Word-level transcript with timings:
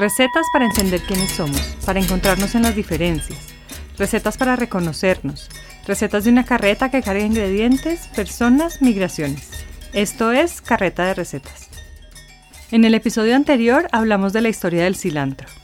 Recetas 0.00 0.46
para 0.50 0.64
entender 0.64 1.02
quiénes 1.02 1.30
somos, 1.30 1.60
para 1.84 2.00
encontrarnos 2.00 2.54
en 2.54 2.62
las 2.62 2.74
diferencias. 2.74 3.38
Recetas 3.98 4.38
para 4.38 4.56
reconocernos. 4.56 5.50
Recetas 5.86 6.24
de 6.24 6.30
una 6.30 6.46
carreta 6.46 6.90
que 6.90 7.02
carga 7.02 7.22
ingredientes, 7.22 8.06
personas, 8.16 8.80
migraciones. 8.80 9.50
Esto 9.92 10.32
es 10.32 10.62
Carreta 10.62 11.04
de 11.04 11.12
Recetas. 11.12 11.68
En 12.70 12.86
el 12.86 12.94
episodio 12.94 13.36
anterior 13.36 13.88
hablamos 13.92 14.32
de 14.32 14.40
la 14.40 14.48
historia 14.48 14.84
del 14.84 14.96
cilantro. 14.96 15.59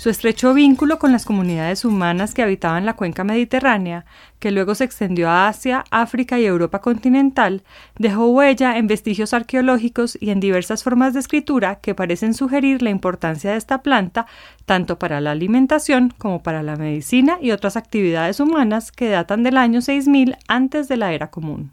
Su 0.00 0.08
estrecho 0.08 0.54
vínculo 0.54 0.98
con 0.98 1.12
las 1.12 1.26
comunidades 1.26 1.84
humanas 1.84 2.32
que 2.32 2.40
habitaban 2.40 2.86
la 2.86 2.96
cuenca 2.96 3.22
mediterránea, 3.22 4.06
que 4.38 4.50
luego 4.50 4.74
se 4.74 4.84
extendió 4.84 5.28
a 5.28 5.46
Asia, 5.46 5.84
África 5.90 6.38
y 6.38 6.46
Europa 6.46 6.80
continental, 6.80 7.64
dejó 7.98 8.28
huella 8.28 8.78
en 8.78 8.86
vestigios 8.86 9.34
arqueológicos 9.34 10.16
y 10.18 10.30
en 10.30 10.40
diversas 10.40 10.82
formas 10.84 11.12
de 11.12 11.20
escritura 11.20 11.80
que 11.82 11.94
parecen 11.94 12.32
sugerir 12.32 12.80
la 12.80 12.88
importancia 12.88 13.50
de 13.50 13.58
esta 13.58 13.82
planta 13.82 14.24
tanto 14.64 14.98
para 14.98 15.20
la 15.20 15.32
alimentación 15.32 16.14
como 16.16 16.42
para 16.42 16.62
la 16.62 16.76
medicina 16.76 17.36
y 17.38 17.50
otras 17.50 17.76
actividades 17.76 18.40
humanas 18.40 18.92
que 18.92 19.10
datan 19.10 19.42
del 19.42 19.58
año 19.58 19.82
6000 19.82 20.34
antes 20.48 20.88
de 20.88 20.96
la 20.96 21.12
era 21.12 21.30
común. 21.30 21.72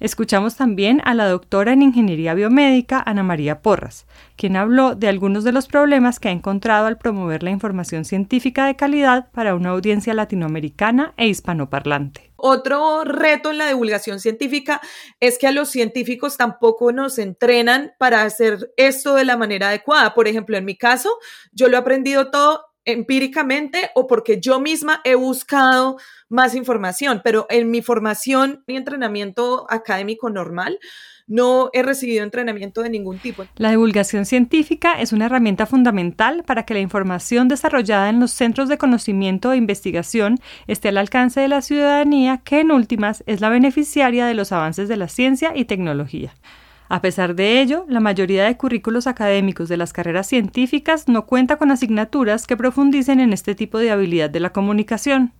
Escuchamos 0.00 0.56
también 0.56 1.00
a 1.04 1.14
la 1.14 1.28
doctora 1.28 1.72
en 1.72 1.82
Ingeniería 1.82 2.34
Biomédica 2.34 3.02
Ana 3.06 3.22
María 3.22 3.62
Porras, 3.62 4.06
quien 4.36 4.56
habló 4.56 4.96
de 4.96 5.08
algunos 5.08 5.44
de 5.44 5.52
los 5.52 5.68
problemas 5.68 6.18
que 6.18 6.28
ha 6.28 6.32
encontrado 6.32 6.86
al 6.86 6.98
promover 6.98 7.44
la 7.44 7.50
información 7.50 8.04
científica 8.04 8.66
de 8.66 8.74
calidad 8.74 9.30
para 9.30 9.54
una 9.54 9.70
audiencia 9.70 10.12
latinoamericana 10.12 11.14
e 11.16 11.28
hispanoparlante. 11.28 12.32
Otro 12.36 13.04
reto 13.04 13.52
en 13.52 13.58
la 13.58 13.68
divulgación 13.68 14.20
científica 14.20 14.80
es 15.20 15.38
que 15.38 15.46
a 15.46 15.52
los 15.52 15.70
científicos 15.70 16.36
tampoco 16.36 16.92
nos 16.92 17.18
entrenan 17.18 17.92
para 17.98 18.22
hacer 18.22 18.72
esto 18.76 19.14
de 19.14 19.24
la 19.24 19.36
manera 19.36 19.68
adecuada. 19.68 20.12
Por 20.12 20.28
ejemplo, 20.28 20.56
en 20.56 20.64
mi 20.64 20.76
caso, 20.76 21.08
yo 21.52 21.68
lo 21.68 21.76
he 21.76 21.80
aprendido 21.80 22.30
todo 22.30 22.73
empíricamente 22.84 23.90
o 23.94 24.06
porque 24.06 24.40
yo 24.40 24.60
misma 24.60 25.00
he 25.04 25.14
buscado 25.14 25.96
más 26.28 26.54
información, 26.54 27.20
pero 27.22 27.46
en 27.50 27.70
mi 27.70 27.82
formación 27.82 28.62
y 28.66 28.76
entrenamiento 28.76 29.66
académico 29.70 30.30
normal, 30.30 30.78
no 31.26 31.70
he 31.72 31.82
recibido 31.82 32.22
entrenamiento 32.22 32.82
de 32.82 32.90
ningún 32.90 33.18
tipo. 33.18 33.46
La 33.56 33.70
divulgación 33.70 34.26
científica 34.26 35.00
es 35.00 35.12
una 35.12 35.26
herramienta 35.26 35.66
fundamental 35.66 36.44
para 36.44 36.64
que 36.64 36.74
la 36.74 36.80
información 36.80 37.48
desarrollada 37.48 38.10
en 38.10 38.20
los 38.20 38.30
centros 38.30 38.68
de 38.68 38.78
conocimiento 38.78 39.52
e 39.52 39.56
investigación 39.56 40.38
esté 40.66 40.88
al 40.88 40.98
alcance 40.98 41.40
de 41.40 41.48
la 41.48 41.62
ciudadanía, 41.62 42.42
que 42.44 42.60
en 42.60 42.72
últimas 42.72 43.24
es 43.26 43.40
la 43.40 43.48
beneficiaria 43.48 44.26
de 44.26 44.34
los 44.34 44.52
avances 44.52 44.88
de 44.88 44.96
la 44.96 45.08
ciencia 45.08 45.52
y 45.54 45.64
tecnología. 45.64 46.34
A 46.94 47.00
pesar 47.00 47.34
de 47.34 47.60
ello, 47.60 47.86
la 47.88 47.98
mayoría 47.98 48.44
de 48.44 48.56
currículos 48.56 49.08
académicos 49.08 49.68
de 49.68 49.76
las 49.76 49.92
carreras 49.92 50.28
científicas 50.28 51.08
no 51.08 51.26
cuenta 51.26 51.56
con 51.56 51.72
asignaturas 51.72 52.46
que 52.46 52.56
profundicen 52.56 53.18
en 53.18 53.32
este 53.32 53.56
tipo 53.56 53.78
de 53.78 53.90
habilidad 53.90 54.30
de 54.30 54.38
la 54.38 54.50
comunicación. 54.50 55.32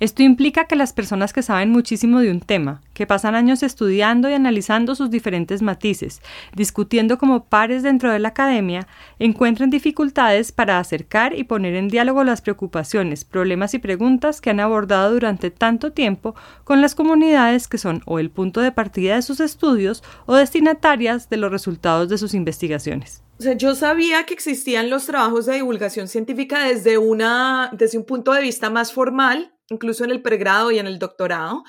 Esto 0.00 0.22
implica 0.22 0.64
que 0.64 0.76
las 0.76 0.92
personas 0.92 1.32
que 1.32 1.42
saben 1.42 1.70
muchísimo 1.70 2.20
de 2.20 2.30
un 2.30 2.40
tema, 2.40 2.82
que 2.92 3.06
pasan 3.06 3.34
años 3.34 3.62
estudiando 3.62 4.28
y 4.28 4.32
analizando 4.32 4.94
sus 4.94 5.10
diferentes 5.10 5.62
matices, 5.62 6.20
discutiendo 6.54 7.18
como 7.18 7.44
pares 7.44 7.82
dentro 7.82 8.12
de 8.12 8.18
la 8.18 8.28
academia, 8.28 8.86
encuentren 9.18 9.70
dificultades 9.70 10.52
para 10.52 10.78
acercar 10.78 11.38
y 11.38 11.44
poner 11.44 11.74
en 11.74 11.88
diálogo 11.88 12.24
las 12.24 12.40
preocupaciones, 12.40 13.24
problemas 13.24 13.74
y 13.74 13.78
preguntas 13.78 14.40
que 14.40 14.50
han 14.50 14.60
abordado 14.60 15.12
durante 15.12 15.50
tanto 15.50 15.92
tiempo 15.92 16.34
con 16.64 16.80
las 16.80 16.94
comunidades 16.94 17.68
que 17.68 17.78
son 17.78 18.02
o 18.06 18.18
el 18.18 18.30
punto 18.30 18.60
de 18.60 18.72
partida 18.72 19.16
de 19.16 19.22
sus 19.22 19.40
estudios 19.40 20.02
o 20.26 20.34
destinatarias 20.34 21.28
de 21.30 21.36
los 21.36 21.50
resultados 21.50 22.08
de 22.08 22.18
sus 22.18 22.34
investigaciones. 22.34 23.22
yo 23.56 23.74
sabía 23.74 24.24
que 24.24 24.34
existían 24.34 24.90
los 24.90 25.06
trabajos 25.06 25.46
de 25.46 25.54
divulgación 25.54 26.08
científica 26.08 26.64
desde, 26.64 26.98
una, 26.98 27.70
desde 27.72 27.98
un 27.98 28.04
punto 28.04 28.32
de 28.32 28.42
vista 28.42 28.70
más 28.70 28.92
formal, 28.92 29.53
incluso 29.70 30.04
en 30.04 30.10
el 30.10 30.22
pregrado 30.22 30.70
y 30.70 30.78
en 30.78 30.86
el 30.86 30.98
doctorado, 30.98 31.64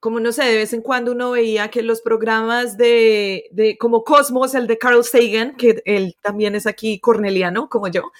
como 0.00 0.18
no 0.18 0.32
sé, 0.32 0.44
de 0.44 0.56
vez 0.56 0.72
en 0.72 0.80
cuando 0.80 1.12
uno 1.12 1.32
veía 1.32 1.68
que 1.68 1.82
los 1.82 2.00
programas 2.00 2.78
de, 2.78 3.44
de 3.52 3.76
como 3.76 4.02
Cosmos, 4.02 4.54
el 4.54 4.66
de 4.66 4.78
Carl 4.78 5.04
Sagan, 5.04 5.56
que 5.56 5.82
él 5.84 6.16
también 6.22 6.54
es 6.54 6.66
aquí 6.66 6.98
corneliano, 7.00 7.68
como 7.68 7.88
yo, 7.88 8.10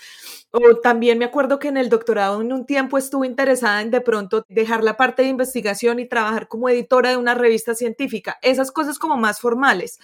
o 0.50 0.76
también 0.82 1.18
me 1.18 1.24
acuerdo 1.24 1.58
que 1.58 1.68
en 1.68 1.78
el 1.78 1.88
doctorado 1.88 2.42
en 2.42 2.52
un 2.52 2.66
tiempo 2.66 2.98
estuve 2.98 3.26
interesada 3.26 3.80
en 3.80 3.90
de 3.90 4.00
pronto 4.02 4.44
dejar 4.48 4.84
la 4.84 4.96
parte 4.96 5.22
de 5.22 5.28
investigación 5.28 6.00
y 6.00 6.06
trabajar 6.06 6.48
como 6.48 6.68
editora 6.68 7.10
de 7.10 7.16
una 7.16 7.34
revista 7.34 7.74
científica, 7.74 8.38
esas 8.42 8.72
cosas 8.72 8.98
como 8.98 9.16
más 9.16 9.40
formales. 9.40 10.00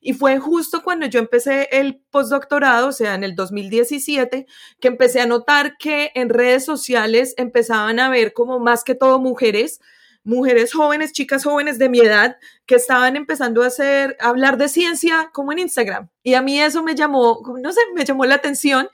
Y 0.00 0.12
fue 0.12 0.38
justo 0.38 0.82
cuando 0.82 1.06
yo 1.06 1.18
empecé 1.18 1.68
el 1.72 2.00
postdoctorado, 2.10 2.88
o 2.88 2.92
sea, 2.92 3.14
en 3.14 3.24
el 3.24 3.34
2017, 3.34 4.46
que 4.80 4.88
empecé 4.88 5.20
a 5.20 5.26
notar 5.26 5.76
que 5.78 6.12
en 6.14 6.28
redes 6.28 6.64
sociales 6.64 7.34
empezaban 7.36 7.98
a 8.00 8.08
ver 8.08 8.32
como 8.32 8.60
más 8.60 8.84
que 8.84 8.94
todo 8.94 9.18
mujeres, 9.18 9.80
mujeres 10.24 10.72
jóvenes, 10.72 11.12
chicas 11.12 11.44
jóvenes 11.44 11.78
de 11.78 11.88
mi 11.88 12.00
edad, 12.00 12.36
que 12.66 12.74
estaban 12.74 13.16
empezando 13.16 13.62
a 13.62 13.68
hacer, 13.68 14.16
a 14.20 14.28
hablar 14.28 14.58
de 14.58 14.68
ciencia 14.68 15.30
como 15.32 15.52
en 15.52 15.60
Instagram. 15.60 16.08
Y 16.22 16.34
a 16.34 16.42
mí 16.42 16.60
eso 16.60 16.82
me 16.82 16.94
llamó, 16.94 17.42
no 17.60 17.72
sé, 17.72 17.80
me 17.94 18.04
llamó 18.04 18.24
la 18.24 18.36
atención 18.36 18.88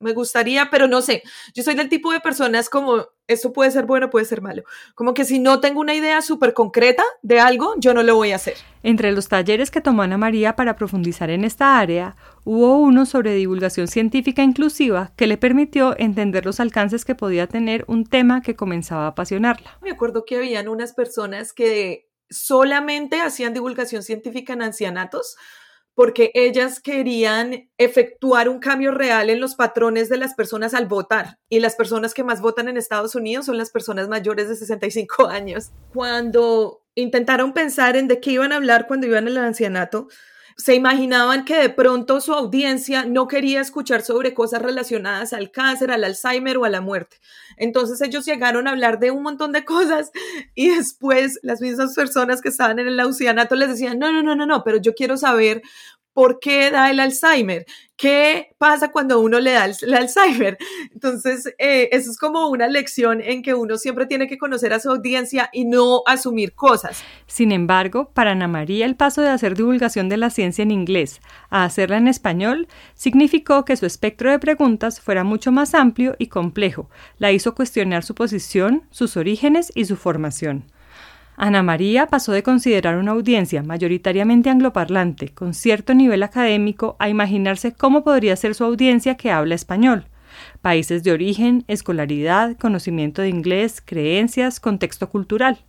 me 0.00 0.14
gustaría, 0.14 0.70
pero 0.70 0.88
no 0.88 1.02
sé, 1.02 1.22
yo 1.54 1.62
soy 1.62 1.74
del 1.74 1.88
tipo 1.88 2.10
de 2.10 2.20
personas 2.20 2.68
como, 2.68 3.06
esto 3.32 3.52
puede 3.52 3.70
ser 3.70 3.86
bueno, 3.86 4.10
puede 4.10 4.24
ser 4.24 4.42
malo, 4.42 4.62
como 4.94 5.14
que 5.14 5.24
si 5.24 5.38
no 5.38 5.60
tengo 5.60 5.80
una 5.80 5.94
idea 5.94 6.20
súper 6.22 6.54
concreta 6.54 7.04
de 7.22 7.40
algo, 7.40 7.74
yo 7.78 7.94
no 7.94 8.02
lo 8.02 8.16
voy 8.16 8.32
a 8.32 8.36
hacer. 8.36 8.54
Entre 8.82 9.12
los 9.12 9.28
talleres 9.28 9.70
que 9.70 9.80
tomó 9.80 10.02
Ana 10.02 10.16
María 10.16 10.56
para 10.56 10.76
profundizar 10.76 11.30
en 11.30 11.44
esta 11.44 11.78
área, 11.78 12.16
hubo 12.44 12.78
uno 12.78 13.06
sobre 13.06 13.34
divulgación 13.34 13.88
científica 13.88 14.42
inclusiva 14.42 15.12
que 15.16 15.26
le 15.26 15.36
permitió 15.36 15.94
entender 15.98 16.46
los 16.46 16.60
alcances 16.60 17.04
que 17.04 17.14
podía 17.14 17.46
tener 17.46 17.84
un 17.88 18.06
tema 18.06 18.40
que 18.40 18.56
comenzaba 18.56 19.04
a 19.04 19.08
apasionarla. 19.08 19.78
Me 19.82 19.90
acuerdo 19.90 20.24
que 20.24 20.36
habían 20.36 20.68
unas 20.68 20.94
personas 20.94 21.52
que 21.52 22.10
solamente 22.30 23.20
hacían 23.20 23.52
divulgación 23.52 24.02
científica 24.02 24.52
en 24.52 24.62
ancianatos, 24.62 25.36
porque 26.00 26.30
ellas 26.32 26.80
querían 26.80 27.68
efectuar 27.76 28.48
un 28.48 28.58
cambio 28.58 28.90
real 28.90 29.28
en 29.28 29.38
los 29.38 29.54
patrones 29.54 30.08
de 30.08 30.16
las 30.16 30.32
personas 30.32 30.72
al 30.72 30.86
votar. 30.86 31.36
Y 31.50 31.60
las 31.60 31.76
personas 31.76 32.14
que 32.14 32.24
más 32.24 32.40
votan 32.40 32.68
en 32.68 32.78
Estados 32.78 33.14
Unidos 33.14 33.44
son 33.44 33.58
las 33.58 33.68
personas 33.68 34.08
mayores 34.08 34.48
de 34.48 34.56
65 34.56 35.26
años. 35.28 35.72
Cuando 35.92 36.80
intentaron 36.94 37.52
pensar 37.52 37.96
en 37.96 38.08
de 38.08 38.18
qué 38.18 38.30
iban 38.30 38.50
a 38.52 38.56
hablar 38.56 38.86
cuando 38.86 39.08
iban 39.08 39.28
al 39.28 39.36
ancianato, 39.36 40.08
se 40.56 40.74
imaginaban 40.74 41.44
que 41.44 41.56
de 41.56 41.70
pronto 41.70 42.20
su 42.20 42.32
audiencia 42.32 43.04
no 43.04 43.28
quería 43.28 43.60
escuchar 43.60 44.02
sobre 44.02 44.34
cosas 44.34 44.62
relacionadas 44.62 45.32
al 45.32 45.50
cáncer, 45.50 45.90
al 45.90 46.04
Alzheimer 46.04 46.58
o 46.58 46.64
a 46.64 46.68
la 46.68 46.80
muerte. 46.80 47.18
Entonces 47.56 48.00
ellos 48.00 48.24
llegaron 48.26 48.66
a 48.66 48.70
hablar 48.70 48.98
de 48.98 49.10
un 49.10 49.22
montón 49.22 49.52
de 49.52 49.64
cosas 49.64 50.10
y 50.54 50.70
después 50.70 51.38
las 51.42 51.60
mismas 51.60 51.94
personas 51.94 52.40
que 52.40 52.48
estaban 52.48 52.78
en 52.78 52.88
el 52.88 53.00
ancianato 53.00 53.54
les 53.54 53.70
decían, 53.70 53.98
no, 53.98 54.12
no, 54.12 54.22
no, 54.22 54.34
no, 54.34 54.46
no, 54.46 54.64
pero 54.64 54.78
yo 54.78 54.94
quiero 54.94 55.16
saber 55.16 55.62
¿Por 56.20 56.38
qué 56.38 56.70
da 56.70 56.90
el 56.90 57.00
Alzheimer? 57.00 57.64
¿Qué 57.96 58.54
pasa 58.58 58.92
cuando 58.92 59.20
uno 59.20 59.40
le 59.40 59.52
da 59.52 59.64
el, 59.64 59.94
Alzheimer? 59.94 60.58
Entonces, 60.92 61.46
eh, 61.56 61.88
eso 61.92 62.10
es 62.10 62.18
como 62.18 62.50
una 62.50 62.68
lección 62.68 63.22
en 63.22 63.42
que 63.42 63.54
uno 63.54 63.78
siempre 63.78 64.04
tiene 64.04 64.28
que 64.28 64.36
conocer 64.36 64.74
a 64.74 64.80
su 64.80 64.90
audiencia 64.90 65.48
y 65.50 65.64
no 65.64 66.02
asumir 66.04 66.52
cosas. 66.54 67.02
Sin 67.26 67.52
embargo, 67.52 68.10
para 68.12 68.32
Ana 68.32 68.48
María 68.48 68.84
el 68.84 68.96
paso 68.96 69.22
de 69.22 69.30
hacer 69.30 69.56
divulgación 69.56 70.10
de 70.10 70.18
la 70.18 70.28
ciencia 70.28 70.62
en 70.62 70.72
inglés 70.72 71.22
a 71.48 71.64
hacerla 71.64 71.96
en 71.96 72.06
español 72.06 72.68
significó 72.92 73.64
que 73.64 73.78
su 73.78 73.86
espectro 73.86 74.30
de 74.30 74.38
preguntas 74.38 75.00
fuera 75.00 75.24
mucho 75.24 75.52
más 75.52 75.72
amplio 75.72 76.16
y 76.18 76.26
complejo. 76.26 76.90
La 77.16 77.32
hizo 77.32 77.54
cuestionar 77.54 78.02
su 78.02 78.14
posición, 78.14 78.82
sus 78.90 79.16
orígenes 79.16 79.72
y 79.74 79.86
su 79.86 79.96
formación. 79.96 80.70
Ana 81.42 81.62
María 81.62 82.06
pasó 82.06 82.32
de 82.32 82.42
considerar 82.42 82.98
una 82.98 83.12
audiencia 83.12 83.62
mayoritariamente 83.62 84.50
angloparlante, 84.50 85.30
con 85.30 85.54
cierto 85.54 85.94
nivel 85.94 86.22
académico, 86.22 86.96
a 86.98 87.08
imaginarse 87.08 87.72
cómo 87.72 88.04
podría 88.04 88.36
ser 88.36 88.54
su 88.54 88.62
audiencia 88.62 89.16
que 89.16 89.30
habla 89.30 89.54
español. 89.54 90.04
Países 90.60 91.02
de 91.02 91.12
origen, 91.12 91.64
escolaridad, 91.66 92.58
conocimiento 92.58 93.22
de 93.22 93.30
inglés, 93.30 93.80
creencias, 93.82 94.60
contexto 94.60 95.08
cultural 95.08 95.64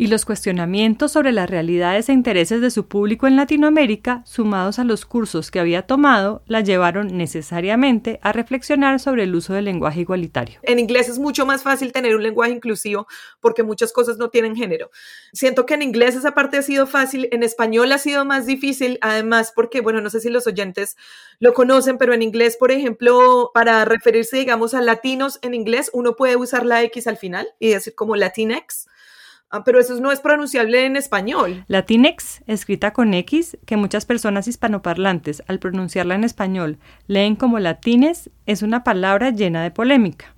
y 0.00 0.06
los 0.06 0.24
cuestionamientos 0.24 1.10
sobre 1.10 1.32
las 1.32 1.50
realidades 1.50 2.08
e 2.08 2.12
intereses 2.12 2.60
de 2.60 2.70
su 2.70 2.86
público 2.86 3.26
en 3.26 3.34
Latinoamérica, 3.34 4.22
sumados 4.24 4.78
a 4.78 4.84
los 4.84 5.04
cursos 5.04 5.50
que 5.50 5.58
había 5.58 5.88
tomado, 5.88 6.44
la 6.46 6.60
llevaron 6.60 7.18
necesariamente 7.18 8.20
a 8.22 8.32
reflexionar 8.32 9.00
sobre 9.00 9.24
el 9.24 9.34
uso 9.34 9.54
del 9.54 9.64
lenguaje 9.64 10.02
igualitario. 10.02 10.60
En 10.62 10.78
inglés 10.78 11.08
es 11.08 11.18
mucho 11.18 11.46
más 11.46 11.64
fácil 11.64 11.90
tener 11.90 12.14
un 12.14 12.22
lenguaje 12.22 12.52
inclusivo 12.52 13.08
porque 13.40 13.64
muchas 13.64 13.92
cosas 13.92 14.18
no 14.18 14.30
tienen 14.30 14.54
género. 14.54 14.92
Siento 15.32 15.66
que 15.66 15.74
en 15.74 15.82
inglés 15.82 16.14
esa 16.14 16.32
parte 16.32 16.58
ha 16.58 16.62
sido 16.62 16.86
fácil, 16.86 17.28
en 17.32 17.42
español 17.42 17.90
ha 17.90 17.98
sido 17.98 18.24
más 18.24 18.46
difícil, 18.46 19.00
además 19.00 19.52
porque, 19.52 19.80
bueno, 19.80 20.00
no 20.00 20.10
sé 20.10 20.20
si 20.20 20.30
los 20.30 20.46
oyentes 20.46 20.96
lo 21.40 21.54
conocen, 21.54 21.98
pero 21.98 22.14
en 22.14 22.22
inglés, 22.22 22.56
por 22.56 22.70
ejemplo, 22.70 23.50
para 23.52 23.84
referirse, 23.84 24.36
digamos, 24.36 24.74
a 24.74 24.80
latinos 24.80 25.40
en 25.42 25.54
inglés, 25.54 25.90
uno 25.92 26.14
puede 26.14 26.36
usar 26.36 26.64
la 26.64 26.84
X 26.84 27.08
al 27.08 27.16
final 27.16 27.48
y 27.58 27.70
decir 27.70 27.96
como 27.96 28.14
Latinx 28.14 28.87
Ah, 29.50 29.64
pero 29.64 29.80
eso 29.80 29.98
no 29.98 30.12
es 30.12 30.20
pronunciable 30.20 30.84
en 30.84 30.96
español. 30.96 31.64
Latinx, 31.68 32.42
escrita 32.46 32.92
con 32.92 33.14
X, 33.14 33.56
que 33.64 33.78
muchas 33.78 34.04
personas 34.04 34.46
hispanoparlantes 34.46 35.42
al 35.46 35.58
pronunciarla 35.58 36.14
en 36.16 36.24
español 36.24 36.76
leen 37.06 37.34
como 37.34 37.58
latines, 37.58 38.30
es 38.44 38.60
una 38.62 38.84
palabra 38.84 39.30
llena 39.30 39.62
de 39.62 39.70
polémica. 39.70 40.34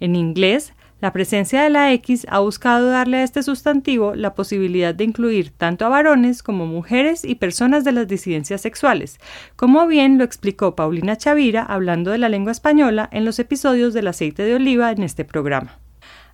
En 0.00 0.16
inglés, 0.16 0.72
la 1.00 1.12
presencia 1.12 1.62
de 1.62 1.70
la 1.70 1.92
X 1.92 2.26
ha 2.28 2.40
buscado 2.40 2.90
darle 2.90 3.18
a 3.18 3.22
este 3.22 3.44
sustantivo 3.44 4.16
la 4.16 4.34
posibilidad 4.34 4.92
de 4.92 5.04
incluir 5.04 5.52
tanto 5.52 5.86
a 5.86 5.88
varones 5.88 6.42
como 6.42 6.66
mujeres 6.66 7.24
y 7.24 7.36
personas 7.36 7.84
de 7.84 7.92
las 7.92 8.08
disidencias 8.08 8.60
sexuales, 8.60 9.20
como 9.54 9.86
bien 9.86 10.18
lo 10.18 10.24
explicó 10.24 10.74
Paulina 10.74 11.14
Chavira 11.14 11.62
hablando 11.62 12.10
de 12.10 12.18
la 12.18 12.28
lengua 12.28 12.50
española 12.50 13.08
en 13.12 13.24
los 13.24 13.38
episodios 13.38 13.94
del 13.94 14.08
aceite 14.08 14.42
de 14.42 14.56
oliva 14.56 14.90
en 14.90 15.04
este 15.04 15.24
programa. 15.24 15.78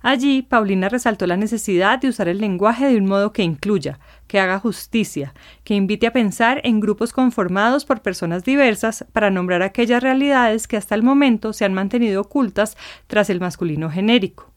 Allí, 0.07 0.43
Paulina 0.43 0.87
resaltó 0.87 1.25
la 1.25 1.35
necesidad 1.35 1.97
de 1.97 2.09
usar 2.09 2.27
el 2.27 2.37
lenguaje 2.37 2.85
de 2.85 2.97
un 2.97 3.07
modo 3.07 3.33
que 3.33 3.41
incluya, 3.41 3.97
que 4.27 4.39
haga 4.39 4.59
justicia, 4.59 5.33
que 5.63 5.73
invite 5.73 6.05
a 6.05 6.13
pensar 6.13 6.61
en 6.63 6.79
grupos 6.79 7.11
conformados 7.11 7.85
por 7.85 8.03
personas 8.03 8.43
diversas 8.43 9.03
para 9.13 9.31
nombrar 9.31 9.63
aquellas 9.63 10.03
realidades 10.03 10.67
que 10.67 10.77
hasta 10.77 10.93
el 10.93 11.01
momento 11.01 11.53
se 11.53 11.65
han 11.65 11.73
mantenido 11.73 12.21
ocultas 12.21 12.77
tras 13.07 13.31
el 13.31 13.39
masculino 13.39 13.89
genérico. 13.89 14.51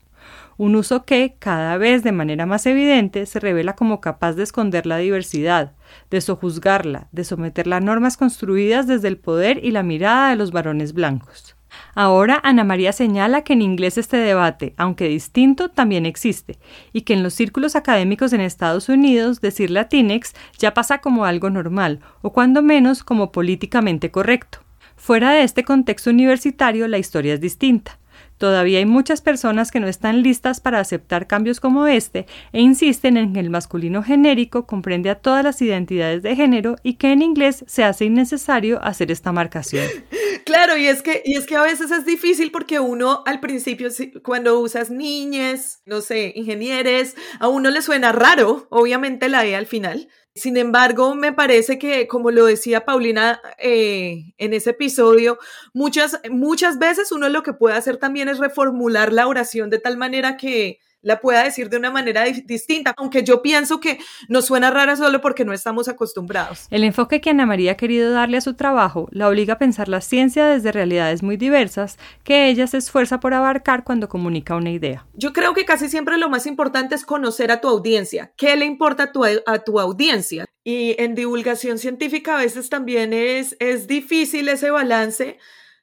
Un 0.58 0.76
uso 0.76 1.06
que, 1.06 1.36
cada 1.38 1.78
vez 1.78 2.02
de 2.02 2.12
manera 2.12 2.44
más 2.44 2.66
evidente, 2.66 3.24
se 3.24 3.40
revela 3.40 3.74
como 3.74 4.02
capaz 4.02 4.34
de 4.34 4.42
esconder 4.42 4.84
la 4.84 4.98
diversidad, 4.98 5.72
de 6.10 6.20
sojuzgarla, 6.20 7.08
de 7.10 7.24
someterla 7.24 7.78
a 7.78 7.80
normas 7.80 8.18
construidas 8.18 8.86
desde 8.86 9.08
el 9.08 9.16
poder 9.16 9.64
y 9.64 9.70
la 9.70 9.82
mirada 9.82 10.28
de 10.28 10.36
los 10.36 10.52
varones 10.52 10.92
blancos. 10.92 11.57
Ahora 11.94 12.40
Ana 12.42 12.64
María 12.64 12.92
señala 12.92 13.42
que 13.42 13.52
en 13.52 13.62
inglés 13.62 13.98
este 13.98 14.16
debate, 14.16 14.74
aunque 14.76 15.08
distinto, 15.08 15.68
también 15.68 16.06
existe, 16.06 16.58
y 16.92 17.02
que 17.02 17.14
en 17.14 17.22
los 17.22 17.34
círculos 17.34 17.76
académicos 17.76 18.32
en 18.32 18.40
Estados 18.40 18.88
Unidos 18.88 19.40
decir 19.40 19.70
latinex 19.70 20.34
ya 20.58 20.74
pasa 20.74 20.98
como 20.98 21.24
algo 21.24 21.50
normal, 21.50 22.00
o 22.22 22.32
cuando 22.32 22.62
menos 22.62 23.04
como 23.04 23.32
políticamente 23.32 24.10
correcto. 24.10 24.58
Fuera 24.96 25.32
de 25.32 25.42
este 25.42 25.64
contexto 25.64 26.10
universitario 26.10 26.88
la 26.88 26.98
historia 26.98 27.34
es 27.34 27.40
distinta. 27.40 27.98
Todavía 28.38 28.78
hay 28.78 28.86
muchas 28.86 29.20
personas 29.20 29.70
que 29.70 29.80
no 29.80 29.88
están 29.88 30.22
listas 30.22 30.60
para 30.60 30.80
aceptar 30.80 31.26
cambios 31.26 31.60
como 31.60 31.86
este 31.86 32.26
e 32.52 32.60
insisten 32.60 33.16
en 33.16 33.32
que 33.32 33.40
el 33.40 33.50
masculino 33.50 34.02
genérico 34.02 34.66
comprende 34.66 35.10
a 35.10 35.16
todas 35.16 35.44
las 35.44 35.60
identidades 35.60 36.22
de 36.22 36.36
género 36.36 36.76
y 36.82 36.94
que 36.94 37.12
en 37.12 37.22
inglés 37.22 37.64
se 37.66 37.84
hace 37.84 38.04
innecesario 38.04 38.82
hacer 38.82 39.10
esta 39.10 39.32
marcación. 39.32 39.86
Claro, 40.44 40.78
y 40.78 40.86
es 40.86 41.02
que, 41.02 41.20
y 41.26 41.36
es 41.36 41.44
que 41.44 41.56
a 41.56 41.62
veces 41.62 41.90
es 41.90 42.06
difícil 42.06 42.50
porque 42.50 42.80
uno 42.80 43.22
al 43.26 43.38
principio, 43.38 43.90
cuando 44.22 44.58
usas 44.60 44.88
niñes, 44.88 45.82
no 45.84 46.00
sé, 46.00 46.32
ingenieres, 46.34 47.16
a 47.38 47.48
uno 47.48 47.68
le 47.68 47.82
suena 47.82 48.12
raro, 48.12 48.66
obviamente 48.70 49.28
la 49.28 49.44
E 49.44 49.54
al 49.54 49.66
final. 49.66 50.08
Sin 50.38 50.56
embargo, 50.56 51.14
me 51.14 51.32
parece 51.32 51.78
que, 51.78 52.06
como 52.08 52.30
lo 52.30 52.46
decía 52.46 52.84
Paulina 52.84 53.40
eh, 53.58 54.32
en 54.38 54.54
ese 54.54 54.70
episodio, 54.70 55.38
muchas, 55.72 56.20
muchas 56.30 56.78
veces 56.78 57.12
uno 57.12 57.28
lo 57.28 57.42
que 57.42 57.52
puede 57.52 57.76
hacer 57.76 57.98
también 57.98 58.28
es 58.28 58.38
reformular 58.38 59.12
la 59.12 59.26
oración 59.26 59.68
de 59.70 59.78
tal 59.78 59.96
manera 59.96 60.36
que, 60.36 60.80
la 61.02 61.20
pueda 61.20 61.44
decir 61.44 61.68
de 61.68 61.76
una 61.76 61.90
manera 61.90 62.24
distinta, 62.24 62.94
aunque 62.96 63.22
yo 63.22 63.42
pienso 63.42 63.80
que 63.80 63.98
nos 64.28 64.46
suena 64.46 64.70
rara 64.70 64.96
solo 64.96 65.20
porque 65.20 65.44
no 65.44 65.52
estamos 65.52 65.88
acostumbrados. 65.88 66.66
El 66.70 66.84
enfoque 66.84 67.20
que 67.20 67.30
Ana 67.30 67.46
María 67.46 67.72
ha 67.72 67.76
querido 67.76 68.10
darle 68.10 68.38
a 68.38 68.40
su 68.40 68.54
trabajo 68.54 69.08
la 69.10 69.28
obliga 69.28 69.54
a 69.54 69.58
pensar 69.58 69.88
la 69.88 70.00
ciencia 70.00 70.46
desde 70.46 70.72
realidades 70.72 71.22
muy 71.22 71.36
diversas 71.36 71.98
que 72.24 72.48
ella 72.48 72.66
se 72.66 72.78
esfuerza 72.78 73.20
por 73.20 73.34
abarcar 73.34 73.84
cuando 73.84 74.08
comunica 74.08 74.56
una 74.56 74.70
idea. 74.70 75.06
Yo 75.14 75.32
creo 75.32 75.54
que 75.54 75.64
casi 75.64 75.88
siempre 75.88 76.18
lo 76.18 76.28
más 76.28 76.46
importante 76.46 76.94
es 76.94 77.04
conocer 77.04 77.50
a 77.50 77.60
tu 77.60 77.68
audiencia. 77.68 78.32
¿Qué 78.36 78.56
le 78.56 78.64
importa 78.64 79.04
a 79.04 79.12
tu, 79.12 79.24
a 79.24 79.58
tu 79.64 79.80
audiencia? 79.80 80.44
Y 80.64 80.96
en 80.98 81.14
divulgación 81.14 81.78
científica 81.78 82.34
a 82.34 82.38
veces 82.38 82.68
también 82.68 83.12
es, 83.12 83.56
es 83.60 83.86
difícil 83.86 84.48
ese 84.48 84.70
balance. 84.70 85.38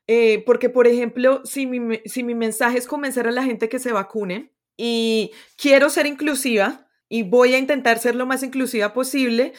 Eh, 0.08 0.44
porque, 0.46 0.70
por 0.70 0.88
ejemplo, 0.88 1.42
si 1.46 1.66
mi, 1.66 2.00
si 2.06 2.24
mi 2.24 2.36
mensaje 2.36 2.78
es 2.78 2.86
convencer 2.86 3.28
a 3.28 3.32
la 3.32 3.44
gente 3.44 3.70
que 3.70 3.80
se 3.80 3.92
vacune, 3.92 4.55
y 4.78 5.32
quiero 5.58 5.90
ser 5.90 6.06
inclusiva 6.06 6.88
y 7.10 7.24
voy 7.24 7.54
a 7.54 7.60
intentar 7.60 8.00
ser 8.00 8.16
lo 8.16 8.26
más 8.26 8.44
inclusiva 8.44 8.94
posible. 8.94 9.54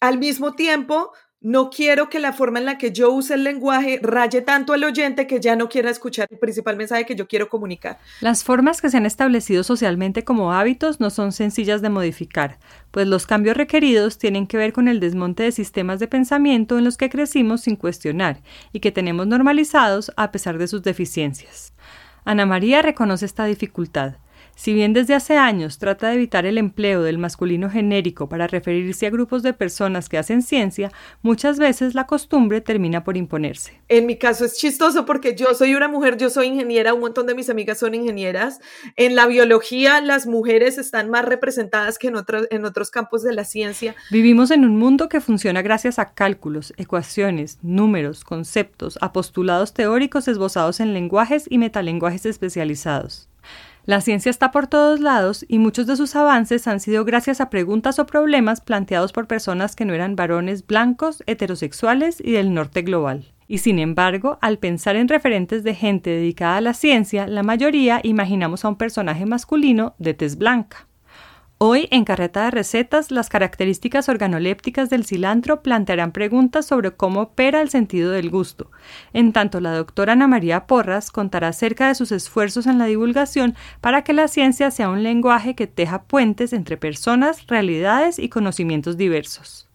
Al 0.00 0.18
mismo 0.18 0.54
tiempo, 0.54 1.12
no 1.40 1.70
quiero 1.70 2.08
que 2.08 2.18
la 2.18 2.32
forma 2.32 2.58
en 2.58 2.64
la 2.64 2.78
que 2.78 2.90
yo 2.90 3.12
use 3.12 3.34
el 3.34 3.44
lenguaje 3.44 4.00
raye 4.02 4.42
tanto 4.42 4.72
al 4.72 4.82
oyente 4.82 5.28
que 5.28 5.38
ya 5.38 5.54
no 5.54 5.68
quiera 5.68 5.88
escuchar 5.88 6.26
el 6.32 6.38
principal 6.38 6.76
mensaje 6.76 7.06
que 7.06 7.14
yo 7.14 7.28
quiero 7.28 7.48
comunicar. 7.48 7.98
Las 8.20 8.42
formas 8.42 8.80
que 8.80 8.90
se 8.90 8.96
han 8.96 9.06
establecido 9.06 9.62
socialmente 9.62 10.24
como 10.24 10.52
hábitos 10.52 10.98
no 10.98 11.10
son 11.10 11.30
sencillas 11.30 11.80
de 11.80 11.90
modificar, 11.90 12.58
pues 12.90 13.06
los 13.06 13.26
cambios 13.26 13.56
requeridos 13.56 14.18
tienen 14.18 14.48
que 14.48 14.56
ver 14.56 14.72
con 14.72 14.88
el 14.88 14.98
desmonte 14.98 15.44
de 15.44 15.52
sistemas 15.52 16.00
de 16.00 16.08
pensamiento 16.08 16.76
en 16.76 16.84
los 16.84 16.96
que 16.96 17.08
crecimos 17.08 17.60
sin 17.60 17.76
cuestionar 17.76 18.42
y 18.72 18.80
que 18.80 18.90
tenemos 18.90 19.28
normalizados 19.28 20.10
a 20.16 20.32
pesar 20.32 20.58
de 20.58 20.66
sus 20.66 20.82
deficiencias. 20.82 21.72
Ana 22.24 22.46
María 22.46 22.82
reconoce 22.82 23.26
esta 23.26 23.44
dificultad 23.44 24.16
si 24.58 24.74
bien 24.74 24.92
desde 24.92 25.14
hace 25.14 25.36
años 25.36 25.78
trata 25.78 26.08
de 26.08 26.16
evitar 26.16 26.44
el 26.44 26.58
empleo 26.58 27.04
del 27.04 27.16
masculino 27.16 27.70
genérico 27.70 28.28
para 28.28 28.48
referirse 28.48 29.06
a 29.06 29.10
grupos 29.10 29.44
de 29.44 29.52
personas 29.52 30.08
que 30.08 30.18
hacen 30.18 30.42
ciencia, 30.42 30.90
muchas 31.22 31.60
veces 31.60 31.94
la 31.94 32.08
costumbre 32.08 32.60
termina 32.60 33.04
por 33.04 33.16
imponerse. 33.16 33.80
En 33.86 34.06
mi 34.06 34.18
caso 34.18 34.44
es 34.44 34.56
chistoso 34.56 35.06
porque 35.06 35.36
yo 35.36 35.54
soy 35.54 35.76
una 35.76 35.86
mujer, 35.86 36.16
yo 36.16 36.28
soy 36.28 36.48
ingeniera, 36.48 36.92
un 36.92 37.02
montón 37.02 37.28
de 37.28 37.36
mis 37.36 37.48
amigas 37.50 37.78
son 37.78 37.94
ingenieras. 37.94 38.58
En 38.96 39.14
la 39.14 39.28
biología 39.28 40.00
las 40.00 40.26
mujeres 40.26 40.76
están 40.76 41.08
más 41.08 41.24
representadas 41.24 41.96
que 41.96 42.08
en, 42.08 42.16
en 42.50 42.64
otros 42.64 42.90
campos 42.90 43.22
de 43.22 43.34
la 43.34 43.44
ciencia. 43.44 43.94
Vivimos 44.10 44.50
en 44.50 44.64
un 44.64 44.76
mundo 44.76 45.08
que 45.08 45.20
funciona 45.20 45.62
gracias 45.62 46.00
a 46.00 46.14
cálculos, 46.14 46.74
ecuaciones, 46.78 47.60
números, 47.62 48.24
conceptos, 48.24 48.98
a 49.00 49.12
postulados 49.12 49.72
teóricos 49.72 50.26
esbozados 50.26 50.80
en 50.80 50.94
lenguajes 50.94 51.44
y 51.48 51.58
metalenguajes 51.58 52.26
especializados. 52.26 53.27
La 53.88 54.02
ciencia 54.02 54.28
está 54.28 54.50
por 54.50 54.66
todos 54.66 55.00
lados 55.00 55.46
y 55.48 55.58
muchos 55.58 55.86
de 55.86 55.96
sus 55.96 56.14
avances 56.14 56.68
han 56.68 56.78
sido 56.78 57.06
gracias 57.06 57.40
a 57.40 57.48
preguntas 57.48 57.98
o 57.98 58.04
problemas 58.04 58.60
planteados 58.60 59.12
por 59.12 59.26
personas 59.26 59.74
que 59.74 59.86
no 59.86 59.94
eran 59.94 60.14
varones 60.14 60.66
blancos, 60.66 61.22
heterosexuales 61.26 62.20
y 62.22 62.32
del 62.32 62.52
norte 62.52 62.82
global. 62.82 63.32
Y 63.46 63.56
sin 63.58 63.78
embargo, 63.78 64.36
al 64.42 64.58
pensar 64.58 64.96
en 64.96 65.08
referentes 65.08 65.64
de 65.64 65.74
gente 65.74 66.10
dedicada 66.10 66.58
a 66.58 66.60
la 66.60 66.74
ciencia, 66.74 67.26
la 67.26 67.42
mayoría 67.42 68.00
imaginamos 68.02 68.62
a 68.66 68.68
un 68.68 68.76
personaje 68.76 69.24
masculino 69.24 69.94
de 69.98 70.12
tez 70.12 70.36
blanca. 70.36 70.87
Hoy, 71.60 71.88
en 71.90 72.04
Carreta 72.04 72.44
de 72.44 72.52
Recetas, 72.52 73.10
las 73.10 73.28
características 73.28 74.08
organolépticas 74.08 74.90
del 74.90 75.04
cilantro 75.04 75.60
plantearán 75.60 76.12
preguntas 76.12 76.66
sobre 76.66 76.92
cómo 76.92 77.22
opera 77.22 77.60
el 77.60 77.68
sentido 77.68 78.12
del 78.12 78.30
gusto. 78.30 78.70
En 79.12 79.32
tanto, 79.32 79.58
la 79.58 79.72
doctora 79.72 80.12
Ana 80.12 80.28
María 80.28 80.68
Porras 80.68 81.10
contará 81.10 81.48
acerca 81.48 81.88
de 81.88 81.96
sus 81.96 82.12
esfuerzos 82.12 82.68
en 82.68 82.78
la 82.78 82.84
divulgación 82.84 83.56
para 83.80 84.04
que 84.04 84.12
la 84.12 84.28
ciencia 84.28 84.70
sea 84.70 84.88
un 84.88 85.02
lenguaje 85.02 85.56
que 85.56 85.66
teja 85.66 86.04
puentes 86.04 86.52
entre 86.52 86.76
personas, 86.76 87.48
realidades 87.48 88.20
y 88.20 88.28
conocimientos 88.28 88.96
diversos. 88.96 89.68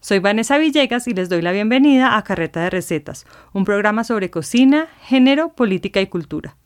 Soy 0.00 0.18
Vanessa 0.18 0.58
Villegas 0.58 1.08
y 1.08 1.14
les 1.14 1.30
doy 1.30 1.40
la 1.40 1.52
bienvenida 1.52 2.18
a 2.18 2.24
Carreta 2.24 2.60
de 2.60 2.68
Recetas, 2.68 3.24
un 3.54 3.64
programa 3.64 4.04
sobre 4.04 4.30
cocina, 4.30 4.88
género, 5.00 5.54
política 5.54 6.02
y 6.02 6.08
cultura. 6.08 6.58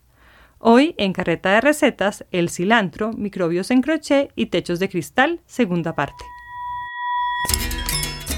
Hoy, 0.61 0.93
en 0.97 1.13
Carreta 1.13 1.53
de 1.53 1.61
Recetas, 1.61 2.25
el 2.31 2.49
cilantro, 2.49 3.13
microbios 3.13 3.71
en 3.71 3.81
crochet 3.81 4.33
y 4.35 4.47
techos 4.47 4.79
de 4.79 4.89
cristal, 4.89 5.39
segunda 5.45 5.95
parte. 5.95 6.25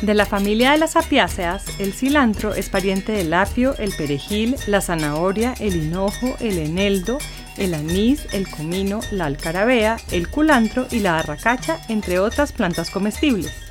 De 0.03 0.13
la 0.13 0.27
familia 0.27 0.71
de 0.71 0.77
las 0.77 0.95
apiáceas, 0.95 1.79
el 1.79 1.93
cilantro 1.93 2.53
es 2.53 2.69
pariente 2.69 3.11
del 3.11 3.33
apio, 3.33 3.75
el 3.79 3.91
perejil, 3.97 4.55
la 4.67 4.81
zanahoria, 4.81 5.55
el 5.59 5.75
hinojo, 5.75 6.35
el 6.39 6.59
eneldo, 6.59 7.17
el 7.57 7.73
anís, 7.73 8.31
el 8.33 8.47
comino, 8.47 8.99
la 9.11 9.25
alcarabea, 9.25 9.97
el 10.11 10.27
culantro 10.27 10.85
y 10.91 10.99
la 10.99 11.17
arracacha, 11.17 11.79
entre 11.89 12.19
otras 12.19 12.51
plantas 12.51 12.91
comestibles. 12.91 13.70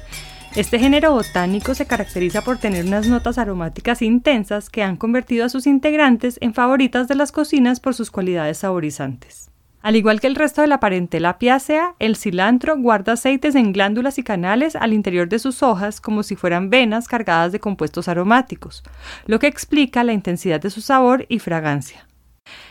Este 0.57 0.80
género 0.80 1.12
botánico 1.12 1.75
se 1.75 1.87
caracteriza 1.87 2.42
por 2.42 2.59
tener 2.59 2.85
unas 2.85 3.07
notas 3.07 3.38
aromáticas 3.38 4.02
intensas 4.02 4.69
que 4.69 4.83
han 4.83 4.97
convertido 4.97 5.45
a 5.45 5.49
sus 5.49 5.69
integrantes 5.69 6.38
en 6.40 6.54
favoritas 6.54 7.07
de 7.07 7.14
las 7.14 7.30
cocinas 7.30 7.78
por 7.78 7.95
sus 7.95 8.11
cualidades 8.11 8.59
saborizantes. 8.59 9.49
Al 9.80 9.95
igual 9.95 10.21
que 10.21 10.26
el 10.26 10.35
resto 10.35 10.61
de 10.61 10.66
la 10.66 10.80
parentela 10.80 11.30
apiácea, 11.30 11.95
el 12.00 12.16
cilantro 12.16 12.76
guarda 12.76 13.12
aceites 13.12 13.54
en 13.54 13.73
glándulas 13.73 14.19
y 14.19 14.25
canales 14.25 14.75
al 14.75 14.92
interior 14.92 15.28
de 15.28 15.38
sus 15.38 15.62
hojas 15.62 16.00
como 16.00 16.25
si 16.25 16.35
fueran 16.35 16.69
venas 16.69 17.07
cargadas 17.07 17.52
de 17.52 17.61
compuestos 17.61 18.09
aromáticos, 18.09 18.83
lo 19.26 19.38
que 19.38 19.47
explica 19.47 20.02
la 20.02 20.12
intensidad 20.12 20.61
de 20.61 20.71
su 20.71 20.80
sabor 20.80 21.26
y 21.28 21.38
fragancia. 21.38 22.10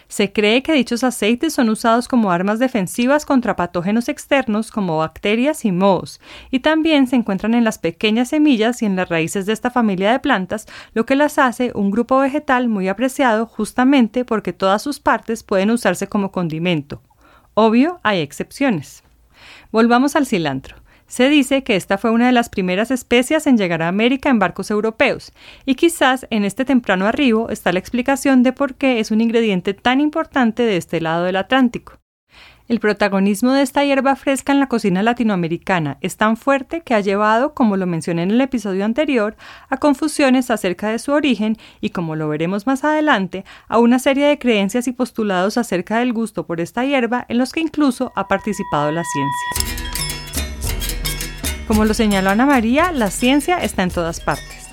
Se 0.07 0.33
cree 0.33 0.63
que 0.63 0.73
dichos 0.73 1.03
aceites 1.03 1.53
son 1.53 1.69
usados 1.69 2.07
como 2.07 2.31
armas 2.31 2.57
defensivas 2.57 3.25
contra 3.25 3.55
patógenos 3.55 4.09
externos 4.09 4.71
como 4.71 4.97
bacterias 4.97 5.65
y 5.65 5.71
mohos, 5.71 6.19
y 6.49 6.61
también 6.61 7.05
se 7.05 7.15
encuentran 7.15 7.53
en 7.53 7.63
las 7.63 7.77
pequeñas 7.77 8.29
semillas 8.29 8.81
y 8.81 8.87
en 8.87 8.95
las 8.95 9.07
raíces 9.07 9.45
de 9.45 9.53
esta 9.53 9.69
familia 9.69 10.11
de 10.11 10.19
plantas, 10.19 10.65
lo 10.93 11.05
que 11.05 11.15
las 11.15 11.37
hace 11.37 11.71
un 11.75 11.91
grupo 11.91 12.17
vegetal 12.17 12.69
muy 12.69 12.87
apreciado 12.87 13.45
justamente 13.45 14.25
porque 14.25 14.51
todas 14.51 14.81
sus 14.81 14.99
partes 14.99 15.43
pueden 15.43 15.69
usarse 15.69 16.07
como 16.07 16.31
condimento. 16.31 17.03
Obvio, 17.53 17.99
hay 18.01 18.21
excepciones. 18.21 19.03
Volvamos 19.71 20.15
al 20.15 20.25
cilantro. 20.25 20.77
Se 21.09 21.27
dice 21.27 21.63
que 21.63 21.75
esta 21.75 21.97
fue 21.97 22.11
una 22.11 22.27
de 22.27 22.31
las 22.31 22.49
primeras 22.49 22.91
especias 22.91 23.47
en 23.47 23.57
llegar 23.57 23.81
a 23.81 23.87
América 23.87 24.29
en 24.29 24.37
barcos 24.37 24.69
europeos, 24.69 25.33
y 25.65 25.73
quizás 25.73 26.27
en 26.29 26.45
este 26.45 26.65
temprano 26.65 27.07
arribo 27.07 27.49
está 27.49 27.73
la 27.73 27.79
explicación 27.79 28.43
de 28.43 28.53
por 28.53 28.75
qué 28.75 28.99
es 28.99 29.09
un 29.09 29.19
ingrediente 29.19 29.73
tan 29.73 30.01
importante 30.01 30.63
de 30.63 30.77
este 30.77 31.01
lado 31.01 31.23
del 31.25 31.35
Atlántico. 31.35 31.99
El 32.67 32.79
protagonismo 32.79 33.53
de 33.53 33.63
esta 33.63 33.83
hierba 33.83 34.15
fresca 34.15 34.53
en 34.53 34.59
la 34.59 34.67
cocina 34.67 35.01
latinoamericana 35.01 35.97
es 36.01 36.17
tan 36.17 36.37
fuerte 36.37 36.81
que 36.81 36.93
ha 36.93 36.99
llevado, 36.99 37.55
como 37.55 37.75
lo 37.75 37.87
mencioné 37.87 38.21
en 38.21 38.29
el 38.29 38.41
episodio 38.41 38.85
anterior, 38.85 39.35
a 39.69 39.77
confusiones 39.77 40.51
acerca 40.51 40.89
de 40.89 40.99
su 40.99 41.11
origen 41.11 41.57
y, 41.81 41.89
como 41.89 42.15
lo 42.15 42.29
veremos 42.29 42.67
más 42.67 42.83
adelante, 42.83 43.43
a 43.67 43.79
una 43.79 43.97
serie 43.97 44.27
de 44.27 44.37
creencias 44.37 44.87
y 44.87 44.91
postulados 44.91 45.57
acerca 45.57 45.97
del 45.97 46.13
gusto 46.13 46.45
por 46.45 46.61
esta 46.61 46.85
hierba 46.85 47.25
en 47.27 47.39
los 47.39 47.51
que 47.51 47.61
incluso 47.61 48.13
ha 48.15 48.27
participado 48.27 48.91
la 48.91 49.03
ciencia. 49.03 49.78
Como 51.69 51.85
lo 51.85 51.93
señaló 51.93 52.31
Ana 52.31 52.47
María, 52.47 52.91
la 52.91 53.11
ciencia 53.11 53.59
está 53.59 53.83
en 53.83 53.91
todas 53.91 54.21
partes. 54.21 54.65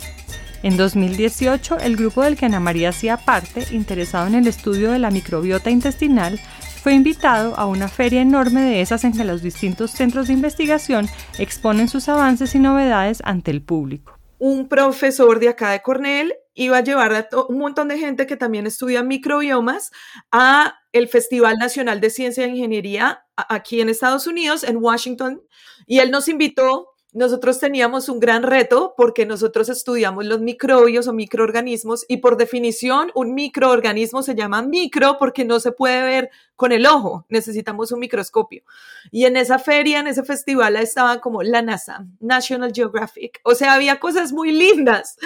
En 0.63 0.79
2018, 0.79 1.77
el 1.81 1.95
grupo 1.95 2.23
del 2.23 2.39
que 2.39 2.47
Ana 2.47 2.59
María 2.59 2.89
hacía 2.89 3.19
parte, 3.19 3.67
interesado 3.71 4.27
en 4.27 4.35
el 4.35 4.47
estudio 4.47 4.91
de 4.93 4.99
la 4.99 5.11
microbiota 5.11 5.69
intestinal, 5.69 6.41
fue 6.83 6.95
invitado 6.95 7.55
a 7.59 7.67
una 7.67 7.89
feria 7.89 8.23
enorme 8.23 8.63
de 8.63 8.81
esas 8.81 9.05
en 9.05 9.13
que 9.13 9.25
los 9.25 9.43
distintos 9.43 9.91
centros 9.91 10.29
de 10.29 10.33
investigación 10.33 11.07
exponen 11.39 11.89
sus 11.89 12.09
avances 12.09 12.55
y 12.55 12.61
novedades 12.61 13.21
ante 13.27 13.51
el 13.51 13.61
público. 13.61 14.19
Un 14.39 14.67
profesor 14.67 15.39
de 15.39 15.51
acá 15.51 15.73
de 15.73 15.83
Cornell 15.83 16.33
iba 16.55 16.79
a 16.79 16.83
llevar 16.83 17.13
a 17.13 17.29
un 17.51 17.59
montón 17.59 17.89
de 17.89 17.99
gente 17.99 18.27
que 18.27 18.39
también 18.39 18.67
estudia 18.67 19.03
microbiomas 19.03 19.93
a 20.33 20.77
el 20.97 21.09
Festival 21.09 21.57
Nacional 21.59 22.01
de 22.01 22.11
Ciencia 22.11 22.45
e 22.45 22.49
Ingeniería 22.49 23.25
aquí 23.37 23.81
en 23.81 23.89
Estados 23.89 24.27
Unidos, 24.27 24.65
en 24.65 24.77
Washington, 24.79 25.43
y 25.87 25.99
él 25.99 26.11
nos 26.11 26.29
invitó 26.29 26.97
nosotros 27.17 27.59
teníamos 27.59 28.11
un 28.11 28.21
gran 28.21 28.43
reto 28.43 28.93
porque 28.95 29.25
nosotros 29.25 29.71
estudiamos 29.71 30.27
los 30.27 30.43
microbios 30.43 31.09
o 31.09 31.15
microorganismos 31.15 32.05
y 32.09 32.19
por 32.19 32.37
definición 32.37 33.11
un 33.15 33.33
microorganismo 33.33 34.23
se 34.23 34.35
llama 34.35 34.61
micro 34.61 35.17
porque 35.19 35.47
no 35.47 35.59
se 35.59 35.73
puede 35.73 36.03
ver 36.03 36.31
con 36.57 36.73
el 36.73 36.85
ojo, 36.85 37.25
necesitamos 37.31 37.91
un 37.91 38.01
microscopio. 38.01 38.65
Y 39.11 39.25
en 39.25 39.39
esa 39.39 39.59
feria, 39.59 40.01
en 40.01 40.09
ese 40.09 40.25
festival 40.25 40.77
estaba 40.77 41.23
como 41.23 41.43
la 41.43 41.63
NASA, 41.63 42.05
National 42.21 42.73
Geographic, 42.75 43.41
o 43.45 43.55
sea, 43.55 43.73
había 43.73 43.99
cosas 43.99 44.35
muy 44.35 44.53
lindas 44.53 45.17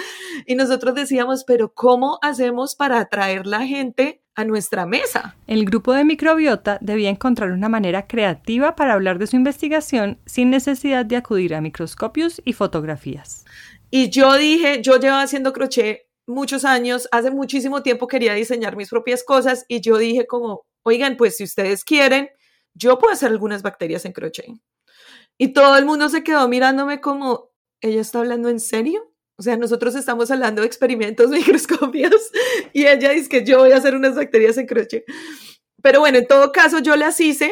y 0.45 0.55
nosotros 0.55 0.95
decíamos, 0.95 1.43
pero 1.43 1.73
¿cómo 1.73 2.19
hacemos 2.21 2.73
para 2.73 2.99
atraer 2.99 3.45
la 3.45 3.67
gente 3.67 4.20
a 4.35 4.45
nuestra 4.45 4.85
mesa. 4.85 5.35
El 5.47 5.65
grupo 5.65 5.93
de 5.93 6.05
microbiota 6.05 6.77
debía 6.81 7.09
encontrar 7.09 7.51
una 7.51 7.69
manera 7.69 8.07
creativa 8.07 8.75
para 8.75 8.93
hablar 8.93 9.19
de 9.19 9.27
su 9.27 9.35
investigación 9.35 10.19
sin 10.25 10.49
necesidad 10.49 11.05
de 11.05 11.17
acudir 11.17 11.53
a 11.53 11.61
microscopios 11.61 12.41
y 12.45 12.53
fotografías. 12.53 13.45
Y 13.89 14.09
yo 14.09 14.33
dije, 14.37 14.81
yo 14.81 14.97
llevaba 14.97 15.23
haciendo 15.23 15.51
crochet 15.53 16.07
muchos 16.27 16.63
años, 16.65 17.07
hace 17.11 17.31
muchísimo 17.31 17.83
tiempo 17.83 18.07
quería 18.07 18.33
diseñar 18.33 18.75
mis 18.75 18.89
propias 18.89 19.23
cosas 19.23 19.65
y 19.67 19.81
yo 19.81 19.97
dije 19.97 20.25
como, 20.27 20.65
oigan, 20.83 21.17
pues 21.17 21.37
si 21.37 21.43
ustedes 21.43 21.83
quieren, 21.83 22.29
yo 22.73 22.97
puedo 22.97 23.13
hacer 23.13 23.29
algunas 23.29 23.61
bacterias 23.61 24.05
en 24.05 24.13
crochet. 24.13 24.47
Y 25.37 25.49
todo 25.49 25.77
el 25.77 25.85
mundo 25.85 26.07
se 26.09 26.23
quedó 26.23 26.47
mirándome 26.47 27.01
como, 27.01 27.49
¿ella 27.81 28.01
está 28.01 28.19
hablando 28.19 28.49
en 28.49 28.59
serio? 28.59 29.10
O 29.41 29.43
sea, 29.43 29.57
nosotros 29.57 29.95
estamos 29.95 30.29
hablando 30.29 30.61
de 30.61 30.67
experimentos 30.67 31.27
microscopios 31.31 32.29
y 32.73 32.85
ella 32.85 33.09
dice 33.09 33.27
que 33.27 33.43
yo 33.43 33.57
voy 33.57 33.71
a 33.71 33.77
hacer 33.77 33.95
unas 33.95 34.13
bacterias 34.13 34.55
en 34.59 34.67
crochet. 34.67 35.03
Pero 35.81 35.99
bueno, 35.99 36.19
en 36.19 36.27
todo 36.27 36.51
caso 36.51 36.77
yo 36.77 36.95
las 36.95 37.19
hice 37.19 37.51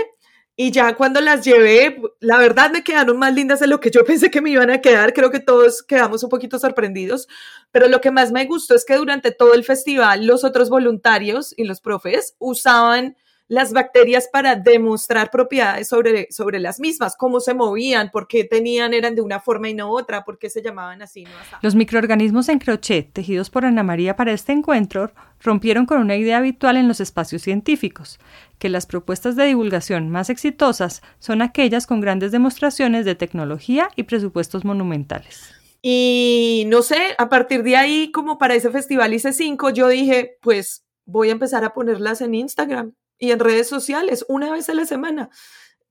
y 0.55 0.69
ya 0.69 0.95
cuando 0.95 1.19
las 1.19 1.43
llevé, 1.43 1.99
la 2.19 2.37
verdad 2.37 2.69
me 2.69 2.83
quedaron 2.83 3.17
más 3.17 3.33
lindas 3.33 3.59
de 3.59 3.65
lo 3.65 3.79
que 3.79 3.89
yo 3.89 4.03
pensé 4.05 4.29
que 4.29 4.39
me 4.39 4.51
iban 4.51 4.69
a 4.69 4.81
quedar. 4.81 5.13
Creo 5.13 5.31
que 5.31 5.39
todos 5.39 5.81
quedamos 5.81 6.23
un 6.23 6.29
poquito 6.29 6.59
sorprendidos. 6.59 7.27
Pero 7.71 7.87
lo 7.87 8.01
que 8.01 8.11
más 8.11 8.31
me 8.31 8.45
gustó 8.45 8.75
es 8.75 8.85
que 8.85 8.95
durante 8.95 9.31
todo 9.31 9.55
el 9.55 9.63
festival 9.63 10.27
los 10.27 10.43
otros 10.43 10.69
voluntarios 10.69 11.55
y 11.57 11.63
los 11.63 11.81
profes 11.81 12.35
usaban 12.37 13.17
las 13.49 13.73
bacterias 13.73 14.29
para 14.31 14.55
demostrar 14.55 15.31
propiedades 15.31 15.87
sobre, 15.87 16.27
sobre 16.31 16.59
las 16.59 16.79
mismas, 16.79 17.17
cómo 17.17 17.39
se 17.39 17.55
movían, 17.55 18.11
por 18.11 18.27
qué 18.27 18.43
tenían, 18.43 18.93
eran 18.93 19.15
de 19.15 19.21
una 19.21 19.39
forma 19.39 19.67
y 19.69 19.73
no 19.73 19.89
otra, 19.89 20.23
por 20.23 20.37
qué 20.37 20.51
se 20.51 20.61
llamaban 20.61 21.01
así. 21.01 21.23
No 21.23 21.31
Los 21.63 21.73
microorganismos 21.73 22.47
en 22.47 22.59
crochet, 22.59 23.11
tejidos 23.11 23.49
por 23.49 23.65
Ana 23.65 23.81
María 23.81 24.15
para 24.15 24.33
este 24.33 24.51
encuentro, 24.51 25.11
rompieron 25.41 25.87
con 25.87 25.99
una 25.99 26.15
idea 26.15 26.37
habitual 26.37 26.77
en 26.77 26.87
los 26.87 26.99
espacios 26.99 27.41
científicos, 27.41 28.19
que 28.59 28.69
las 28.69 28.85
propuestas 28.85 29.35
de 29.35 29.45
divulgación 29.45 30.09
más 30.09 30.29
exitosas 30.29 31.01
son 31.17 31.41
aquellas 31.41 31.87
con 31.87 32.01
grandes 32.01 32.31
demostraciones 32.31 33.03
de 33.03 33.15
tecnología 33.15 33.89
y 33.95 34.03
presupuestos 34.03 34.63
monumentales. 34.63 35.55
Y 35.81 36.65
no 36.67 36.83
sé, 36.83 37.15
a 37.17 37.29
partir 37.29 37.63
de 37.63 37.77
ahí, 37.77 38.11
como 38.11 38.37
para 38.37 38.53
ese 38.53 38.69
festival 38.69 39.11
hice 39.11 39.33
cinco, 39.33 39.71
yo 39.71 39.87
dije, 39.87 40.37
pues 40.41 40.85
voy 41.05 41.29
a 41.29 41.31
empezar 41.31 41.63
a 41.63 41.73
ponerlas 41.73 42.21
en 42.21 42.35
Instagram 42.35 42.93
y 43.19 43.31
en 43.31 43.39
redes 43.39 43.67
sociales 43.67 44.25
una 44.27 44.51
vez 44.51 44.69
a 44.69 44.73
la 44.73 44.85
semana. 44.85 45.29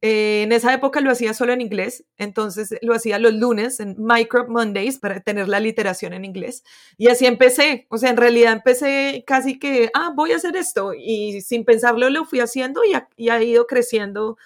Eh, 0.00 0.42
en 0.44 0.52
esa 0.52 0.72
época 0.72 1.00
lo 1.00 1.10
hacía 1.10 1.34
solo 1.34 1.52
en 1.52 1.60
inglés, 1.60 2.04
entonces 2.18 2.72
lo 2.82 2.94
hacía 2.94 3.18
los 3.18 3.34
lunes 3.34 3.80
en 3.80 3.96
Micro 3.98 4.46
Mondays 4.48 4.98
para 5.00 5.20
tener 5.20 5.48
la 5.48 5.58
literación 5.58 6.12
en 6.12 6.24
inglés. 6.24 6.62
Y 6.96 7.08
así 7.08 7.26
empecé, 7.26 7.86
o 7.90 7.98
sea, 7.98 8.10
en 8.10 8.16
realidad 8.16 8.52
empecé 8.52 9.24
casi 9.26 9.58
que, 9.58 9.90
ah, 9.94 10.12
voy 10.14 10.32
a 10.32 10.36
hacer 10.36 10.56
esto 10.56 10.92
y 10.94 11.40
sin 11.40 11.64
pensarlo 11.64 12.10
lo 12.10 12.24
fui 12.24 12.40
haciendo 12.40 12.82
y 12.84 12.92
y 13.16 13.30
ha 13.30 13.42
ido 13.42 13.66
creciendo 13.66 14.36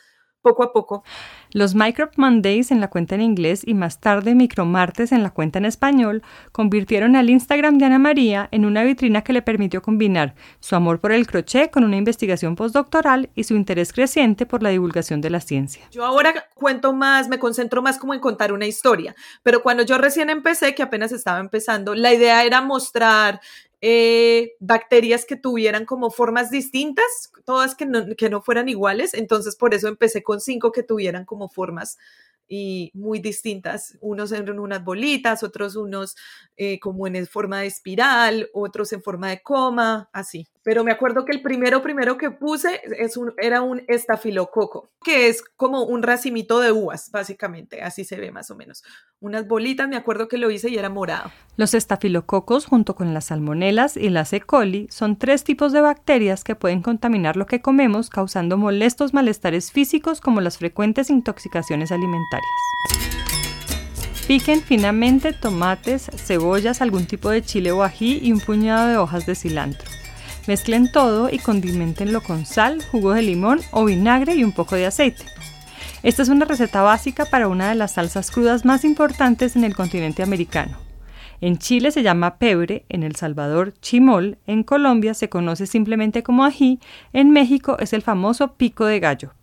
poco 0.42 0.62
a 0.62 0.72
poco. 0.72 1.04
Los 1.52 1.74
Micro 1.74 2.10
Mondays 2.16 2.70
en 2.70 2.80
la 2.80 2.88
cuenta 2.88 3.14
en 3.14 3.22
inglés 3.22 3.62
y 3.64 3.74
más 3.74 4.00
tarde 4.00 4.34
Micromartes 4.34 5.12
en 5.12 5.22
la 5.22 5.30
cuenta 5.30 5.58
en 5.58 5.64
español 5.64 6.22
convirtieron 6.50 7.16
al 7.16 7.30
Instagram 7.30 7.78
de 7.78 7.86
Ana 7.86 7.98
María 7.98 8.48
en 8.50 8.64
una 8.64 8.82
vitrina 8.82 9.22
que 9.22 9.32
le 9.32 9.42
permitió 9.42 9.82
combinar 9.82 10.34
su 10.60 10.74
amor 10.76 11.00
por 11.00 11.12
el 11.12 11.26
crochet 11.26 11.70
con 11.70 11.84
una 11.84 11.96
investigación 11.96 12.56
postdoctoral 12.56 13.30
y 13.34 13.44
su 13.44 13.54
interés 13.54 13.92
creciente 13.92 14.46
por 14.46 14.62
la 14.62 14.70
divulgación 14.70 15.20
de 15.20 15.30
la 15.30 15.40
ciencia. 15.40 15.86
Yo 15.90 16.04
ahora 16.04 16.34
cuento 16.54 16.92
más, 16.92 17.28
me 17.28 17.38
concentro 17.38 17.82
más 17.82 17.98
como 17.98 18.14
en 18.14 18.20
contar 18.20 18.52
una 18.52 18.66
historia, 18.66 19.14
pero 19.42 19.62
cuando 19.62 19.82
yo 19.84 19.98
recién 19.98 20.30
empecé, 20.30 20.74
que 20.74 20.82
apenas 20.82 21.12
estaba 21.12 21.38
empezando, 21.38 21.94
la 21.94 22.12
idea 22.12 22.44
era 22.44 22.60
mostrar 22.60 23.40
eh, 23.82 24.52
bacterias 24.60 25.26
que 25.26 25.36
tuvieran 25.36 25.84
como 25.86 26.10
formas 26.10 26.50
distintas, 26.50 27.04
todas 27.44 27.74
que 27.74 27.84
no, 27.86 28.06
que 28.16 28.30
no 28.30 28.40
fueran 28.42 28.68
iguales. 28.68 29.12
Entonces, 29.14 29.56
por 29.56 29.74
eso 29.74 29.88
empecé 29.88 30.22
con 30.22 30.40
cinco 30.40 30.72
que 30.72 30.82
tuvieran 30.84 31.24
como 31.26 31.48
formas 31.50 31.98
y 32.48 32.90
muy 32.94 33.18
distintas. 33.18 33.98
Unos 34.00 34.32
en 34.32 34.48
unas 34.58 34.84
bolitas, 34.84 35.42
otros 35.42 35.76
unos 35.76 36.16
eh, 36.56 36.78
como 36.80 37.06
en 37.08 37.26
forma 37.26 37.60
de 37.60 37.66
espiral, 37.66 38.48
otros 38.54 38.92
en 38.92 39.02
forma 39.02 39.30
de 39.30 39.42
coma, 39.42 40.08
así. 40.12 40.46
Pero 40.64 40.84
me 40.84 40.92
acuerdo 40.92 41.24
que 41.24 41.32
el 41.32 41.42
primero, 41.42 41.82
primero 41.82 42.16
que 42.16 42.30
puse 42.30 42.80
es 42.98 43.16
un, 43.16 43.34
era 43.38 43.62
un 43.62 43.82
estafilococo, 43.88 44.90
que 45.04 45.28
es 45.28 45.42
como 45.56 45.82
un 45.82 46.02
racimito 46.02 46.60
de 46.60 46.70
uvas, 46.70 47.10
básicamente, 47.10 47.82
así 47.82 48.04
se 48.04 48.16
ve 48.16 48.30
más 48.30 48.50
o 48.50 48.56
menos. 48.56 48.84
Unas 49.18 49.48
bolitas, 49.48 49.88
me 49.88 49.96
acuerdo 49.96 50.28
que 50.28 50.38
lo 50.38 50.50
hice 50.50 50.70
y 50.70 50.78
era 50.78 50.88
morado. 50.88 51.32
Los 51.56 51.74
estafilococos, 51.74 52.66
junto 52.66 52.94
con 52.94 53.12
las 53.12 53.26
salmonelas 53.26 53.96
y 53.96 54.08
las 54.08 54.32
E. 54.32 54.40
coli, 54.40 54.86
son 54.90 55.16
tres 55.16 55.42
tipos 55.42 55.72
de 55.72 55.80
bacterias 55.80 56.44
que 56.44 56.54
pueden 56.54 56.80
contaminar 56.80 57.36
lo 57.36 57.46
que 57.46 57.60
comemos, 57.60 58.08
causando 58.08 58.56
molestos 58.56 59.14
malestares 59.14 59.72
físicos 59.72 60.20
como 60.20 60.40
las 60.40 60.58
frecuentes 60.58 61.10
intoxicaciones 61.10 61.90
alimentarias. 61.90 62.50
Piquen 64.28 64.60
finamente 64.60 65.32
tomates, 65.32 66.08
cebollas, 66.14 66.80
algún 66.80 67.06
tipo 67.06 67.30
de 67.30 67.42
chile 67.42 67.72
o 67.72 67.82
ají 67.82 68.20
y 68.22 68.32
un 68.32 68.38
puñado 68.38 68.86
de 68.86 68.96
hojas 68.96 69.26
de 69.26 69.34
cilantro. 69.34 70.01
Mezclen 70.48 70.90
todo 70.90 71.30
y 71.30 71.38
condimentenlo 71.38 72.20
con 72.20 72.46
sal, 72.46 72.82
jugo 72.90 73.12
de 73.12 73.22
limón 73.22 73.60
o 73.70 73.84
vinagre 73.84 74.34
y 74.34 74.42
un 74.42 74.52
poco 74.52 74.74
de 74.74 74.86
aceite. 74.86 75.24
Esta 76.02 76.22
es 76.22 76.28
una 76.28 76.46
receta 76.46 76.82
básica 76.82 77.26
para 77.26 77.46
una 77.46 77.68
de 77.68 77.76
las 77.76 77.92
salsas 77.92 78.32
crudas 78.32 78.64
más 78.64 78.84
importantes 78.84 79.54
en 79.54 79.62
el 79.62 79.76
continente 79.76 80.24
americano. 80.24 80.78
En 81.40 81.58
Chile 81.58 81.92
se 81.92 82.02
llama 82.02 82.38
pebre, 82.38 82.84
en 82.88 83.04
El 83.04 83.14
Salvador 83.14 83.72
chimol, 83.80 84.38
en 84.46 84.64
Colombia 84.64 85.14
se 85.14 85.28
conoce 85.28 85.66
simplemente 85.66 86.24
como 86.24 86.44
ají, 86.44 86.80
en 87.12 87.30
México 87.30 87.76
es 87.78 87.92
el 87.92 88.02
famoso 88.02 88.54
pico 88.54 88.84
de 88.84 88.98
gallo. 88.98 89.34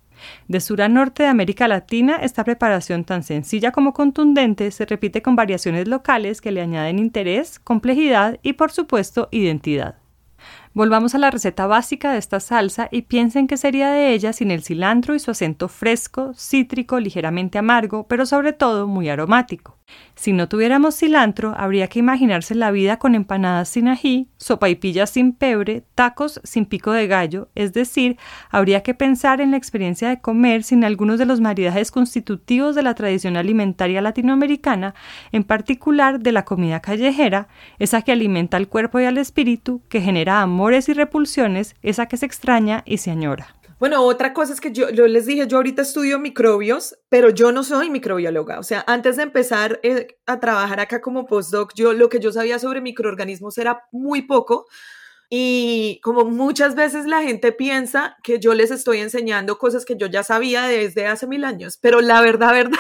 De 0.50 0.60
sur 0.60 0.82
a 0.82 0.90
norte 0.90 1.24
de 1.24 1.30
América 1.30 1.70
Latina, 1.70 2.18
esta 2.18 2.44
preparación 2.44 3.06
tan 3.06 3.24
sencilla 3.24 3.72
como 3.72 3.94
contundente 3.94 4.70
se 4.72 4.86
repite 4.86 5.22
con 5.22 5.38
variaciones 5.38 5.88
locales 5.88 6.42
que 6.42 6.52
le 6.52 6.62
añaden 6.62 7.00
interés, 7.00 7.58
complejidad 7.58 8.38
y, 8.44 8.54
por 8.54 8.72
supuesto, 8.72 9.30
identidad. 9.32 9.96
Volvamos 10.74 11.16
a 11.16 11.18
la 11.18 11.32
receta 11.32 11.66
básica 11.66 12.12
de 12.12 12.20
esta 12.20 12.40
salsa 12.40 12.90
y 12.92 13.02
piensen 13.02 13.48
qué 13.48 13.58
sería 13.58 13.90
de 13.90 14.14
ella 14.14 14.34
sin 14.34 14.52
el 14.52 14.64
cilantro 14.64 15.16
y 15.16 15.20
su 15.20 15.32
acento 15.32 15.68
fresco, 15.68 16.34
cítrico, 16.36 17.00
ligeramente 17.00 17.58
amargo, 17.58 18.06
pero 18.08 18.28
sobre 18.28 18.54
todo 18.54 18.86
muy 18.86 19.10
aromático. 19.10 19.79
Si 20.16 20.34
no 20.34 20.50
tuviéramos 20.50 20.98
cilantro, 20.98 21.54
habría 21.58 21.88
que 21.88 22.00
imaginarse 22.00 22.54
la 22.54 22.72
vida 22.72 22.98
con 22.98 23.16
empanadas 23.16 23.70
sin 23.70 23.88
ají, 23.88 24.28
sopaipillas 24.38 25.10
sin 25.10 25.34
pebre, 25.34 25.84
tacos 25.96 26.42
sin 26.44 26.66
pico 26.66 26.92
de 26.92 27.08
gallo, 27.08 27.50
es 27.56 27.72
decir, 27.72 28.18
habría 28.50 28.84
que 28.84 28.94
pensar 28.94 29.40
en 29.40 29.52
la 29.52 29.58
experiencia 29.58 30.10
de 30.10 30.20
comer 30.20 30.64
sin 30.64 30.84
algunos 30.84 31.20
de 31.20 31.26
los 31.26 31.40
maridajes 31.40 31.92
constitutivos 31.92 32.76
de 32.76 32.84
la 32.84 32.96
tradición 32.96 33.38
alimentaria 33.38 34.02
latinoamericana, 34.02 34.94
en 35.32 35.44
particular 35.44 36.20
de 36.20 36.32
la 36.34 36.44
comida 36.44 36.82
callejera, 36.82 37.48
esa 37.78 38.02
que 38.02 38.12
alimenta 38.12 38.58
al 38.58 38.68
cuerpo 38.68 39.00
y 39.00 39.06
al 39.06 39.18
espíritu, 39.18 39.82
que 39.90 40.02
genera 40.02 40.42
amores 40.42 40.90
y 40.90 40.94
repulsiones, 40.94 41.76
esa 41.82 42.08
que 42.08 42.18
se 42.18 42.26
extraña 42.26 42.84
y 42.86 42.98
se 42.98 43.12
añora. 43.12 43.59
Bueno, 43.80 44.04
otra 44.04 44.34
cosa 44.34 44.52
es 44.52 44.60
que 44.60 44.74
yo, 44.74 44.90
les 44.90 45.26
dije, 45.26 45.48
yo 45.48 45.56
ahorita 45.56 45.84
estudio 45.84 46.20
microbios, 46.20 46.98
pero 47.08 47.30
yo 47.30 47.54
no 47.54 47.64
soy 47.64 47.90
microbióloga. 47.90 48.60
O 48.60 48.64
sea, 48.64 48.84
antes 48.88 49.16
de 49.16 49.24
empezar 49.24 49.80
eh, 49.84 50.18
a 50.26 50.42
trabajar 50.42 50.82
acá 50.82 51.00
como 51.00 51.26
postdoc, 51.26 51.74
yo 51.76 51.94
lo 51.94 52.10
que 52.10 52.20
yo 52.20 52.34
sabía 52.34 52.60
sobre 52.60 52.82
microorganismos 52.82 53.58
era 53.58 53.84
muy 53.94 54.24
poco. 54.24 54.66
Y 55.30 56.02
como 56.04 56.26
muchas 56.26 56.76
veces 56.76 57.06
la 57.06 57.22
gente 57.22 57.54
piensa 57.54 58.18
que 58.22 58.40
yo 58.40 58.54
les 58.54 58.72
estoy 58.72 58.98
enseñando 58.98 59.58
cosas 59.58 59.86
que 59.86 59.96
yo 59.96 60.08
ya 60.08 60.24
sabía 60.24 60.64
desde 60.64 61.08
hace 61.08 61.26
mil 61.28 61.46
años, 61.46 61.78
pero 61.82 62.02
la 62.02 62.20
verdad, 62.20 62.52
verdad, 62.54 62.78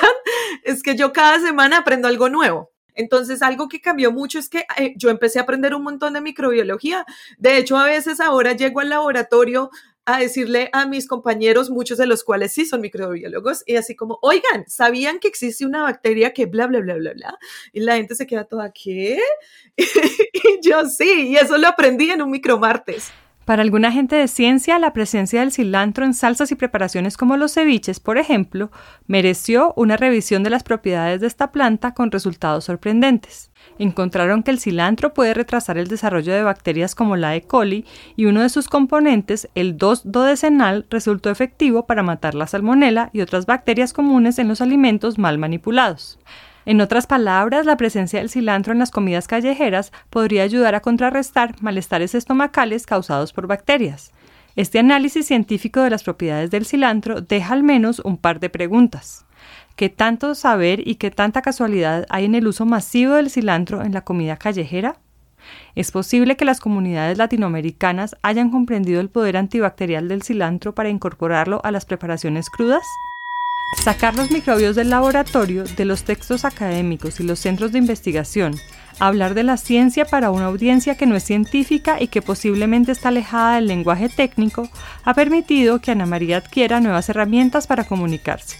es 0.63 0.83
que 0.83 0.97
yo 0.97 1.13
cada 1.13 1.39
semana 1.39 1.77
aprendo 1.77 2.09
algo 2.09 2.27
nuevo. 2.27 2.71
Entonces, 2.99 3.41
algo 3.41 3.69
que 3.69 3.79
cambió 3.79 4.11
mucho 4.11 4.39
es 4.39 4.49
que 4.49 4.65
eh, 4.77 4.93
yo 4.97 5.09
empecé 5.09 5.39
a 5.39 5.43
aprender 5.43 5.73
un 5.73 5.83
montón 5.83 6.13
de 6.13 6.19
microbiología. 6.19 7.05
De 7.37 7.57
hecho, 7.57 7.77
a 7.77 7.85
veces 7.85 8.19
ahora 8.19 8.51
llego 8.51 8.81
al 8.81 8.89
laboratorio 8.89 9.69
a 10.05 10.19
decirle 10.19 10.69
a 10.73 10.85
mis 10.85 11.07
compañeros, 11.07 11.69
muchos 11.69 11.97
de 11.97 12.07
los 12.07 12.23
cuales 12.23 12.51
sí 12.53 12.65
son 12.65 12.81
microbiólogos, 12.81 13.63
y 13.65 13.75
así 13.75 13.95
como, 13.95 14.19
oigan, 14.21 14.65
¿sabían 14.67 15.19
que 15.19 15.27
existe 15.27 15.65
una 15.65 15.83
bacteria 15.83 16.33
que 16.33 16.45
bla, 16.45 16.67
bla, 16.67 16.79
bla, 16.79 16.95
bla, 16.95 17.13
bla? 17.13 17.39
Y 17.73 17.81
la 17.81 17.95
gente 17.95 18.15
se 18.15 18.25
queda 18.25 18.45
toda, 18.45 18.71
¿qué? 18.71 19.19
y 19.77 20.59
yo 20.61 20.85
sí, 20.85 21.29
y 21.29 21.35
eso 21.35 21.57
lo 21.57 21.67
aprendí 21.67 22.09
en 22.09 22.21
un 22.21 22.31
micromartes. 22.31 23.11
Para 23.49 23.63
alguna 23.63 23.91
gente 23.91 24.15
de 24.15 24.27
ciencia, 24.27 24.77
la 24.77 24.93
presencia 24.93 25.39
del 25.39 25.51
cilantro 25.51 26.05
en 26.05 26.13
salsas 26.13 26.51
y 26.51 26.55
preparaciones 26.55 27.17
como 27.17 27.35
los 27.35 27.55
ceviches, 27.55 27.99
por 27.99 28.19
ejemplo, 28.19 28.69
mereció 29.07 29.73
una 29.75 29.97
revisión 29.97 30.43
de 30.43 30.51
las 30.51 30.61
propiedades 30.61 31.19
de 31.19 31.25
esta 31.25 31.51
planta 31.51 31.95
con 31.95 32.11
resultados 32.11 32.65
sorprendentes. 32.65 33.49
Encontraron 33.79 34.43
que 34.43 34.51
el 34.51 34.59
cilantro 34.59 35.15
puede 35.15 35.33
retrasar 35.33 35.79
el 35.79 35.87
desarrollo 35.87 36.31
de 36.31 36.43
bacterias 36.43 36.93
como 36.93 37.15
la 37.15 37.35
E. 37.35 37.41
coli 37.41 37.85
y 38.15 38.25
uno 38.25 38.43
de 38.43 38.49
sus 38.49 38.67
componentes, 38.67 39.49
el 39.55 39.79
2-dodecenal, 39.79 40.85
resultó 40.91 41.31
efectivo 41.31 41.87
para 41.87 42.03
matar 42.03 42.35
la 42.35 42.45
salmonela 42.45 43.09
y 43.13 43.21
otras 43.21 43.47
bacterias 43.47 43.93
comunes 43.93 44.37
en 44.37 44.47
los 44.47 44.61
alimentos 44.61 45.17
mal 45.17 45.39
manipulados. 45.39 46.19
En 46.69 46.81
otras 46.81 47.07
palabras, 47.07 47.65
la 47.65 47.77
presencia 47.77 48.19
del 48.19 48.29
cilantro 48.29 48.73
en 48.73 48.77
las 48.77 48.91
comidas 48.91 49.27
callejeras 49.27 49.91
podría 50.11 50.43
ayudar 50.43 50.75
a 50.75 50.81
contrarrestar 50.81 51.55
malestares 51.61 52.13
estomacales 52.13 52.85
causados 52.85 53.33
por 53.33 53.47
bacterias. 53.47 54.11
Este 54.55 54.77
análisis 54.77 55.25
científico 55.25 55.81
de 55.81 55.89
las 55.89 56.03
propiedades 56.03 56.51
del 56.51 56.67
cilantro 56.67 57.21
deja 57.21 57.55
al 57.55 57.63
menos 57.63 57.97
un 58.05 58.17
par 58.17 58.39
de 58.39 58.51
preguntas. 58.51 59.25
¿Qué 59.75 59.89
tanto 59.89 60.35
saber 60.35 60.87
y 60.87 60.97
qué 60.97 61.09
tanta 61.09 61.41
casualidad 61.41 62.05
hay 62.11 62.25
en 62.25 62.35
el 62.35 62.45
uso 62.45 62.67
masivo 62.67 63.15
del 63.15 63.31
cilantro 63.31 63.81
en 63.81 63.95
la 63.95 64.01
comida 64.01 64.37
callejera? 64.37 64.99
¿Es 65.73 65.89
posible 65.89 66.37
que 66.37 66.45
las 66.45 66.59
comunidades 66.59 67.17
latinoamericanas 67.17 68.15
hayan 68.21 68.51
comprendido 68.51 69.01
el 69.01 69.09
poder 69.09 69.37
antibacterial 69.37 70.07
del 70.07 70.21
cilantro 70.21 70.75
para 70.75 70.89
incorporarlo 70.89 71.61
a 71.63 71.71
las 71.71 71.85
preparaciones 71.85 72.47
crudas? 72.51 72.83
Sacar 73.77 74.15
los 74.15 74.29
microbios 74.29 74.75
del 74.75 74.89
laboratorio, 74.89 75.63
de 75.63 75.85
los 75.85 76.03
textos 76.03 76.43
académicos 76.43 77.19
y 77.19 77.23
los 77.23 77.39
centros 77.39 77.71
de 77.71 77.77
investigación, 77.77 78.55
hablar 78.99 79.33
de 79.35 79.43
la 79.43 79.57
ciencia 79.57 80.05
para 80.05 80.31
una 80.31 80.47
audiencia 80.47 80.95
que 80.95 81.05
no 81.05 81.15
es 81.15 81.23
científica 81.23 82.01
y 82.01 82.07
que 82.07 82.21
posiblemente 82.21 82.91
está 82.91 83.09
alejada 83.09 83.55
del 83.55 83.67
lenguaje 83.67 84.09
técnico, 84.09 84.69
ha 85.05 85.13
permitido 85.13 85.79
que 85.79 85.91
Ana 85.91 86.05
María 86.05 86.37
adquiera 86.37 86.81
nuevas 86.81 87.07
herramientas 87.09 87.67
para 87.67 87.85
comunicarse. 87.85 88.57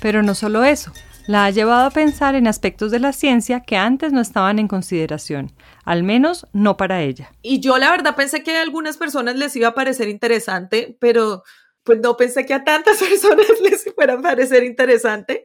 Pero 0.00 0.22
no 0.22 0.34
solo 0.34 0.62
eso, 0.62 0.92
la 1.26 1.46
ha 1.46 1.50
llevado 1.50 1.86
a 1.86 1.90
pensar 1.90 2.36
en 2.36 2.46
aspectos 2.46 2.92
de 2.92 3.00
la 3.00 3.12
ciencia 3.12 3.60
que 3.60 3.76
antes 3.76 4.12
no 4.12 4.20
estaban 4.20 4.60
en 4.60 4.68
consideración, 4.68 5.52
al 5.84 6.04
menos 6.04 6.46
no 6.52 6.76
para 6.76 7.02
ella. 7.02 7.32
Y 7.42 7.58
yo 7.58 7.78
la 7.78 7.90
verdad 7.90 8.14
pensé 8.14 8.44
que 8.44 8.56
a 8.56 8.62
algunas 8.62 8.96
personas 8.96 9.34
les 9.34 9.56
iba 9.56 9.68
a 9.68 9.74
parecer 9.74 10.08
interesante, 10.08 10.96
pero 11.00 11.42
pues 11.86 12.00
no 12.00 12.16
pensé 12.16 12.44
que 12.44 12.52
a 12.52 12.64
tantas 12.64 12.98
personas 13.02 13.46
les 13.62 13.84
fuera 13.94 14.14
a 14.14 14.20
parecer 14.20 14.64
interesante. 14.64 15.44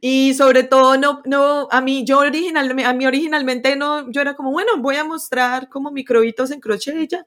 Y 0.00 0.34
sobre 0.34 0.62
todo, 0.62 0.96
no, 0.96 1.22
no, 1.24 1.66
a 1.70 1.80
mí, 1.80 2.04
yo 2.04 2.18
originalmente, 2.18 2.84
a 2.84 2.92
mí 2.92 3.06
originalmente 3.06 3.74
no, 3.74 4.08
yo 4.12 4.20
era 4.20 4.34
como, 4.34 4.52
bueno, 4.52 4.76
voy 4.78 4.96
a 4.96 5.04
mostrar 5.04 5.68
como 5.68 5.90
microbitos 5.90 6.50
en 6.52 6.60
crochet 6.60 6.96
y 6.96 7.08
ya. 7.08 7.26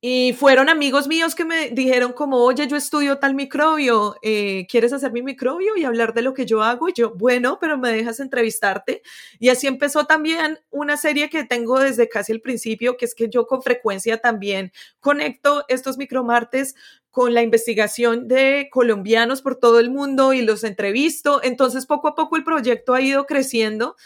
Y 0.00 0.32
fueron 0.34 0.68
amigos 0.68 1.08
míos 1.08 1.34
que 1.34 1.44
me 1.44 1.70
dijeron 1.70 2.12
como, 2.12 2.36
oye, 2.36 2.68
yo 2.68 2.76
estudio 2.76 3.18
tal 3.18 3.34
microbio, 3.34 4.14
eh, 4.22 4.64
¿quieres 4.70 4.92
hacer 4.92 5.10
mi 5.10 5.22
microbio 5.22 5.76
y 5.76 5.82
hablar 5.82 6.14
de 6.14 6.22
lo 6.22 6.34
que 6.34 6.46
yo 6.46 6.62
hago? 6.62 6.88
Y 6.88 6.92
yo, 6.92 7.14
bueno, 7.16 7.58
pero 7.60 7.76
me 7.78 7.90
dejas 7.90 8.20
entrevistarte. 8.20 9.02
Y 9.40 9.48
así 9.48 9.66
empezó 9.66 10.04
también 10.06 10.60
una 10.70 10.96
serie 10.96 11.28
que 11.28 11.42
tengo 11.42 11.80
desde 11.80 12.08
casi 12.08 12.30
el 12.30 12.40
principio, 12.40 12.96
que 12.96 13.06
es 13.06 13.14
que 13.16 13.28
yo 13.28 13.48
con 13.48 13.60
frecuencia 13.60 14.18
también 14.18 14.70
conecto 15.00 15.64
estos 15.66 15.98
micromartes 15.98 16.76
con 17.18 17.34
la 17.34 17.42
investigación 17.42 18.28
de 18.28 18.68
colombianos 18.70 19.42
por 19.42 19.56
todo 19.56 19.80
el 19.80 19.90
mundo 19.90 20.34
y 20.34 20.42
los 20.42 20.62
entrevisto. 20.62 21.42
Entonces, 21.42 21.84
poco 21.84 22.06
a 22.06 22.14
poco 22.14 22.36
el 22.36 22.44
proyecto 22.44 22.94
ha 22.94 23.00
ido 23.00 23.26
creciendo 23.26 23.96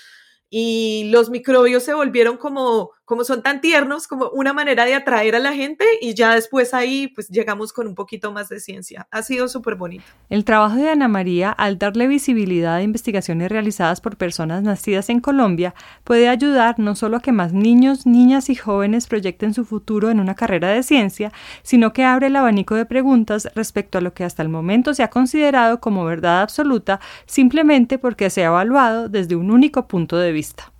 y 0.48 1.10
los 1.12 1.28
microbios 1.28 1.82
se 1.82 1.92
volvieron 1.92 2.38
como, 2.38 2.92
como 3.12 3.24
son 3.24 3.42
tan 3.42 3.60
tiernos, 3.60 4.08
como 4.08 4.30
una 4.30 4.54
manera 4.54 4.86
de 4.86 4.94
atraer 4.94 5.34
a 5.34 5.38
la 5.38 5.52
gente 5.52 5.84
y 6.00 6.14
ya 6.14 6.34
después 6.34 6.72
ahí 6.72 7.08
pues 7.08 7.28
llegamos 7.28 7.74
con 7.74 7.86
un 7.86 7.94
poquito 7.94 8.32
más 8.32 8.48
de 8.48 8.58
ciencia. 8.58 9.06
Ha 9.10 9.20
sido 9.20 9.48
súper 9.48 9.74
bonito. 9.74 10.02
El 10.30 10.46
trabajo 10.46 10.76
de 10.76 10.88
Ana 10.88 11.08
María, 11.08 11.50
al 11.50 11.76
darle 11.76 12.06
visibilidad 12.06 12.76
a 12.76 12.82
investigaciones 12.82 13.52
realizadas 13.52 14.00
por 14.00 14.16
personas 14.16 14.62
nacidas 14.62 15.10
en 15.10 15.20
Colombia, 15.20 15.74
puede 16.04 16.26
ayudar 16.30 16.78
no 16.78 16.96
solo 16.96 17.18
a 17.18 17.20
que 17.20 17.32
más 17.32 17.52
niños, 17.52 18.06
niñas 18.06 18.48
y 18.48 18.54
jóvenes 18.54 19.06
proyecten 19.08 19.52
su 19.52 19.66
futuro 19.66 20.08
en 20.08 20.18
una 20.18 20.34
carrera 20.34 20.70
de 20.70 20.82
ciencia, 20.82 21.34
sino 21.62 21.92
que 21.92 22.04
abre 22.04 22.28
el 22.28 22.36
abanico 22.36 22.76
de 22.76 22.86
preguntas 22.86 23.46
respecto 23.54 23.98
a 23.98 24.00
lo 24.00 24.14
que 24.14 24.24
hasta 24.24 24.42
el 24.42 24.48
momento 24.48 24.94
se 24.94 25.02
ha 25.02 25.10
considerado 25.10 25.80
como 25.80 26.06
verdad 26.06 26.40
absoluta 26.40 26.98
simplemente 27.26 27.98
porque 27.98 28.30
se 28.30 28.42
ha 28.42 28.46
evaluado 28.46 29.10
desde 29.10 29.36
un 29.36 29.50
único 29.50 29.86
punto 29.86 30.16
de 30.16 30.32
vista. 30.32 30.72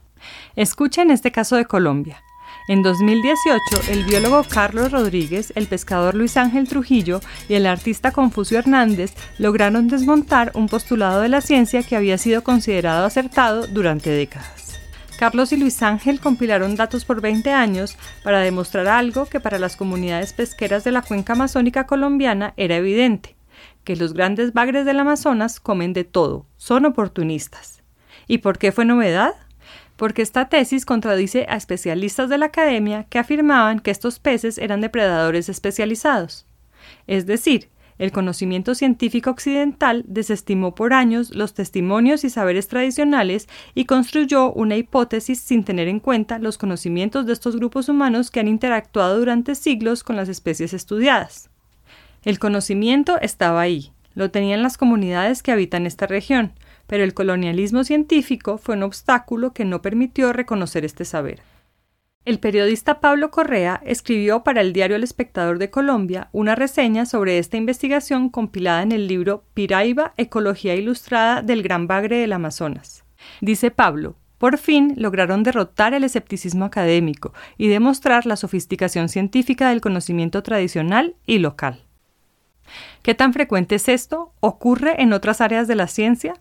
Escuchen 0.57 1.11
este 1.11 1.33
caso 1.33 1.57
de 1.57 1.65
Colombia. 1.65 2.23
En 2.69 2.83
2018, 2.83 3.91
el 3.91 4.05
biólogo 4.05 4.45
Carlos 4.45 4.93
Rodríguez, 4.93 5.53
el 5.57 5.67
pescador 5.67 6.15
Luis 6.15 6.37
Ángel 6.37 6.69
Trujillo 6.69 7.21
y 7.49 7.55
el 7.55 7.67
artista 7.67 8.13
Confucio 8.13 8.59
Hernández 8.59 9.15
lograron 9.39 9.89
desmontar 9.89 10.53
un 10.55 10.69
postulado 10.69 11.23
de 11.23 11.29
la 11.29 11.41
ciencia 11.41 11.83
que 11.83 11.97
había 11.97 12.19
sido 12.19 12.45
considerado 12.45 13.05
acertado 13.05 13.67
durante 13.67 14.11
décadas. 14.11 14.63
Carlos 15.19 15.53
y 15.53 15.57
Luis 15.57 15.83
Ángel 15.83 16.21
compilaron 16.21 16.77
datos 16.77 17.05
por 17.05 17.21
20 17.21 17.53
años 17.53 17.97
para 18.25 18.41
demostrar 18.41 18.89
algo 18.89 19.27
que 19.27 19.41
para 19.41 19.59
las 19.59 19.77
comunidades 19.77 20.33
pesqueras 20.33 20.85
de 20.85 20.93
la 20.93 21.03
cuenca 21.03 21.35
amazónica 21.35 21.87
colombiana 21.87 22.55
era 22.57 22.77
evidente, 22.77 23.37
que 23.85 23.97
los 23.97 24.15
grandes 24.15 24.53
bagres 24.53 24.85
del 24.85 24.99
Amazonas 24.99 25.61
comen 25.61 25.93
de 25.93 26.05
todo, 26.05 26.47
son 26.57 26.87
oportunistas. 26.87 27.83
¿Y 28.27 28.39
por 28.39 28.59
qué 28.59 28.73
fue 28.73 28.85
novedad? 28.85 29.35
Porque 29.97 30.23
esta 30.23 30.49
tesis 30.49 30.85
contradice 30.85 31.47
a 31.49 31.57
especialistas 31.57 32.29
de 32.29 32.39
la 32.39 32.47
academia 32.47 33.05
que 33.05 33.19
afirmaban 33.19 33.81
que 33.81 33.91
estos 33.91 34.19
peces 34.19 34.59
eran 34.59 34.81
depredadores 34.81 35.49
especializados. 35.49 36.47
Es 37.07 37.27
decir, 37.27 37.69
el 37.99 38.11
conocimiento 38.11 38.75
científico 38.75 39.31
occidental 39.31 40.05
desestimó 40.09 40.75
por 40.75 40.93
años 40.93 41.35
los 41.35 41.55
testimonios 41.55 42.25
y 42.25 42.31
saberes 42.31 42.67
tradicionales 42.67 43.49
y 43.75 43.85
construyó 43.85 44.53
una 44.53 44.77
hipótesis 44.77 45.41
sin 45.41 45.63
tener 45.63 45.89
en 45.89 46.01
cuenta 46.01 46.39
los 46.39 46.59
conocimientos 46.59 47.27
de 47.27 47.35
estos 47.35 47.57
grupos 47.57 47.89
humanos 47.89 48.31
que 48.31 48.41
han 48.41 48.49
interactuado 48.49 49.19
durante 49.19 49.55
siglos 49.55 50.03
con 50.03 50.17
las 50.17 50.29
especies 50.29 50.73
estudiadas. 50.73 51.51
El 52.25 52.39
conocimiento 52.39 53.21
estaba 53.21 53.61
ahí, 53.61 53.93
lo 54.15 54.31
tenían 54.31 54.63
las 54.63 54.79
comunidades 54.79 55.43
que 55.43 55.53
habitan 55.53 55.87
esta 55.87 56.07
región, 56.07 56.53
pero 56.93 57.05
el 57.05 57.15
colonialismo 57.15 57.85
científico 57.85 58.59
fue 58.59 58.75
un 58.75 58.83
obstáculo 58.83 59.55
que 59.55 59.65
no 59.65 59.81
permitió 59.81 60.31
reconocer 60.35 60.85
este 60.85 61.07
saber. 61.07 61.41
El 62.27 62.39
periodista 62.39 63.01
Pablo 63.01 63.31
Correa 63.31 63.81
escribió 63.87 64.45
para 64.45 64.61
el 64.61 64.75
diario 64.75 64.97
El 64.97 65.03
Espectador 65.03 65.59
de 65.59 65.71
Colombia 65.71 66.29
una 66.33 66.55
reseña 66.55 67.07
sobre 67.07 67.39
esta 67.39 67.57
investigación 67.57 68.29
compilada 68.29 68.83
en 68.83 68.93
el 68.93 69.09
libro 69.09 69.43
Piraiba, 69.55 70.13
Ecología 70.19 70.75
Ilustrada 70.75 71.41
del 71.41 71.63
Gran 71.63 71.87
Bagre 71.87 72.19
del 72.19 72.35
Amazonas. 72.35 73.05
Dice 73.41 73.71
Pablo, 73.71 74.17
por 74.37 74.59
fin 74.59 74.93
lograron 74.99 75.45
derrotar 75.45 75.95
el 75.95 76.05
escepticismo 76.05 76.67
académico 76.67 77.33
y 77.57 77.69
demostrar 77.69 78.27
la 78.27 78.37
sofisticación 78.37 79.09
científica 79.09 79.71
del 79.71 79.81
conocimiento 79.81 80.43
tradicional 80.43 81.17
y 81.25 81.39
local. 81.39 81.87
¿Qué 83.01 83.15
tan 83.15 83.33
frecuente 83.33 83.77
es 83.77 83.89
esto? 83.89 84.35
¿Ocurre 84.41 85.01
en 85.01 85.15
otras 85.15 85.41
áreas 85.41 85.67
de 85.69 85.75
la 85.75 85.87
ciencia? 85.87 86.35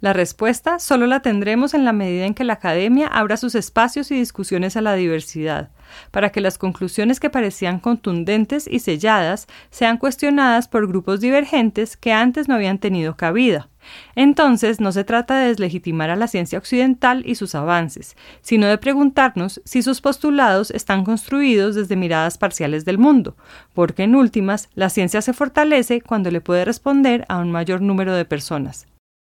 La 0.00 0.12
respuesta 0.12 0.78
solo 0.78 1.06
la 1.06 1.20
tendremos 1.20 1.72
en 1.72 1.86
la 1.86 1.94
medida 1.94 2.26
en 2.26 2.34
que 2.34 2.44
la 2.44 2.52
academia 2.54 3.06
abra 3.06 3.38
sus 3.38 3.54
espacios 3.54 4.10
y 4.10 4.14
discusiones 4.14 4.76
a 4.76 4.82
la 4.82 4.94
diversidad, 4.94 5.70
para 6.10 6.30
que 6.30 6.42
las 6.42 6.58
conclusiones 6.58 7.18
que 7.18 7.30
parecían 7.30 7.80
contundentes 7.80 8.68
y 8.70 8.80
selladas 8.80 9.46
sean 9.70 9.96
cuestionadas 9.96 10.68
por 10.68 10.86
grupos 10.86 11.20
divergentes 11.20 11.96
que 11.96 12.12
antes 12.12 12.46
no 12.46 12.56
habían 12.56 12.76
tenido 12.78 13.16
cabida. 13.16 13.70
Entonces 14.16 14.80
no 14.80 14.92
se 14.92 15.04
trata 15.04 15.38
de 15.38 15.48
deslegitimar 15.48 16.10
a 16.10 16.16
la 16.16 16.26
ciencia 16.26 16.58
occidental 16.58 17.22
y 17.24 17.36
sus 17.36 17.54
avances, 17.54 18.16
sino 18.42 18.66
de 18.66 18.76
preguntarnos 18.76 19.62
si 19.64 19.80
sus 19.80 20.02
postulados 20.02 20.70
están 20.72 21.04
construidos 21.04 21.74
desde 21.74 21.96
miradas 21.96 22.36
parciales 22.36 22.84
del 22.84 22.98
mundo, 22.98 23.34
porque 23.72 24.02
en 24.02 24.14
últimas 24.14 24.68
la 24.74 24.90
ciencia 24.90 25.22
se 25.22 25.32
fortalece 25.32 26.02
cuando 26.02 26.30
le 26.30 26.42
puede 26.42 26.66
responder 26.66 27.24
a 27.28 27.38
un 27.38 27.50
mayor 27.50 27.80
número 27.80 28.14
de 28.14 28.26
personas. 28.26 28.86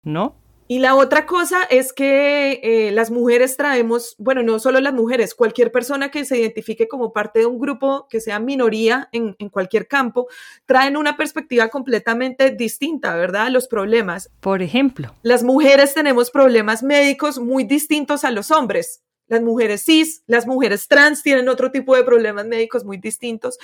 ¿No? 0.03 0.35
Y 0.71 0.77
la 0.77 0.93
otra 0.93 1.25
cosa 1.25 1.63
es 1.63 1.93
que 1.93 2.59
eh, 2.61 2.91
las 2.91 3.09
mujeres 3.09 3.57
traemos, 3.57 4.13
bueno, 4.19 4.43
no 4.43 4.59
solo 4.59 4.79
las 4.79 4.93
mujeres, 4.93 5.33
cualquier 5.33 5.71
persona 5.71 6.11
que 6.11 6.25
se 6.25 6.37
identifique 6.37 6.87
como 6.87 7.11
parte 7.11 7.39
de 7.39 7.47
un 7.47 7.57
grupo 7.57 8.05
que 8.07 8.21
sea 8.21 8.37
minoría 8.37 9.09
en, 9.11 9.35
en 9.39 9.49
cualquier 9.49 9.87
campo, 9.87 10.27
traen 10.67 10.95
una 10.95 11.17
perspectiva 11.17 11.69
completamente 11.69 12.51
distinta, 12.51 13.15
¿verdad? 13.15 13.49
Los 13.49 13.67
problemas. 13.67 14.29
Por 14.41 14.61
ejemplo, 14.61 15.11
las 15.23 15.41
mujeres 15.41 15.95
tenemos 15.95 16.29
problemas 16.29 16.83
médicos 16.83 17.39
muy 17.39 17.63
distintos 17.63 18.23
a 18.23 18.29
los 18.29 18.51
hombres. 18.51 19.01
Las 19.25 19.41
mujeres 19.41 19.83
cis, 19.83 20.21
las 20.27 20.45
mujeres 20.45 20.87
trans 20.87 21.23
tienen 21.23 21.49
otro 21.49 21.71
tipo 21.71 21.95
de 21.95 22.03
problemas 22.03 22.45
médicos 22.45 22.85
muy 22.85 22.97
distintos. 22.97 23.57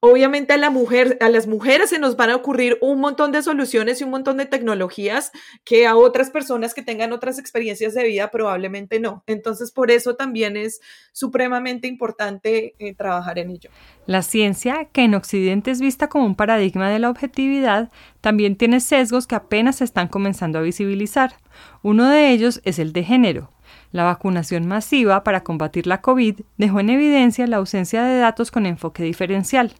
Obviamente 0.00 0.52
a 0.52 0.58
la 0.58 0.68
mujer, 0.68 1.16
a 1.22 1.30
las 1.30 1.46
mujeres 1.46 1.88
se 1.88 1.98
nos 1.98 2.16
van 2.16 2.28
a 2.28 2.36
ocurrir 2.36 2.76
un 2.82 3.00
montón 3.00 3.32
de 3.32 3.42
soluciones 3.42 4.00
y 4.00 4.04
un 4.04 4.10
montón 4.10 4.36
de 4.36 4.44
tecnologías 4.44 5.32
que 5.64 5.86
a 5.86 5.96
otras 5.96 6.30
personas 6.30 6.74
que 6.74 6.82
tengan 6.82 7.12
otras 7.12 7.38
experiencias 7.38 7.94
de 7.94 8.04
vida 8.04 8.30
probablemente 8.30 9.00
no. 9.00 9.24
Entonces, 9.26 9.72
por 9.72 9.90
eso 9.90 10.14
también 10.14 10.58
es 10.58 10.80
supremamente 11.12 11.88
importante 11.88 12.74
eh, 12.78 12.94
trabajar 12.94 13.38
en 13.38 13.50
ello. 13.50 13.70
La 14.04 14.20
ciencia, 14.20 14.84
que 14.92 15.02
en 15.02 15.14
Occidente 15.14 15.70
es 15.70 15.80
vista 15.80 16.08
como 16.08 16.26
un 16.26 16.36
paradigma 16.36 16.90
de 16.90 16.98
la 16.98 17.08
objetividad, 17.08 17.90
también 18.20 18.56
tiene 18.56 18.80
sesgos 18.80 19.26
que 19.26 19.34
apenas 19.34 19.76
se 19.76 19.84
están 19.84 20.08
comenzando 20.08 20.58
a 20.58 20.62
visibilizar. 20.62 21.36
Uno 21.82 22.08
de 22.10 22.30
ellos 22.32 22.60
es 22.64 22.78
el 22.78 22.92
de 22.92 23.02
género. 23.02 23.55
La 23.92 24.04
vacunación 24.04 24.66
masiva 24.66 25.24
para 25.24 25.42
combatir 25.42 25.86
la 25.86 26.00
COVID 26.00 26.40
dejó 26.58 26.80
en 26.80 26.90
evidencia 26.90 27.46
la 27.46 27.58
ausencia 27.58 28.02
de 28.02 28.18
datos 28.18 28.50
con 28.50 28.66
enfoque 28.66 29.02
diferencial. 29.02 29.74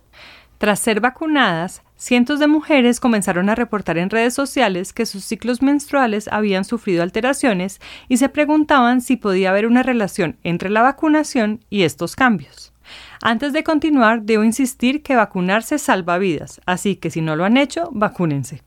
Tras 0.59 0.81
ser 0.81 1.01
vacunadas, 1.01 1.83
cientos 1.97 2.41
de 2.41 2.47
mujeres 2.47 2.99
comenzaron 2.99 3.51
a 3.51 3.55
reportar 3.55 3.99
en 3.99 4.09
redes 4.09 4.33
sociales 4.33 4.95
que 4.95 5.05
sus 5.05 5.23
ciclos 5.23 5.61
menstruales 5.61 6.29
habían 6.29 6.65
sufrido 6.65 7.03
alteraciones 7.03 7.79
y 8.09 8.17
se 8.17 8.31
preguntaban 8.31 9.03
si 9.03 9.17
podía 9.17 9.51
haber 9.51 9.67
una 9.67 9.83
relación 9.83 10.39
entre 10.45 10.71
la 10.71 10.81
vacunación 10.81 11.61
y 11.69 11.83
estos 11.83 12.17
cambios. 12.17 12.73
Antes 13.21 13.53
de 13.53 13.65
continuar, 13.65 14.23
debo 14.23 14.45
insistir 14.45 15.03
que 15.03 15.17
vacunarse 15.17 15.79
salva 15.79 16.17
vidas, 16.17 16.61
así 16.65 16.97
que 16.97 17.11
si 17.11 17.21
no 17.21 17.37
lo 17.37 17.45
han 17.45 17.57
hecho, 17.57 17.91
vacúnense. 17.93 18.66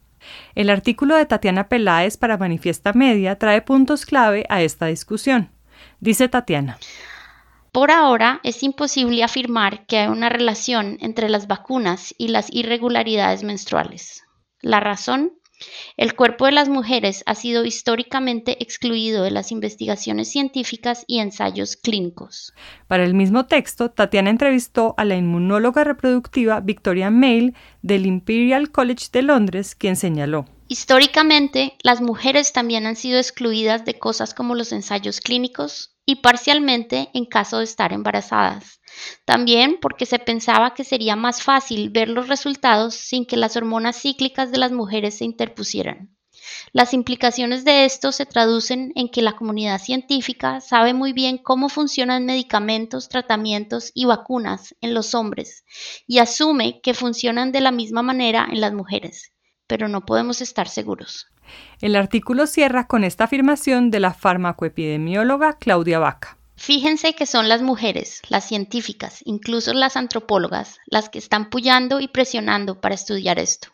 El 0.56 0.70
artículo 0.70 1.16
de 1.16 1.26
Tatiana 1.26 1.68
Peláez 1.68 2.18
para 2.18 2.38
Manifiesta 2.38 2.94
Media 2.94 3.38
trae 3.38 3.62
puntos 3.62 4.06
clave 4.06 4.46
a 4.50 4.62
esta 4.62 4.88
discusión. 4.88 5.52
Dice 6.00 6.30
Tatiana. 6.30 6.78
Por 7.72 7.92
ahora 7.92 8.40
es 8.44 8.64
imposible 8.64 9.24
afirmar 9.24 9.86
que 9.86 10.00
hay 10.00 10.08
una 10.08 10.30
relación 10.30 10.98
entre 11.02 11.30
las 11.30 11.48
vacunas 11.48 12.16
y 12.18 12.30
las 12.30 12.52
irregularidades 12.52 13.44
menstruales. 13.44 14.24
La 14.62 14.80
razón 14.80 15.34
el 15.98 16.16
cuerpo 16.16 16.46
de 16.46 16.52
las 16.52 16.70
mujeres 16.70 17.24
ha 17.26 17.36
sido 17.36 17.66
históricamente 17.66 18.62
excluido 18.62 19.24
de 19.24 19.32
las 19.32 19.52
investigaciones 19.52 20.30
científicas 20.30 21.04
y 21.08 21.20
ensayos 21.20 21.76
clínicos. 21.76 22.54
Para 22.88 23.04
el 23.04 23.14
mismo 23.14 23.46
texto, 23.46 23.92
Tatiana 23.92 24.30
entrevistó 24.30 24.96
a 24.98 25.06
la 25.06 25.16
inmunóloga 25.16 25.84
reproductiva 25.84 26.60
Victoria 26.60 27.10
Mail 27.10 27.56
del 27.82 28.06
Imperial 28.06 28.72
College 28.72 29.08
de 29.12 29.22
Londres, 29.22 29.76
quien 29.76 29.96
señaló 29.96 30.46
Históricamente, 30.72 31.76
las 31.82 32.00
mujeres 32.00 32.54
también 32.54 32.86
han 32.86 32.96
sido 32.96 33.18
excluidas 33.18 33.86
de 33.86 33.98
cosas 33.98 34.36
como 34.36 34.54
los 34.54 34.72
ensayos 34.72 35.20
clínicos 35.20 35.96
y 36.06 36.18
parcialmente 36.18 37.10
en 37.16 37.26
caso 37.26 37.58
de 37.58 37.64
estar 37.64 37.92
embarazadas. 37.92 38.80
También 39.26 39.80
porque 39.82 40.06
se 40.06 40.20
pensaba 40.20 40.76
que 40.76 40.84
sería 40.84 41.16
más 41.16 41.42
fácil 41.42 41.90
ver 41.90 42.08
los 42.08 42.28
resultados 42.28 42.94
sin 42.94 43.26
que 43.26 43.36
las 43.36 43.58
hormonas 43.58 44.00
cíclicas 44.00 44.52
de 44.52 44.60
las 44.60 44.72
mujeres 44.72 45.18
se 45.18 45.26
interpusieran. 45.26 46.16
Las 46.72 46.94
implicaciones 46.94 47.66
de 47.66 47.86
esto 47.86 48.12
se 48.12 48.28
traducen 48.28 48.92
en 48.94 49.10
que 49.10 49.24
la 49.24 49.36
comunidad 49.36 49.82
científica 49.82 50.62
sabe 50.62 50.94
muy 50.94 51.14
bien 51.14 51.40
cómo 51.40 51.70
funcionan 51.70 52.28
medicamentos, 52.28 53.10
tratamientos 53.10 53.90
y 53.96 54.06
vacunas 54.06 54.76
en 54.82 54.94
los 54.94 55.16
hombres 55.16 55.66
y 56.06 56.20
asume 56.20 56.80
que 56.82 56.94
funcionan 56.94 57.52
de 57.52 57.62
la 57.62 57.72
misma 57.72 58.04
manera 58.04 58.48
en 58.52 58.62
las 58.62 58.74
mujeres, 58.74 59.32
pero 59.70 59.88
no 59.88 60.04
podemos 60.06 60.42
estar 60.42 60.68
seguros. 60.68 61.28
El 61.80 61.96
artículo 61.96 62.48
cierra 62.48 62.88
con 62.88 63.04
esta 63.04 63.26
afirmación 63.26 63.92
de 63.92 64.00
la 64.00 64.14
farmacoepidemióloga 64.14 65.58
Claudia 65.58 66.00
Vaca. 66.00 66.38
Fíjense 66.56 67.14
que 67.14 67.26
son 67.26 67.48
las 67.48 67.62
mujeres, 67.62 68.22
las 68.28 68.46
científicas, 68.46 69.22
incluso 69.24 69.74
las 69.74 69.96
antropólogas, 69.96 70.78
las 70.88 71.08
que 71.08 71.20
están 71.20 71.50
puyando 71.50 72.02
y 72.02 72.10
presionando 72.10 72.82
para 72.82 72.96
estudiar 72.96 73.40
esto. 73.40 73.70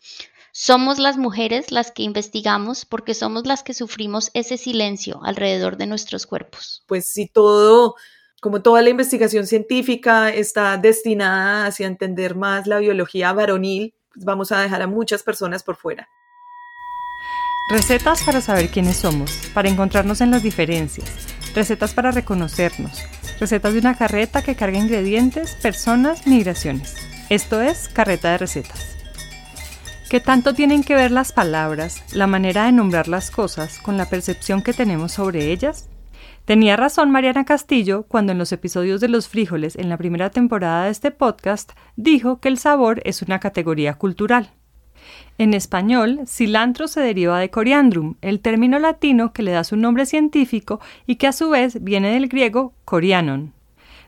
Somos 0.52 0.98
las 0.98 1.16
mujeres 1.16 1.72
las 1.72 1.90
que 1.90 2.02
investigamos 2.02 2.84
porque 2.84 3.14
somos 3.14 3.46
las 3.46 3.62
que 3.62 3.74
sufrimos 3.74 4.30
ese 4.34 4.56
silencio 4.56 5.20
alrededor 5.24 5.78
de 5.78 5.86
nuestros 5.86 6.26
cuerpos. 6.26 6.84
Pues 6.86 7.08
si 7.08 7.26
todo, 7.26 7.96
como 8.40 8.62
toda 8.62 8.82
la 8.82 8.90
investigación 8.90 9.46
científica 9.46 10.30
está 10.30 10.76
destinada 10.76 11.66
hacia 11.66 11.86
entender 11.86 12.36
más 12.36 12.66
la 12.66 12.78
biología 12.78 13.32
varonil, 13.32 13.95
pues 14.16 14.24
vamos 14.24 14.50
a 14.50 14.60
dejar 14.60 14.82
a 14.82 14.88
muchas 14.88 15.22
personas 15.22 15.62
por 15.62 15.76
fuera. 15.76 16.08
Recetas 17.70 18.22
para 18.24 18.40
saber 18.40 18.70
quiénes 18.70 18.96
somos, 18.96 19.30
para 19.54 19.68
encontrarnos 19.68 20.20
en 20.20 20.32
las 20.32 20.42
diferencias 20.42 21.36
recetas 21.56 21.94
para 21.94 22.12
reconocernos, 22.12 23.02
recetas 23.40 23.72
de 23.72 23.80
una 23.80 23.96
carreta 23.96 24.42
que 24.42 24.54
carga 24.54 24.78
ingredientes, 24.78 25.56
personas, 25.62 26.26
migraciones. 26.26 26.94
Esto 27.30 27.62
es 27.62 27.88
Carreta 27.88 28.30
de 28.30 28.38
Recetas. 28.38 28.96
¿Qué 30.10 30.20
tanto 30.20 30.54
tienen 30.54 30.84
que 30.84 30.94
ver 30.94 31.10
las 31.10 31.32
palabras, 31.32 32.02
la 32.12 32.28
manera 32.28 32.66
de 32.66 32.72
nombrar 32.72 33.08
las 33.08 33.30
cosas, 33.30 33.78
con 33.80 33.96
la 33.96 34.08
percepción 34.08 34.62
que 34.62 34.74
tenemos 34.74 35.12
sobre 35.12 35.50
ellas? 35.50 35.88
Tenía 36.46 36.76
razón 36.76 37.10
Mariana 37.10 37.44
Castillo 37.44 38.04
cuando 38.04 38.30
en 38.30 38.38
los 38.38 38.52
episodios 38.52 39.00
de 39.00 39.08
los 39.08 39.26
frijoles 39.26 39.74
en 39.74 39.88
la 39.88 39.96
primera 39.96 40.30
temporada 40.30 40.84
de 40.84 40.92
este 40.92 41.10
podcast 41.10 41.72
dijo 41.96 42.38
que 42.38 42.46
el 42.46 42.56
sabor 42.56 43.02
es 43.04 43.20
una 43.20 43.40
categoría 43.40 43.94
cultural. 43.94 44.52
En 45.38 45.54
español, 45.54 46.20
cilantro 46.28 46.86
se 46.86 47.00
deriva 47.00 47.40
de 47.40 47.50
coriandrum, 47.50 48.14
el 48.22 48.38
término 48.38 48.78
latino 48.78 49.32
que 49.32 49.42
le 49.42 49.50
da 49.50 49.64
su 49.64 49.76
nombre 49.76 50.06
científico 50.06 50.80
y 51.04 51.16
que 51.16 51.26
a 51.26 51.32
su 51.32 51.50
vez 51.50 51.82
viene 51.82 52.12
del 52.12 52.28
griego 52.28 52.74
corianon. 52.84 53.55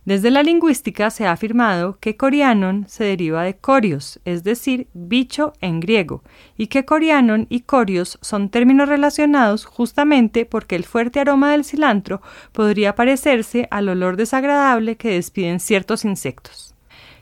Desde 0.08 0.30
la 0.30 0.42
lingüística 0.42 1.10
se 1.10 1.26
ha 1.26 1.32
afirmado 1.32 1.98
que 2.00 2.16
corianon 2.16 2.86
se 2.88 3.04
deriva 3.04 3.42
de 3.42 3.58
corios, 3.58 4.20
es 4.24 4.42
decir, 4.42 4.88
bicho 4.94 5.52
en 5.60 5.80
griego, 5.80 6.22
y 6.56 6.68
que 6.68 6.86
corianon 6.86 7.46
y 7.50 7.60
corios 7.60 8.18
son 8.22 8.48
términos 8.48 8.88
relacionados 8.88 9.66
justamente 9.66 10.46
porque 10.46 10.76
el 10.76 10.84
fuerte 10.84 11.20
aroma 11.20 11.52
del 11.52 11.66
cilantro 11.66 12.22
podría 12.52 12.94
parecerse 12.94 13.68
al 13.70 13.90
olor 13.90 14.16
desagradable 14.16 14.96
que 14.96 15.10
despiden 15.10 15.60
ciertos 15.60 16.06
insectos. 16.06 16.74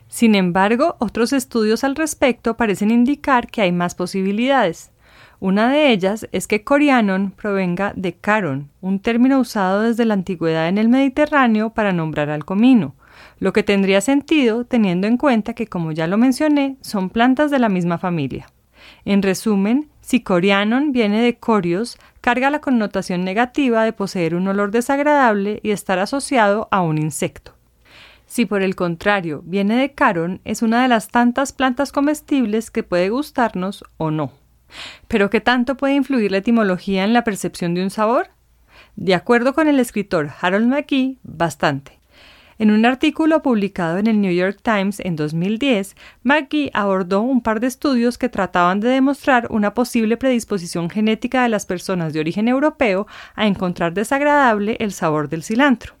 Sin 0.07 0.33
embargo, 0.33 0.95
otros 0.99 1.33
estudios 1.33 1.83
al 1.83 1.93
respecto 1.93 2.55
parecen 2.55 2.91
indicar 2.91 3.47
que 3.51 3.63
hay 3.63 3.73
más 3.73 3.95
posibilidades. 3.95 4.91
Una 5.39 5.69
de 5.71 5.91
ellas 5.91 6.27
es 6.31 6.47
que 6.47 6.63
corianon 6.63 7.29
provenga 7.29 7.93
de 7.95 8.13
caron, 8.13 8.71
un 8.81 8.99
término 8.99 9.39
usado 9.39 9.81
desde 9.81 10.03
la 10.03 10.15
antigüedad 10.15 10.67
en 10.67 10.79
el 10.79 10.89
Mediterráneo 10.89 11.69
para 11.69 11.93
nombrar 11.93 12.31
al 12.31 12.43
comino, 12.43 12.95
lo 13.37 13.53
que 13.53 13.61
tendría 13.61 14.01
sentido 14.01 14.65
teniendo 14.65 15.05
en 15.05 15.17
cuenta 15.17 15.53
que, 15.53 15.67
como 15.67 15.91
ya 15.91 16.07
lo 16.07 16.17
mencioné, 16.17 16.77
son 16.81 17.11
plantas 17.11 17.51
de 17.51 17.59
la 17.59 17.69
misma 17.69 17.99
familia. 17.99 18.47
En 19.05 19.21
resumen, 19.21 19.89
si 20.01 20.21
corianon 20.21 20.91
viene 20.91 21.21
de 21.21 21.37
corios, 21.37 21.99
carga 22.19 22.49
la 22.49 22.61
connotación 22.61 23.23
negativa 23.23 23.83
de 23.83 23.93
poseer 23.93 24.33
un 24.33 24.47
olor 24.47 24.71
desagradable 24.71 25.59
y 25.61 25.69
estar 25.69 25.99
asociado 25.99 26.67
a 26.71 26.81
un 26.81 26.97
insecto. 26.97 27.53
Si 28.25 28.45
por 28.45 28.63
el 28.63 28.75
contrario 28.75 29.43
viene 29.45 29.77
de 29.77 29.93
caron, 29.93 30.41
es 30.45 30.63
una 30.63 30.81
de 30.81 30.87
las 30.87 31.09
tantas 31.09 31.53
plantas 31.53 31.91
comestibles 31.91 32.71
que 32.71 32.81
puede 32.81 33.09
gustarnos 33.09 33.83
o 33.97 34.09
no. 34.09 34.31
Pero 35.07 35.29
¿qué 35.29 35.41
tanto 35.41 35.77
puede 35.77 35.95
influir 35.95 36.31
la 36.31 36.37
etimología 36.37 37.03
en 37.03 37.13
la 37.13 37.23
percepción 37.23 37.73
de 37.73 37.83
un 37.83 37.89
sabor? 37.89 38.29
De 38.95 39.13
acuerdo 39.13 39.53
con 39.53 39.67
el 39.67 39.79
escritor 39.79 40.31
Harold 40.41 40.67
McGee, 40.67 41.19
bastante. 41.23 41.97
En 42.59 42.71
un 42.71 42.87
artículo 42.87 43.43
publicado 43.43 43.99
en 43.99 44.07
el 44.07 44.19
New 44.19 44.33
York 44.33 44.59
Times 44.63 44.99
en 45.01 45.15
2010, 45.15 45.95
McGee 46.23 46.71
abordó 46.73 47.21
un 47.21 47.41
par 47.41 47.59
de 47.59 47.67
estudios 47.67 48.17
que 48.17 48.29
trataban 48.29 48.79
de 48.79 48.89
demostrar 48.89 49.47
una 49.51 49.75
posible 49.75 50.17
predisposición 50.17 50.89
genética 50.89 51.43
de 51.43 51.49
las 51.49 51.67
personas 51.67 52.13
de 52.13 52.19
origen 52.19 52.47
europeo 52.47 53.05
a 53.35 53.45
encontrar 53.45 53.93
desagradable 53.93 54.77
el 54.79 54.91
sabor 54.91 55.29
del 55.29 55.43
cilantro. 55.43 55.96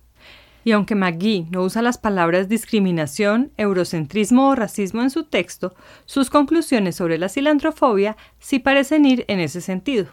Y 0.67 0.73
aunque 0.73 0.95
McGee 0.95 1.47
no 1.49 1.63
usa 1.63 1.81
las 1.81 1.97
palabras 1.97 2.49
discriminación, 2.49 3.53
eurocentrismo 3.55 4.49
o 4.49 4.55
racismo 4.55 5.01
en 5.01 5.09
su 5.09 5.23
texto, 5.23 5.73
sus 6.05 6.29
conclusiones 6.29 6.97
sobre 6.97 7.17
la 7.17 7.29
cilantrofobia 7.29 8.17
sí 8.39 8.59
parecen 8.59 9.05
ir 9.05 9.23
en 9.29 9.39
ese 9.39 9.61
sentido. 9.61 10.07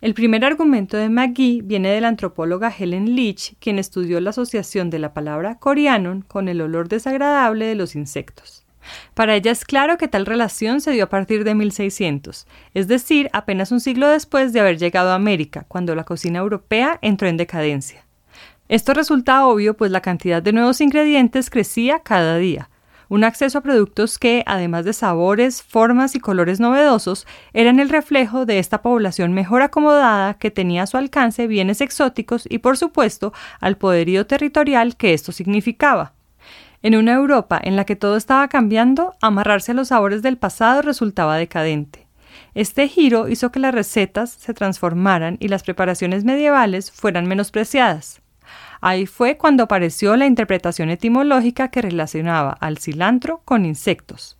El 0.00 0.14
primer 0.14 0.46
argumento 0.46 0.96
de 0.96 1.10
McGee 1.10 1.60
viene 1.60 1.90
de 1.90 2.00
la 2.00 2.08
antropóloga 2.08 2.70
Helen 2.74 3.14
Leach, 3.14 3.54
quien 3.58 3.78
estudió 3.78 4.18
la 4.22 4.30
asociación 4.30 4.88
de 4.88 4.98
la 4.98 5.12
palabra 5.12 5.58
corianon 5.58 6.22
con 6.22 6.48
el 6.48 6.62
olor 6.62 6.88
desagradable 6.88 7.66
de 7.66 7.74
los 7.74 7.96
insectos. 7.96 8.64
Para 9.12 9.34
ella 9.34 9.50
es 9.50 9.66
claro 9.66 9.98
que 9.98 10.08
tal 10.08 10.24
relación 10.24 10.80
se 10.80 10.92
dio 10.92 11.04
a 11.04 11.10
partir 11.10 11.44
de 11.44 11.54
1600, 11.54 12.46
es 12.72 12.88
decir, 12.88 13.28
apenas 13.34 13.70
un 13.72 13.80
siglo 13.80 14.08
después 14.08 14.54
de 14.54 14.60
haber 14.60 14.78
llegado 14.78 15.10
a 15.10 15.16
América, 15.16 15.66
cuando 15.68 15.94
la 15.94 16.04
cocina 16.04 16.38
europea 16.38 16.98
entró 17.02 17.28
en 17.28 17.36
decadencia. 17.36 18.05
Esto 18.68 18.94
resulta 18.94 19.46
obvio 19.46 19.76
pues 19.76 19.90
la 19.90 20.00
cantidad 20.00 20.42
de 20.42 20.52
nuevos 20.52 20.80
ingredientes 20.80 21.50
crecía 21.50 22.00
cada 22.00 22.36
día, 22.36 22.68
un 23.08 23.22
acceso 23.22 23.58
a 23.58 23.60
productos 23.60 24.18
que, 24.18 24.42
además 24.46 24.84
de 24.84 24.92
sabores, 24.92 25.62
formas 25.62 26.16
y 26.16 26.20
colores 26.20 26.58
novedosos, 26.58 27.26
eran 27.52 27.78
el 27.78 27.88
reflejo 27.88 28.46
de 28.46 28.58
esta 28.58 28.82
población 28.82 29.32
mejor 29.32 29.62
acomodada 29.62 30.34
que 30.34 30.50
tenía 30.50 30.82
a 30.82 30.86
su 30.86 30.96
alcance 30.96 31.46
bienes 31.46 31.80
exóticos 31.80 32.46
y, 32.48 32.58
por 32.58 32.76
supuesto, 32.76 33.32
al 33.60 33.76
poderío 33.76 34.26
territorial 34.26 34.96
que 34.96 35.14
esto 35.14 35.30
significaba. 35.30 36.14
En 36.82 36.96
una 36.96 37.14
Europa 37.14 37.60
en 37.62 37.76
la 37.76 37.84
que 37.84 37.96
todo 37.96 38.16
estaba 38.16 38.48
cambiando, 38.48 39.14
amarrarse 39.20 39.72
a 39.72 39.74
los 39.74 39.88
sabores 39.88 40.22
del 40.22 40.36
pasado 40.36 40.82
resultaba 40.82 41.36
decadente. 41.36 42.06
Este 42.54 42.88
giro 42.88 43.28
hizo 43.28 43.50
que 43.50 43.60
las 43.60 43.74
recetas 43.74 44.30
se 44.30 44.52
transformaran 44.52 45.36
y 45.40 45.48
las 45.48 45.62
preparaciones 45.62 46.24
medievales 46.24 46.90
fueran 46.90 47.26
menospreciadas. 47.26 48.20
Ahí 48.88 49.06
fue 49.06 49.36
cuando 49.36 49.64
apareció 49.64 50.14
la 50.14 50.26
interpretación 50.26 50.90
etimológica 50.90 51.72
que 51.72 51.82
relacionaba 51.82 52.52
al 52.52 52.78
cilantro 52.78 53.42
con 53.44 53.66
insectos, 53.66 54.36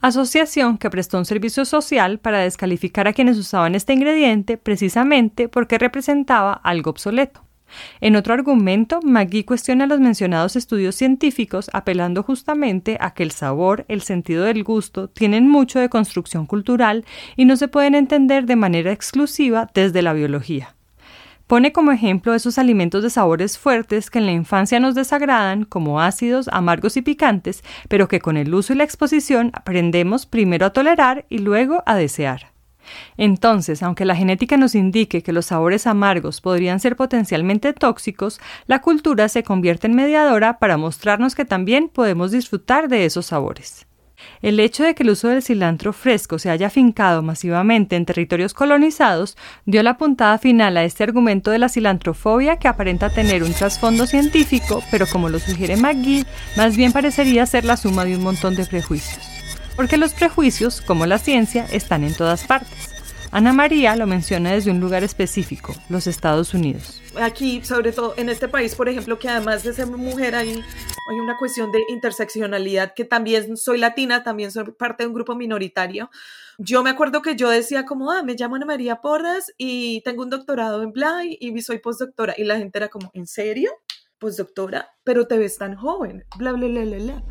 asociación 0.00 0.78
que 0.78 0.88
prestó 0.88 1.18
un 1.18 1.26
servicio 1.26 1.66
social 1.66 2.18
para 2.18 2.38
descalificar 2.38 3.08
a 3.08 3.12
quienes 3.12 3.36
usaban 3.36 3.74
este 3.74 3.92
ingrediente 3.92 4.56
precisamente 4.56 5.50
porque 5.50 5.76
representaba 5.76 6.54
algo 6.54 6.92
obsoleto. 6.92 7.44
En 8.00 8.16
otro 8.16 8.32
argumento, 8.32 9.00
McGee 9.02 9.44
cuestiona 9.44 9.86
los 9.86 10.00
mencionados 10.00 10.56
estudios 10.56 10.94
científicos 10.94 11.68
apelando 11.74 12.22
justamente 12.22 12.96
a 13.00 13.12
que 13.12 13.22
el 13.22 13.32
sabor, 13.32 13.84
el 13.88 14.00
sentido 14.00 14.44
del 14.44 14.64
gusto, 14.64 15.10
tienen 15.10 15.46
mucho 15.46 15.78
de 15.78 15.90
construcción 15.90 16.46
cultural 16.46 17.04
y 17.36 17.44
no 17.44 17.54
se 17.54 17.68
pueden 17.68 17.94
entender 17.94 18.46
de 18.46 18.56
manera 18.56 18.92
exclusiva 18.92 19.70
desde 19.74 20.00
la 20.00 20.14
biología. 20.14 20.74
Pone 21.50 21.72
como 21.72 21.90
ejemplo 21.90 22.32
esos 22.32 22.58
alimentos 22.58 23.02
de 23.02 23.10
sabores 23.10 23.58
fuertes 23.58 24.08
que 24.08 24.20
en 24.20 24.26
la 24.26 24.30
infancia 24.30 24.78
nos 24.78 24.94
desagradan, 24.94 25.64
como 25.64 26.00
ácidos, 26.00 26.46
amargos 26.52 26.96
y 26.96 27.02
picantes, 27.02 27.64
pero 27.88 28.06
que 28.06 28.20
con 28.20 28.36
el 28.36 28.54
uso 28.54 28.72
y 28.72 28.76
la 28.76 28.84
exposición 28.84 29.50
aprendemos 29.52 30.26
primero 30.26 30.64
a 30.64 30.70
tolerar 30.70 31.26
y 31.28 31.38
luego 31.38 31.82
a 31.86 31.96
desear. 31.96 32.52
Entonces, 33.16 33.82
aunque 33.82 34.04
la 34.04 34.14
genética 34.14 34.56
nos 34.58 34.76
indique 34.76 35.24
que 35.24 35.32
los 35.32 35.46
sabores 35.46 35.88
amargos 35.88 36.40
podrían 36.40 36.78
ser 36.78 36.94
potencialmente 36.94 37.72
tóxicos, 37.72 38.40
la 38.68 38.80
cultura 38.80 39.28
se 39.28 39.42
convierte 39.42 39.88
en 39.88 39.96
mediadora 39.96 40.60
para 40.60 40.76
mostrarnos 40.76 41.34
que 41.34 41.44
también 41.44 41.88
podemos 41.88 42.30
disfrutar 42.30 42.86
de 42.88 43.06
esos 43.06 43.26
sabores. 43.26 43.88
El 44.42 44.58
hecho 44.60 44.84
de 44.84 44.94
que 44.94 45.02
el 45.02 45.10
uso 45.10 45.28
del 45.28 45.42
cilantro 45.42 45.92
fresco 45.92 46.38
se 46.38 46.50
haya 46.50 46.68
afincado 46.68 47.22
masivamente 47.22 47.96
en 47.96 48.06
territorios 48.06 48.54
colonizados 48.54 49.36
dio 49.66 49.82
la 49.82 49.98
puntada 49.98 50.38
final 50.38 50.76
a 50.76 50.84
este 50.84 51.04
argumento 51.04 51.50
de 51.50 51.58
la 51.58 51.68
cilantrofobia 51.68 52.58
que 52.58 52.68
aparenta 52.68 53.10
tener 53.10 53.42
un 53.42 53.52
trasfondo 53.52 54.06
científico, 54.06 54.82
pero 54.90 55.06
como 55.06 55.28
lo 55.28 55.38
sugiere 55.38 55.76
McGee, 55.76 56.24
más 56.56 56.76
bien 56.76 56.92
parecería 56.92 57.46
ser 57.46 57.64
la 57.64 57.76
suma 57.76 58.04
de 58.04 58.16
un 58.16 58.22
montón 58.22 58.54
de 58.54 58.66
prejuicios. 58.66 59.20
Porque 59.76 59.96
los 59.96 60.12
prejuicios, 60.12 60.80
como 60.80 61.06
la 61.06 61.18
ciencia, 61.18 61.66
están 61.70 62.04
en 62.04 62.14
todas 62.14 62.44
partes. 62.44 62.90
Ana 63.30 63.52
María 63.52 63.94
lo 63.96 64.06
menciona 64.06 64.50
desde 64.50 64.70
un 64.70 64.80
lugar 64.80 65.04
específico, 65.04 65.74
los 65.88 66.06
Estados 66.06 66.52
Unidos. 66.52 66.99
Aquí, 67.16 67.64
sobre 67.64 67.92
todo 67.92 68.14
en 68.16 68.28
este 68.28 68.48
país, 68.48 68.74
por 68.74 68.88
ejemplo, 68.88 69.18
que 69.18 69.28
además 69.28 69.62
de 69.64 69.72
ser 69.72 69.86
mujer 69.86 70.34
hay, 70.34 70.50
hay 70.50 71.20
una 71.20 71.36
cuestión 71.38 71.72
de 71.72 71.80
interseccionalidad, 71.88 72.94
que 72.94 73.04
también 73.04 73.56
soy 73.56 73.78
latina, 73.78 74.22
también 74.22 74.52
soy 74.52 74.72
parte 74.72 75.02
de 75.02 75.08
un 75.08 75.14
grupo 75.14 75.34
minoritario. 75.34 76.10
Yo 76.58 76.82
me 76.82 76.90
acuerdo 76.90 77.22
que 77.22 77.36
yo 77.36 77.48
decía 77.48 77.84
como, 77.84 78.12
ah, 78.12 78.22
me 78.22 78.34
llamo 78.34 78.56
Ana 78.56 78.66
María 78.66 79.00
Porras 79.00 79.52
y 79.56 80.02
tengo 80.02 80.22
un 80.22 80.30
doctorado 80.30 80.82
en 80.82 80.92
Blay 80.92 81.36
y 81.40 81.60
soy 81.62 81.78
postdoctora. 81.78 82.34
Y 82.36 82.44
la 82.44 82.58
gente 82.58 82.78
era 82.78 82.88
como, 82.88 83.10
¿en 83.14 83.26
serio? 83.26 83.70
Postdoctora, 84.18 84.90
pero 85.02 85.26
te 85.26 85.38
ves 85.38 85.56
tan 85.58 85.74
joven, 85.74 86.24
bla, 86.36 86.52
bla, 86.52 86.68
bla, 86.68 86.84
bla, 86.84 86.98
bla. 86.98 87.24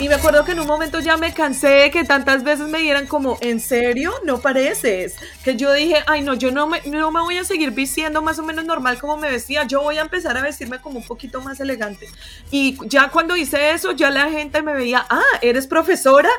Y 0.00 0.08
me 0.08 0.14
acuerdo 0.14 0.46
que 0.46 0.52
en 0.52 0.60
un 0.60 0.66
momento 0.66 0.98
ya 1.00 1.18
me 1.18 1.34
cansé 1.34 1.68
de 1.68 1.90
que 1.90 2.04
tantas 2.04 2.42
veces 2.42 2.68
me 2.68 2.78
dieran 2.78 3.06
como, 3.06 3.36
¿en 3.42 3.60
serio? 3.60 4.14
No 4.24 4.40
pareces. 4.40 5.14
Que 5.44 5.56
yo 5.56 5.70
dije, 5.74 5.96
ay 6.06 6.22
no, 6.22 6.32
yo 6.32 6.50
no 6.50 6.66
me, 6.66 6.80
no 6.86 7.10
me 7.10 7.20
voy 7.20 7.36
a 7.36 7.44
seguir 7.44 7.72
vistiendo 7.72 8.22
más 8.22 8.38
o 8.38 8.42
menos 8.42 8.64
normal 8.64 8.98
como 8.98 9.18
me 9.18 9.30
vestía, 9.30 9.64
yo 9.64 9.82
voy 9.82 9.98
a 9.98 10.00
empezar 10.00 10.38
a 10.38 10.42
vestirme 10.42 10.80
como 10.80 11.00
un 11.00 11.06
poquito 11.06 11.42
más 11.42 11.60
elegante. 11.60 12.08
Y 12.50 12.78
ya 12.88 13.10
cuando 13.10 13.36
hice 13.36 13.72
eso, 13.72 13.92
ya 13.92 14.10
la 14.10 14.30
gente 14.30 14.62
me 14.62 14.72
veía, 14.72 15.04
ah, 15.10 15.20
eres 15.42 15.66
profesora. 15.66 16.30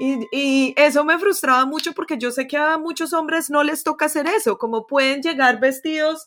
Y, 0.00 0.26
y 0.32 0.74
eso 0.78 1.04
me 1.04 1.18
frustraba 1.18 1.66
mucho 1.66 1.92
porque 1.92 2.16
yo 2.16 2.30
sé 2.30 2.48
que 2.48 2.56
a 2.56 2.78
muchos 2.78 3.12
hombres 3.12 3.50
no 3.50 3.62
les 3.62 3.84
toca 3.84 4.06
hacer 4.06 4.28
eso, 4.28 4.56
como 4.56 4.86
pueden 4.86 5.20
llegar 5.20 5.60
vestidos 5.60 6.26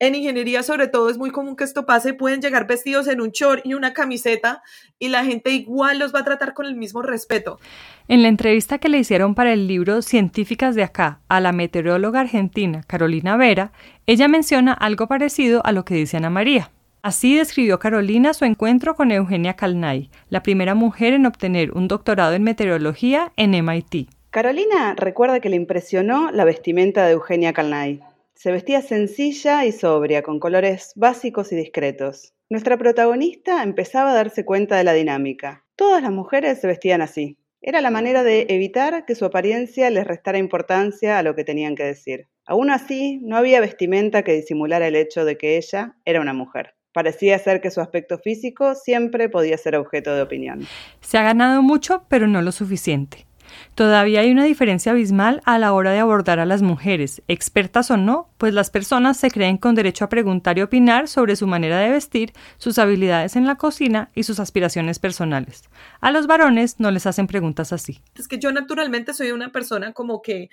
en 0.00 0.14
ingeniería, 0.14 0.62
sobre 0.62 0.86
todo, 0.86 1.10
es 1.10 1.18
muy 1.18 1.30
común 1.30 1.56
que 1.56 1.64
esto 1.64 1.84
pase. 1.84 2.14
Pueden 2.14 2.40
llegar 2.40 2.66
vestidos 2.66 3.08
en 3.08 3.20
un 3.20 3.30
short 3.30 3.64
y 3.64 3.74
una 3.74 3.92
camiseta 3.92 4.62
y 4.98 5.08
la 5.08 5.24
gente 5.24 5.50
igual 5.50 5.98
los 5.98 6.14
va 6.14 6.20
a 6.20 6.24
tratar 6.24 6.54
con 6.54 6.66
el 6.66 6.76
mismo 6.76 7.02
respeto. 7.02 7.58
En 8.06 8.22
la 8.22 8.28
entrevista 8.28 8.78
que 8.78 8.88
le 8.88 8.98
hicieron 8.98 9.34
para 9.34 9.52
el 9.52 9.66
libro 9.66 10.02
Científicas 10.02 10.74
de 10.74 10.84
acá 10.84 11.20
a 11.28 11.40
la 11.40 11.52
meteoróloga 11.52 12.20
argentina 12.20 12.82
Carolina 12.86 13.36
Vera, 13.36 13.72
ella 14.06 14.28
menciona 14.28 14.72
algo 14.72 15.08
parecido 15.08 15.64
a 15.64 15.72
lo 15.72 15.84
que 15.84 15.94
dice 15.94 16.16
Ana 16.16 16.30
María. 16.30 16.70
Así 17.02 17.36
describió 17.36 17.78
Carolina 17.78 18.34
su 18.34 18.44
encuentro 18.44 18.94
con 18.94 19.12
Eugenia 19.12 19.54
Kalnay, 19.54 20.10
la 20.30 20.42
primera 20.42 20.74
mujer 20.74 21.12
en 21.12 21.26
obtener 21.26 21.72
un 21.72 21.88
doctorado 21.88 22.34
en 22.34 22.42
meteorología 22.42 23.32
en 23.36 23.50
MIT. 23.50 24.10
Carolina 24.30 24.94
recuerda 24.96 25.40
que 25.40 25.48
le 25.48 25.56
impresionó 25.56 26.30
la 26.30 26.44
vestimenta 26.44 27.06
de 27.06 27.12
Eugenia 27.12 27.52
Kalnay. 27.52 28.00
Se 28.40 28.52
vestía 28.52 28.82
sencilla 28.82 29.64
y 29.64 29.72
sobria, 29.72 30.22
con 30.22 30.38
colores 30.38 30.92
básicos 30.94 31.50
y 31.50 31.56
discretos. 31.56 32.34
Nuestra 32.48 32.76
protagonista 32.76 33.64
empezaba 33.64 34.12
a 34.12 34.14
darse 34.14 34.44
cuenta 34.44 34.76
de 34.76 34.84
la 34.84 34.92
dinámica. 34.92 35.64
Todas 35.74 36.04
las 36.04 36.12
mujeres 36.12 36.60
se 36.60 36.68
vestían 36.68 37.02
así. 37.02 37.36
Era 37.60 37.80
la 37.80 37.90
manera 37.90 38.22
de 38.22 38.46
evitar 38.48 39.04
que 39.06 39.16
su 39.16 39.24
apariencia 39.24 39.90
les 39.90 40.06
restara 40.06 40.38
importancia 40.38 41.18
a 41.18 41.24
lo 41.24 41.34
que 41.34 41.42
tenían 41.42 41.74
que 41.74 41.82
decir. 41.82 42.28
Aún 42.46 42.70
así, 42.70 43.18
no 43.24 43.36
había 43.36 43.60
vestimenta 43.60 44.22
que 44.22 44.34
disimulara 44.34 44.86
el 44.86 44.94
hecho 44.94 45.24
de 45.24 45.36
que 45.36 45.56
ella 45.56 45.96
era 46.04 46.20
una 46.20 46.32
mujer. 46.32 46.76
Parecía 46.92 47.40
ser 47.40 47.60
que 47.60 47.72
su 47.72 47.80
aspecto 47.80 48.18
físico 48.18 48.76
siempre 48.76 49.28
podía 49.28 49.58
ser 49.58 49.74
objeto 49.74 50.14
de 50.14 50.22
opinión. 50.22 50.64
Se 51.00 51.18
ha 51.18 51.24
ganado 51.24 51.60
mucho, 51.60 52.06
pero 52.08 52.28
no 52.28 52.40
lo 52.40 52.52
suficiente. 52.52 53.27
Todavía 53.74 54.20
hay 54.20 54.30
una 54.30 54.44
diferencia 54.44 54.92
abismal 54.92 55.40
a 55.44 55.58
la 55.58 55.72
hora 55.72 55.92
de 55.92 55.98
abordar 55.98 56.38
a 56.38 56.46
las 56.46 56.62
mujeres, 56.62 57.22
expertas 57.28 57.90
o 57.90 57.96
no, 57.96 58.30
pues 58.38 58.54
las 58.54 58.70
personas 58.70 59.16
se 59.16 59.30
creen 59.30 59.58
con 59.58 59.74
derecho 59.74 60.04
a 60.04 60.08
preguntar 60.08 60.58
y 60.58 60.62
opinar 60.62 61.08
sobre 61.08 61.36
su 61.36 61.46
manera 61.46 61.78
de 61.78 61.90
vestir, 61.90 62.32
sus 62.58 62.78
habilidades 62.78 63.36
en 63.36 63.46
la 63.46 63.56
cocina 63.56 64.10
y 64.14 64.22
sus 64.22 64.40
aspiraciones 64.40 64.98
personales. 64.98 65.62
A 66.00 66.10
los 66.10 66.26
varones 66.26 66.80
no 66.80 66.90
les 66.90 67.06
hacen 67.06 67.26
preguntas 67.26 67.72
así. 67.72 68.00
Es 68.14 68.28
que 68.28 68.38
yo 68.38 68.52
naturalmente 68.52 69.14
soy 69.14 69.32
una 69.32 69.52
persona 69.52 69.92
como 69.92 70.22
que 70.22 70.50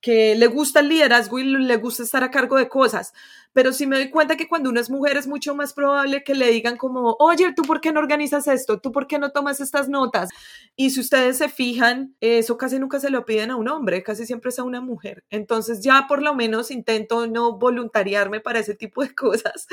que 0.00 0.34
le 0.34 0.46
gusta 0.46 0.80
el 0.80 0.88
liderazgo 0.88 1.38
y 1.38 1.44
le 1.44 1.76
gusta 1.76 2.02
estar 2.02 2.24
a 2.24 2.30
cargo 2.30 2.56
de 2.56 2.68
cosas, 2.68 3.12
pero 3.52 3.72
sí 3.72 3.86
me 3.86 3.96
doy 3.96 4.10
cuenta 4.10 4.36
que 4.36 4.48
cuando 4.48 4.70
una 4.70 4.80
es 4.80 4.90
mujer 4.90 5.16
es 5.16 5.26
mucho 5.26 5.54
más 5.54 5.72
probable 5.72 6.22
que 6.24 6.34
le 6.34 6.50
digan 6.50 6.76
como, 6.76 7.16
oye, 7.18 7.52
¿tú 7.54 7.62
por 7.62 7.80
qué 7.80 7.92
no 7.92 8.00
organizas 8.00 8.46
esto? 8.46 8.80
¿Tú 8.80 8.92
por 8.92 9.06
qué 9.06 9.18
no 9.18 9.32
tomas 9.32 9.60
estas 9.60 9.88
notas? 9.88 10.28
Y 10.76 10.90
si 10.90 11.00
ustedes 11.00 11.38
se 11.38 11.48
fijan, 11.48 12.14
eso 12.20 12.56
casi 12.56 12.78
nunca 12.78 13.00
se 13.00 13.10
lo 13.10 13.24
piden 13.24 13.50
a 13.50 13.56
un 13.56 13.68
hombre, 13.68 14.02
casi 14.02 14.26
siempre 14.26 14.50
es 14.50 14.58
a 14.58 14.64
una 14.64 14.80
mujer. 14.80 15.24
Entonces 15.30 15.82
ya 15.82 16.06
por 16.08 16.22
lo 16.22 16.34
menos 16.34 16.70
intento 16.70 17.26
no 17.26 17.58
voluntariarme 17.58 18.40
para 18.40 18.60
ese 18.60 18.74
tipo 18.74 19.02
de 19.02 19.14
cosas 19.14 19.66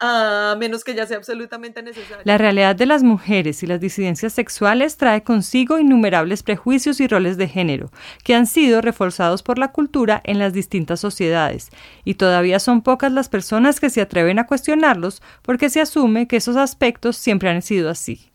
a 0.00 0.56
menos 0.58 0.82
que 0.82 0.94
ya 0.94 1.06
sea 1.06 1.18
absolutamente 1.18 1.82
necesario. 1.82 2.22
La 2.24 2.38
realidad 2.38 2.74
de 2.74 2.86
las 2.86 3.02
mujeres 3.02 3.62
y 3.62 3.66
las 3.66 3.80
disidencias 3.80 4.32
sexuales 4.32 4.96
trae 4.96 5.22
consigo 5.22 5.78
innumerables 5.78 6.42
prejuicios 6.42 7.00
y 7.00 7.06
roles 7.06 7.36
de 7.36 7.48
género, 7.48 7.90
que 8.24 8.34
han 8.34 8.46
sido 8.46 8.80
reforzados 8.80 9.42
por 9.42 9.58
la 9.58 9.72
cultura 9.72 10.22
en 10.24 10.38
las 10.38 10.54
distintas 10.54 11.00
sociedades, 11.00 11.68
y 12.02 12.14
todavía 12.14 12.58
son 12.58 12.82
pocas 12.82 13.09
las 13.12 13.28
personas 13.28 13.80
que 13.80 13.90
se 13.90 14.00
atreven 14.00 14.38
a 14.38 14.46
cuestionarlos 14.46 15.22
porque 15.42 15.70
se 15.70 15.80
asume 15.80 16.26
que 16.26 16.36
esos 16.36 16.56
aspectos 16.56 17.16
siempre 17.16 17.50
han 17.50 17.62
sido 17.62 17.90
así. 17.90 18.30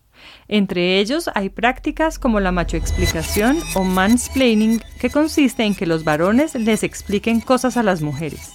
Entre 0.47 0.99
ellos 0.99 1.29
hay 1.33 1.49
prácticas 1.49 2.19
como 2.19 2.39
la 2.39 2.51
machoexplicación 2.51 3.57
o 3.75 3.83
mansplaining, 3.83 4.81
que 4.99 5.09
consiste 5.09 5.63
en 5.63 5.75
que 5.75 5.85
los 5.85 6.03
varones 6.03 6.55
les 6.55 6.83
expliquen 6.83 7.41
cosas 7.41 7.77
a 7.77 7.83
las 7.83 8.01
mujeres. 8.01 8.53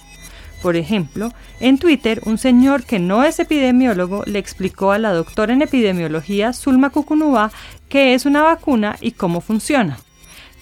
Por 0.61 0.75
ejemplo, 0.75 1.33
en 1.59 1.79
Twitter, 1.79 2.21
un 2.25 2.37
señor 2.37 2.83
que 2.83 2.99
no 2.99 3.23
es 3.23 3.39
epidemiólogo 3.39 4.23
le 4.25 4.37
explicó 4.37 4.91
a 4.91 4.99
la 4.99 5.11
doctora 5.11 5.53
en 5.53 5.63
epidemiología 5.63 6.53
Zulma 6.53 6.91
Kukunua 6.91 7.51
qué 7.89 8.13
es 8.13 8.25
una 8.25 8.43
vacuna 8.43 8.95
y 9.01 9.11
cómo 9.13 9.41
funciona. 9.41 9.97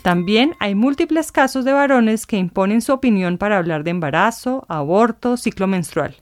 También 0.02 0.56
hay 0.60 0.76
múltiples 0.76 1.32
casos 1.32 1.66
de 1.66 1.74
varones 1.74 2.26
que 2.26 2.38
imponen 2.38 2.82
su 2.82 2.94
opinión 2.94 3.38
para 3.38 3.58
hablar 3.58 3.84
de 3.84 3.92
embarazo, 3.92 4.66
aborto, 4.70 5.38
ciclo 5.38 5.68
menstrual. 5.68 6.16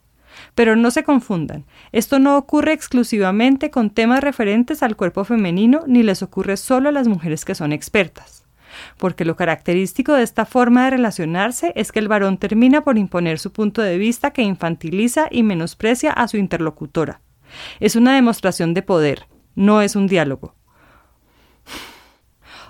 Pero 0.55 0.75
no 0.75 0.91
se 0.91 1.03
confundan, 1.03 1.65
esto 1.91 2.19
no 2.19 2.37
ocurre 2.37 2.73
exclusivamente 2.73 3.71
con 3.71 3.89
temas 3.89 4.21
referentes 4.21 4.83
al 4.83 4.95
cuerpo 4.95 5.23
femenino 5.23 5.83
ni 5.87 6.03
les 6.03 6.21
ocurre 6.21 6.57
solo 6.57 6.89
a 6.89 6.91
las 6.91 7.07
mujeres 7.07 7.43
que 7.43 7.55
son 7.55 7.71
expertas 7.71 8.47
porque 8.97 9.25
lo 9.25 9.35
característico 9.35 10.13
de 10.13 10.23
esta 10.23 10.45
forma 10.45 10.85
de 10.85 10.91
relacionarse 10.91 11.73
es 11.75 11.91
que 11.91 11.99
el 11.99 12.07
varón 12.07 12.37
termina 12.37 12.81
por 12.81 12.97
imponer 12.97 13.39
su 13.39 13.51
punto 13.51 13.81
de 13.81 13.97
vista 13.97 14.31
que 14.31 14.41
infantiliza 14.41 15.27
y 15.31 15.43
menosprecia 15.43 16.11
a 16.11 16.27
su 16.27 16.37
interlocutora. 16.37 17.21
Es 17.79 17.95
una 17.95 18.15
demostración 18.15 18.73
de 18.73 18.81
poder, 18.81 19.27
no 19.55 19.81
es 19.81 19.95
un 19.95 20.07
diálogo. 20.07 20.55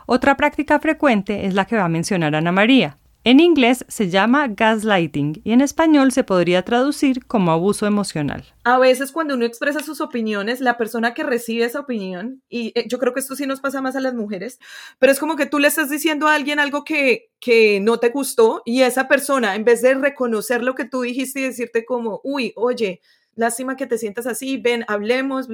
Otra 0.10 0.38
práctica 0.38 0.80
frecuente 0.80 1.46
es 1.46 1.54
la 1.54 1.66
que 1.66 1.76
va 1.76 1.84
a 1.84 1.90
mencionar 1.90 2.34
Ana 2.34 2.54
María, 2.54 2.98
en 3.26 3.42
inglés 3.42 3.84
se 3.90 4.10
llama 4.10 4.48
gaslighting 4.48 5.42
y 5.44 5.52
en 5.52 5.60
español 5.60 6.14
se 6.14 6.24
podría 6.24 6.64
traducir 6.64 7.26
como 7.26 7.52
abuso 7.52 7.86
emocional. 7.86 8.46
A 8.64 8.78
veces 8.78 9.12
cuando 9.12 9.34
uno 9.34 9.44
expresa 9.44 9.84
sus 9.84 10.00
opiniones, 10.00 10.62
la 10.62 10.78
persona 10.78 11.14
que 11.14 11.24
recibe 11.24 11.66
esa 11.66 11.82
opinión, 11.82 12.42
y 12.48 12.72
eh, 12.74 12.86
yo 12.88 13.00
creo 13.00 13.14
que 13.14 13.20
esto 13.20 13.36
sí 13.36 13.46
nos 13.46 13.60
pasa 13.60 13.82
más 13.82 13.98
a 13.98 14.00
las 14.00 14.14
mujeres, 14.14 14.60
pero 14.98 15.12
es 15.12 15.20
como 15.20 15.36
que 15.36 15.46
tú 15.46 15.60
le 15.60 15.68
estás 15.68 15.90
diciendo 15.90 16.30
a 16.30 16.36
alguien 16.36 16.58
algo 16.58 16.86
que, 16.86 17.30
que 17.42 17.82
no 17.82 18.00
te 18.00 18.12
gustó 18.12 18.62
y 18.64 18.84
esa 18.84 19.10
persona, 19.10 19.56
en 19.56 19.66
vez 19.66 19.82
de 19.82 19.96
reconocer 19.96 20.64
lo 20.64 20.74
que 20.74 20.86
tú 20.86 21.02
dijiste 21.02 21.42
y 21.42 21.44
decirte 21.44 21.84
como, 21.84 22.22
uy, 22.24 22.54
oye, 22.56 23.02
lástima 23.36 23.76
que 23.76 23.88
te 23.88 23.98
sientas 23.98 24.26
así, 24.26 24.56
ven, 24.56 24.86
hablemos, 24.88 25.50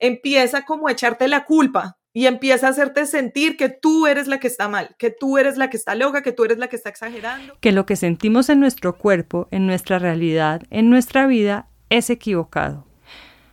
empieza 0.00 0.64
como 0.64 0.88
a 0.88 0.92
echarte 0.92 1.28
la 1.28 1.44
culpa 1.44 1.98
y 2.14 2.26
empieza 2.26 2.66
a 2.66 2.70
hacerte 2.70 3.06
sentir 3.06 3.56
que 3.56 3.68
tú 3.68 4.06
eres 4.06 4.26
la 4.26 4.38
que 4.38 4.46
está 4.46 4.68
mal, 4.68 4.94
que 4.98 5.10
tú 5.10 5.38
eres 5.38 5.56
la 5.56 5.70
que 5.70 5.76
está 5.76 5.94
loca, 5.94 6.22
que 6.22 6.32
tú 6.32 6.44
eres 6.44 6.58
la 6.58 6.68
que 6.68 6.76
está 6.76 6.90
exagerando. 6.90 7.56
Que 7.60 7.72
lo 7.72 7.86
que 7.86 7.96
sentimos 7.96 8.48
en 8.50 8.60
nuestro 8.60 8.96
cuerpo, 8.98 9.48
en 9.50 9.66
nuestra 9.66 9.98
realidad, 9.98 10.62
en 10.70 10.90
nuestra 10.90 11.26
vida, 11.26 11.68
es 11.88 12.10
equivocado. 12.10 12.86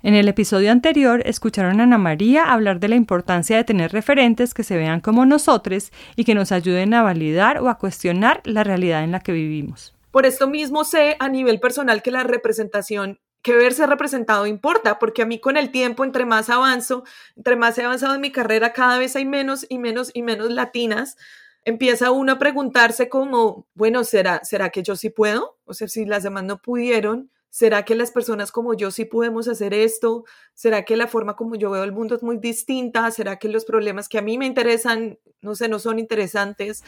En 0.02 0.14
el 0.14 0.30
episodio 0.30 0.72
anterior 0.72 1.22
escucharon 1.26 1.82
a 1.82 1.84
Ana 1.84 1.98
María 1.98 2.54
hablar 2.54 2.80
de 2.80 2.88
la 2.88 2.96
importancia 2.96 3.58
de 3.58 3.66
tener 3.66 3.92
referentes 3.92 4.54
que 4.54 4.64
se 4.64 4.78
vean 4.78 5.02
como 5.02 5.26
nosotros 5.26 5.92
y 6.16 6.24
que 6.24 6.36
nos 6.36 6.54
ayuden 6.54 6.94
a 6.94 7.02
validar 7.02 7.60
o 7.60 7.68
a 7.68 7.78
cuestionar 7.78 8.42
la 8.46 8.64
realidad 8.64 9.04
en 9.04 9.12
la 9.12 9.20
que 9.20 9.34
vivimos. 9.34 9.94
Por 10.12 10.26
esto 10.26 10.48
mismo 10.48 10.86
sé 10.86 11.18
a 11.20 11.28
nivel 11.28 11.60
personal 11.60 12.02
que 12.02 12.12
la 12.12 12.24
representación 12.24 13.20
que 13.42 13.56
verse 13.56 13.86
representado 13.88 14.46
importa, 14.48 15.00
porque 15.00 15.22
a 15.22 15.26
mí 15.26 15.40
con 15.40 15.58
el 15.58 15.72
tiempo, 15.72 16.04
entre 16.04 16.26
más 16.26 16.50
avanzo, 16.50 17.04
entre 17.36 17.56
más 17.56 17.78
he 17.78 17.84
avanzado 17.84 18.16
en 18.16 18.22
mi 18.22 18.32
carrera, 18.32 18.74
cada 18.74 18.98
vez 18.98 19.16
hay 19.16 19.26
menos 19.26 19.66
y 19.70 19.78
menos 19.78 20.12
y 20.14 20.24
menos 20.24 20.52
latinas. 20.52 21.18
Empieza 21.66 22.12
uno 22.12 22.34
a 22.34 22.40
preguntarse 22.40 23.10
como, 23.10 23.68
bueno, 23.74 24.04
¿será, 24.04 24.44
¿será 24.44 24.70
que 24.70 24.84
yo 24.84 24.96
sí 24.96 25.10
puedo? 25.10 25.58
O 25.66 25.74
sea, 25.74 25.88
si 25.88 26.06
las 26.06 26.24
demás 26.24 26.44
no 26.44 26.62
pudieron, 26.62 27.32
¿será 27.50 27.84
que 27.86 27.96
las 27.96 28.12
personas 28.12 28.52
como 28.52 28.74
yo 28.74 28.92
sí 28.92 29.06
podemos 29.06 29.48
hacer 29.48 29.74
esto? 29.74 30.26
¿Será 30.54 30.84
que 30.84 30.98
la 30.98 31.08
forma 31.08 31.36
como 31.36 31.56
yo 31.56 31.72
veo 31.72 31.84
el 31.84 31.92
mundo 31.92 32.16
es 32.16 32.24
muy 32.24 32.38
distinta? 32.38 33.10
¿Será 33.12 33.38
que 33.38 33.50
los 33.50 33.66
problemas 33.66 34.10
que 34.10 34.18
a 34.18 34.22
mí 34.22 34.38
me 34.38 34.46
interesan, 34.46 35.20
no 35.42 35.56
sé, 35.56 35.68
no 35.70 35.80
son 35.80 36.00
interesantes? 36.00 36.84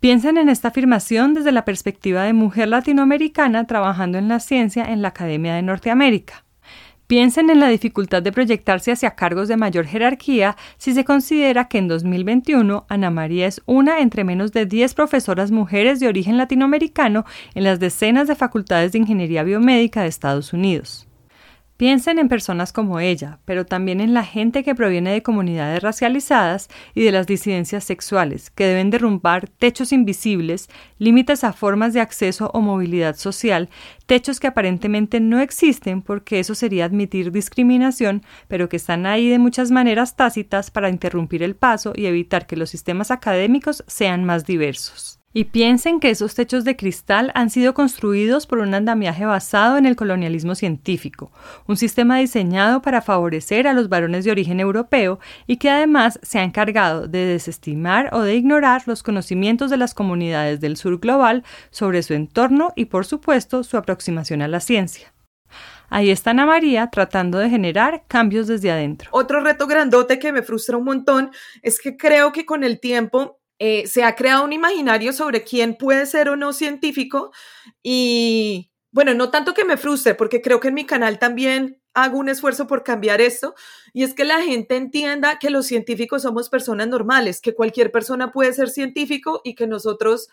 Piensen 0.00 0.36
en 0.36 0.50
esta 0.50 0.68
afirmación 0.68 1.32
desde 1.32 1.52
la 1.52 1.64
perspectiva 1.64 2.22
de 2.24 2.34
mujer 2.34 2.68
latinoamericana 2.68 3.66
trabajando 3.66 4.18
en 4.18 4.28
la 4.28 4.40
ciencia 4.40 4.84
en 4.84 5.00
la 5.00 5.08
Academia 5.08 5.54
de 5.54 5.62
Norteamérica. 5.62 6.44
Piensen 7.06 7.48
en 7.50 7.60
la 7.60 7.68
dificultad 7.68 8.22
de 8.22 8.32
proyectarse 8.32 8.92
hacia 8.92 9.12
cargos 9.12 9.48
de 9.48 9.56
mayor 9.56 9.86
jerarquía 9.86 10.56
si 10.76 10.92
se 10.92 11.04
considera 11.04 11.68
que 11.68 11.78
en 11.78 11.88
2021 11.88 12.84
Ana 12.88 13.10
María 13.10 13.46
es 13.46 13.62
una 13.64 14.00
entre 14.00 14.24
menos 14.24 14.52
de 14.52 14.66
10 14.66 14.92
profesoras 14.94 15.50
mujeres 15.50 15.98
de 16.00 16.08
origen 16.08 16.36
latinoamericano 16.36 17.24
en 17.54 17.64
las 17.64 17.80
decenas 17.80 18.28
de 18.28 18.34
facultades 18.34 18.92
de 18.92 18.98
ingeniería 18.98 19.44
biomédica 19.44 20.02
de 20.02 20.08
Estados 20.08 20.52
Unidos. 20.52 21.05
Piensen 21.76 22.18
en 22.18 22.28
personas 22.28 22.72
como 22.72 23.00
ella, 23.00 23.38
pero 23.44 23.66
también 23.66 24.00
en 24.00 24.14
la 24.14 24.24
gente 24.24 24.64
que 24.64 24.74
proviene 24.74 25.12
de 25.12 25.22
comunidades 25.22 25.82
racializadas 25.82 26.68
y 26.94 27.02
de 27.02 27.12
las 27.12 27.26
disidencias 27.26 27.84
sexuales, 27.84 28.48
que 28.48 28.64
deben 28.64 28.88
derrumbar 28.88 29.50
techos 29.50 29.92
invisibles, 29.92 30.70
límites 30.98 31.44
a 31.44 31.52
formas 31.52 31.92
de 31.92 32.00
acceso 32.00 32.50
o 32.54 32.62
movilidad 32.62 33.16
social, 33.16 33.68
techos 34.06 34.40
que 34.40 34.46
aparentemente 34.46 35.20
no 35.20 35.38
existen 35.38 36.00
porque 36.00 36.40
eso 36.40 36.54
sería 36.54 36.86
admitir 36.86 37.30
discriminación, 37.30 38.22
pero 38.48 38.70
que 38.70 38.76
están 38.76 39.04
ahí 39.04 39.28
de 39.28 39.38
muchas 39.38 39.70
maneras 39.70 40.16
tácitas 40.16 40.70
para 40.70 40.88
interrumpir 40.88 41.42
el 41.42 41.56
paso 41.56 41.92
y 41.94 42.06
evitar 42.06 42.46
que 42.46 42.56
los 42.56 42.70
sistemas 42.70 43.10
académicos 43.10 43.84
sean 43.86 44.24
más 44.24 44.46
diversos. 44.46 45.15
Y 45.36 45.44
piensen 45.44 46.00
que 46.00 46.08
esos 46.08 46.34
techos 46.34 46.64
de 46.64 46.76
cristal 46.76 47.30
han 47.34 47.50
sido 47.50 47.74
construidos 47.74 48.46
por 48.46 48.60
un 48.60 48.72
andamiaje 48.72 49.26
basado 49.26 49.76
en 49.76 49.84
el 49.84 49.94
colonialismo 49.94 50.54
científico, 50.54 51.30
un 51.66 51.76
sistema 51.76 52.16
diseñado 52.16 52.80
para 52.80 53.02
favorecer 53.02 53.68
a 53.68 53.74
los 53.74 53.90
varones 53.90 54.24
de 54.24 54.30
origen 54.30 54.60
europeo 54.60 55.20
y 55.46 55.58
que 55.58 55.68
además 55.68 56.18
se 56.22 56.38
ha 56.38 56.42
encargado 56.42 57.06
de 57.06 57.26
desestimar 57.26 58.08
o 58.14 58.22
de 58.22 58.34
ignorar 58.34 58.84
los 58.86 59.02
conocimientos 59.02 59.68
de 59.70 59.76
las 59.76 59.92
comunidades 59.92 60.58
del 60.62 60.78
sur 60.78 60.98
global 61.00 61.44
sobre 61.68 62.02
su 62.02 62.14
entorno 62.14 62.72
y 62.74 62.86
por 62.86 63.04
supuesto 63.04 63.62
su 63.62 63.76
aproximación 63.76 64.40
a 64.40 64.48
la 64.48 64.60
ciencia. 64.60 65.12
Ahí 65.90 66.08
está 66.08 66.30
Ana 66.30 66.46
María 66.46 66.86
tratando 66.86 67.36
de 67.36 67.50
generar 67.50 68.04
cambios 68.08 68.46
desde 68.46 68.70
adentro. 68.70 69.10
Otro 69.12 69.40
reto 69.40 69.66
grandote 69.66 70.18
que 70.18 70.32
me 70.32 70.42
frustra 70.42 70.78
un 70.78 70.84
montón 70.84 71.30
es 71.60 71.78
que 71.78 71.98
creo 71.98 72.32
que 72.32 72.46
con 72.46 72.64
el 72.64 72.80
tiempo 72.80 73.38
eh, 73.58 73.86
se 73.86 74.04
ha 74.04 74.14
creado 74.14 74.44
un 74.44 74.52
imaginario 74.52 75.12
sobre 75.12 75.44
quién 75.44 75.76
puede 75.76 76.06
ser 76.06 76.28
o 76.28 76.36
no 76.36 76.52
científico 76.52 77.32
y 77.82 78.70
bueno, 78.92 79.12
no 79.12 79.30
tanto 79.30 79.52
que 79.52 79.64
me 79.66 79.76
frustre, 79.76 80.14
porque 80.14 80.40
creo 80.40 80.58
que 80.58 80.68
en 80.68 80.74
mi 80.74 80.86
canal 80.86 81.18
también 81.18 81.82
hago 81.92 82.18
un 82.18 82.28
esfuerzo 82.30 82.66
por 82.66 82.82
cambiar 82.82 83.20
esto, 83.20 83.54
y 83.92 84.04
es 84.04 84.14
que 84.14 84.24
la 84.24 84.40
gente 84.42 84.76
entienda 84.76 85.38
que 85.38 85.50
los 85.50 85.66
científicos 85.66 86.22
somos 86.22 86.48
personas 86.48 86.88
normales, 86.88 87.40
que 87.42 87.54
cualquier 87.54 87.92
persona 87.92 88.32
puede 88.32 88.52
ser 88.54 88.70
científico 88.70 89.42
y 89.44 89.54
que 89.54 89.66
nosotros 89.66 90.28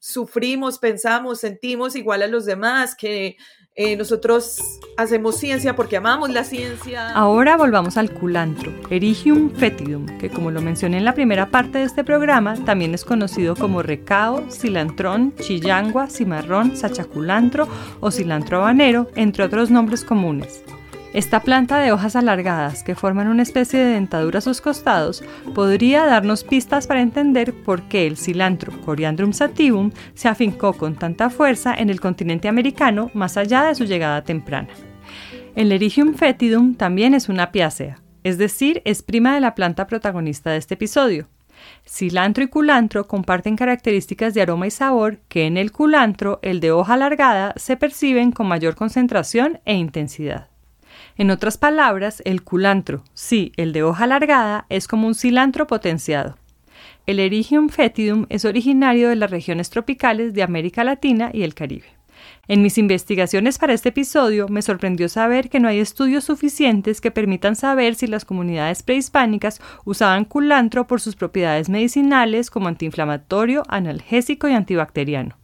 sufrimos, 0.00 0.78
pensamos, 0.78 1.40
sentimos 1.40 1.96
igual 1.96 2.22
a 2.22 2.28
los 2.28 2.44
demás, 2.44 2.94
que 2.96 3.36
eh, 3.78 3.96
nosotros 3.96 4.80
hacemos 4.96 5.36
ciencia 5.36 5.76
porque 5.76 5.96
amamos 5.96 6.30
la 6.30 6.42
ciencia. 6.42 7.10
Ahora 7.10 7.56
volvamos 7.56 7.96
al 7.96 8.10
culantro, 8.10 8.72
Erigium 8.90 9.50
fetidum, 9.50 10.18
que 10.18 10.30
como 10.30 10.50
lo 10.50 10.60
mencioné 10.60 10.98
en 10.98 11.04
la 11.04 11.14
primera 11.14 11.50
parte 11.50 11.78
de 11.78 11.84
este 11.84 12.02
programa, 12.02 12.56
también 12.64 12.92
es 12.92 13.04
conocido 13.04 13.54
como 13.54 13.80
recao, 13.82 14.44
cilantrón, 14.50 15.32
chillangua, 15.36 16.08
cimarrón, 16.08 16.76
sachaculantro 16.76 17.68
o 18.00 18.10
cilantro 18.10 18.58
habanero, 18.58 19.08
entre 19.14 19.44
otros 19.44 19.70
nombres 19.70 20.04
comunes. 20.04 20.64
Esta 21.14 21.40
planta 21.40 21.78
de 21.78 21.90
hojas 21.90 22.16
alargadas 22.16 22.82
que 22.82 22.94
forman 22.94 23.28
una 23.28 23.42
especie 23.42 23.78
de 23.78 23.94
dentadura 23.94 24.38
a 24.38 24.42
sus 24.42 24.60
costados 24.60 25.24
podría 25.54 26.04
darnos 26.04 26.44
pistas 26.44 26.86
para 26.86 27.00
entender 27.00 27.54
por 27.54 27.82
qué 27.88 28.06
el 28.06 28.18
cilantro 28.18 28.78
Coriandrum 28.82 29.32
sativum 29.32 29.90
se 30.12 30.28
afincó 30.28 30.74
con 30.74 30.96
tanta 30.96 31.30
fuerza 31.30 31.74
en 31.74 31.88
el 31.88 31.98
continente 31.98 32.46
americano 32.46 33.10
más 33.14 33.38
allá 33.38 33.64
de 33.64 33.74
su 33.74 33.84
llegada 33.84 34.22
temprana. 34.22 34.68
El 35.56 35.72
Erigium 35.72 36.14
fetidum 36.14 36.74
también 36.74 37.14
es 37.14 37.30
una 37.30 37.52
piácea, 37.52 38.02
es 38.22 38.36
decir, 38.36 38.82
es 38.84 39.02
prima 39.02 39.34
de 39.34 39.40
la 39.40 39.54
planta 39.54 39.86
protagonista 39.86 40.50
de 40.50 40.58
este 40.58 40.74
episodio. 40.74 41.26
Cilantro 41.86 42.44
y 42.44 42.48
culantro 42.48 43.08
comparten 43.08 43.56
características 43.56 44.34
de 44.34 44.42
aroma 44.42 44.66
y 44.66 44.70
sabor 44.70 45.20
que 45.28 45.46
en 45.46 45.56
el 45.56 45.72
culantro, 45.72 46.38
el 46.42 46.60
de 46.60 46.70
hoja 46.70 46.94
alargada, 46.94 47.54
se 47.56 47.78
perciben 47.78 48.30
con 48.30 48.46
mayor 48.46 48.74
concentración 48.74 49.58
e 49.64 49.74
intensidad. 49.74 50.48
En 51.18 51.32
otras 51.32 51.58
palabras, 51.58 52.22
el 52.24 52.44
culantro, 52.44 53.02
sí, 53.12 53.50
el 53.56 53.72
de 53.72 53.82
hoja 53.82 54.04
alargada, 54.04 54.66
es 54.68 54.86
como 54.86 55.08
un 55.08 55.16
cilantro 55.16 55.66
potenciado. 55.66 56.36
El 57.06 57.18
Erigium 57.18 57.70
fetidum 57.70 58.26
es 58.28 58.44
originario 58.44 59.08
de 59.08 59.16
las 59.16 59.32
regiones 59.32 59.68
tropicales 59.68 60.32
de 60.32 60.44
América 60.44 60.84
Latina 60.84 61.30
y 61.34 61.42
el 61.42 61.56
Caribe. 61.56 61.86
En 62.46 62.62
mis 62.62 62.78
investigaciones 62.78 63.58
para 63.58 63.72
este 63.72 63.88
episodio 63.88 64.46
me 64.48 64.62
sorprendió 64.62 65.08
saber 65.08 65.50
que 65.50 65.58
no 65.58 65.66
hay 65.66 65.80
estudios 65.80 66.22
suficientes 66.22 67.00
que 67.00 67.10
permitan 67.10 67.56
saber 67.56 67.96
si 67.96 68.06
las 68.06 68.24
comunidades 68.24 68.84
prehispánicas 68.84 69.60
usaban 69.84 70.24
culantro 70.24 70.86
por 70.86 71.00
sus 71.00 71.16
propiedades 71.16 71.68
medicinales 71.68 72.48
como 72.48 72.68
antiinflamatorio, 72.68 73.64
analgésico 73.66 74.46
y 74.48 74.52
antibacteriano. 74.52 75.36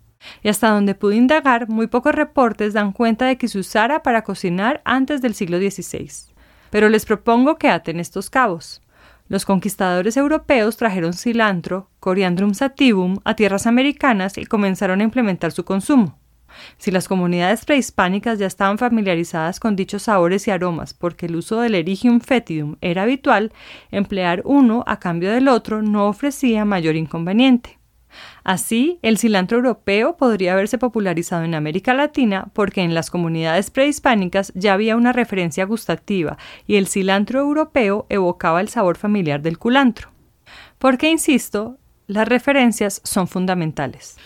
Y 0.42 0.48
hasta 0.48 0.70
donde 0.70 0.94
pude 0.94 1.16
indagar, 1.16 1.68
muy 1.68 1.86
pocos 1.86 2.14
reportes 2.14 2.72
dan 2.72 2.92
cuenta 2.92 3.26
de 3.26 3.36
que 3.36 3.48
se 3.48 3.58
usara 3.58 4.02
para 4.02 4.22
cocinar 4.22 4.82
antes 4.84 5.22
del 5.22 5.34
siglo 5.34 5.58
XVI. 5.58 6.10
Pero 6.70 6.88
les 6.88 7.04
propongo 7.04 7.56
que 7.56 7.68
aten 7.68 8.00
estos 8.00 8.30
cabos. 8.30 8.82
Los 9.28 9.46
conquistadores 9.46 10.16
europeos 10.16 10.76
trajeron 10.76 11.14
cilantro, 11.14 11.88
Coriandrum 11.98 12.52
sativum, 12.52 13.18
a 13.24 13.34
tierras 13.34 13.66
americanas 13.66 14.36
y 14.36 14.44
comenzaron 14.44 15.00
a 15.00 15.04
implementar 15.04 15.52
su 15.52 15.64
consumo. 15.64 16.18
Si 16.78 16.90
las 16.90 17.08
comunidades 17.08 17.64
prehispánicas 17.64 18.38
ya 18.38 18.46
estaban 18.46 18.78
familiarizadas 18.78 19.60
con 19.60 19.76
dichos 19.76 20.04
sabores 20.04 20.46
y 20.46 20.50
aromas 20.50 20.94
porque 20.94 21.26
el 21.26 21.36
uso 21.36 21.60
del 21.60 21.74
Erigium 21.74 22.20
fetidum 22.20 22.76
era 22.80 23.02
habitual, 23.02 23.52
emplear 23.90 24.42
uno 24.44 24.84
a 24.86 24.98
cambio 24.98 25.32
del 25.32 25.48
otro 25.48 25.82
no 25.82 26.06
ofrecía 26.06 26.64
mayor 26.64 26.94
inconveniente. 26.96 27.78
Así, 28.44 28.98
el 29.02 29.18
cilantro 29.18 29.58
europeo 29.58 30.16
podría 30.16 30.52
haberse 30.52 30.78
popularizado 30.78 31.44
en 31.44 31.54
América 31.54 31.94
Latina 31.94 32.48
porque 32.52 32.82
en 32.82 32.94
las 32.94 33.10
comunidades 33.10 33.70
prehispánicas 33.70 34.52
ya 34.54 34.74
había 34.74 34.96
una 34.96 35.12
referencia 35.12 35.64
gustativa 35.64 36.36
y 36.66 36.76
el 36.76 36.86
cilantro 36.86 37.40
europeo 37.40 38.06
evocaba 38.08 38.60
el 38.60 38.68
sabor 38.68 38.96
familiar 38.96 39.42
del 39.42 39.58
culantro. 39.58 40.10
Porque, 40.78 41.08
insisto, 41.08 41.78
las 42.06 42.28
referencias 42.28 43.00
son 43.04 43.26
fundamentales. 43.28 44.16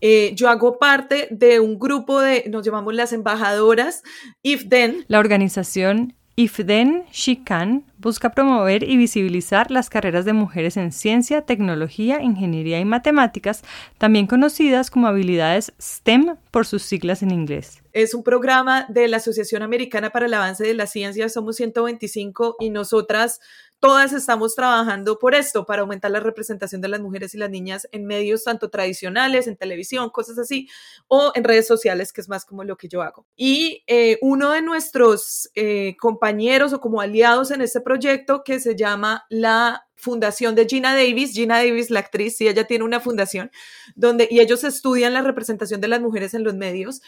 Eh, 0.00 0.32
yo 0.34 0.48
hago 0.48 0.78
parte 0.78 1.26
de 1.30 1.60
un 1.60 1.78
grupo 1.78 2.20
de, 2.20 2.44
nos 2.48 2.64
llamamos 2.64 2.94
las 2.94 3.12
embajadoras 3.12 4.02
IFDEN. 4.42 5.04
La 5.08 5.18
organización 5.18 6.14
IFDEN 6.38 7.02
SHICAN 7.10 7.82
busca 7.98 8.30
promover 8.30 8.84
y 8.84 8.96
visibilizar 8.96 9.72
las 9.72 9.90
carreras 9.90 10.24
de 10.24 10.32
mujeres 10.32 10.76
en 10.76 10.92
ciencia, 10.92 11.42
tecnología, 11.42 12.22
ingeniería 12.22 12.78
y 12.78 12.84
matemáticas, 12.84 13.64
también 13.98 14.28
conocidas 14.28 14.88
como 14.88 15.08
habilidades 15.08 15.72
STEM 15.82 16.36
por 16.52 16.64
sus 16.64 16.84
siglas 16.84 17.24
en 17.24 17.32
inglés. 17.32 17.82
Es 17.92 18.14
un 18.14 18.22
programa 18.22 18.86
de 18.88 19.08
la 19.08 19.16
Asociación 19.16 19.64
Americana 19.64 20.10
para 20.10 20.26
el 20.26 20.34
Avance 20.34 20.62
de 20.62 20.74
la 20.74 20.86
Ciencia, 20.86 21.28
somos 21.28 21.56
125 21.56 22.54
y 22.60 22.70
nosotras 22.70 23.40
todas 23.80 24.12
estamos 24.12 24.54
trabajando 24.54 25.18
por 25.18 25.34
esto, 25.34 25.64
para 25.66 25.82
aumentar 25.82 26.10
la 26.10 26.20
representación 26.20 26.80
de 26.80 26.88
las 26.88 27.00
mujeres 27.00 27.34
y 27.34 27.38
las 27.38 27.50
niñas 27.50 27.88
en 27.92 28.06
medios 28.06 28.44
tanto 28.44 28.70
tradicionales, 28.70 29.46
en 29.46 29.56
televisión, 29.56 30.10
cosas 30.10 30.38
así, 30.38 30.68
o 31.06 31.32
en 31.34 31.44
redes 31.44 31.66
sociales, 31.66 32.12
que 32.12 32.20
es 32.20 32.28
más 32.28 32.44
como 32.44 32.64
lo 32.64 32.76
que 32.76 32.88
yo 32.88 33.02
hago. 33.02 33.26
Y 33.36 33.84
eh, 33.86 34.18
uno 34.20 34.50
de 34.50 34.62
nuestros 34.62 35.50
eh, 35.54 35.96
compañeros 35.98 36.72
o 36.72 36.80
como 36.80 37.00
aliados 37.00 37.50
en 37.50 37.62
este 37.62 37.80
proyecto, 37.80 38.42
que 38.44 38.60
se 38.60 38.74
llama 38.76 39.24
la 39.28 39.86
fundación 39.94 40.54
de 40.54 40.66
Gina 40.66 40.94
Davis, 40.94 41.32
Gina 41.32 41.58
Davis, 41.58 41.90
la 41.90 42.00
actriz, 42.00 42.36
sí, 42.36 42.48
ella 42.48 42.64
tiene 42.64 42.84
una 42.84 43.00
fundación 43.00 43.50
donde, 43.94 44.28
y 44.30 44.40
ellos 44.40 44.64
estudian 44.64 45.12
la 45.12 45.22
representación 45.22 45.80
de 45.80 45.88
las 45.88 46.00
mujeres 46.00 46.34
en 46.34 46.44
los 46.44 46.54
medios. 46.54 47.00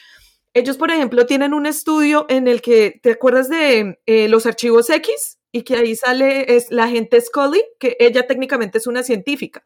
Ellos, 0.52 0.76
por 0.76 0.90
ejemplo, 0.90 1.26
tienen 1.26 1.54
un 1.54 1.66
estudio 1.66 2.26
en 2.28 2.48
el 2.48 2.60
que, 2.60 2.98
¿te 3.02 3.12
acuerdas 3.12 3.48
de 3.48 4.00
eh, 4.06 4.28
los 4.28 4.46
archivos 4.46 4.90
X? 4.90 5.39
Y 5.52 5.62
que 5.62 5.76
ahí 5.76 5.96
sale 5.96 6.56
es 6.56 6.70
la 6.70 6.88
gente 6.88 7.20
Scully, 7.20 7.62
que 7.78 7.96
ella 7.98 8.26
técnicamente 8.26 8.78
es 8.78 8.86
una 8.86 9.02
científica. 9.02 9.62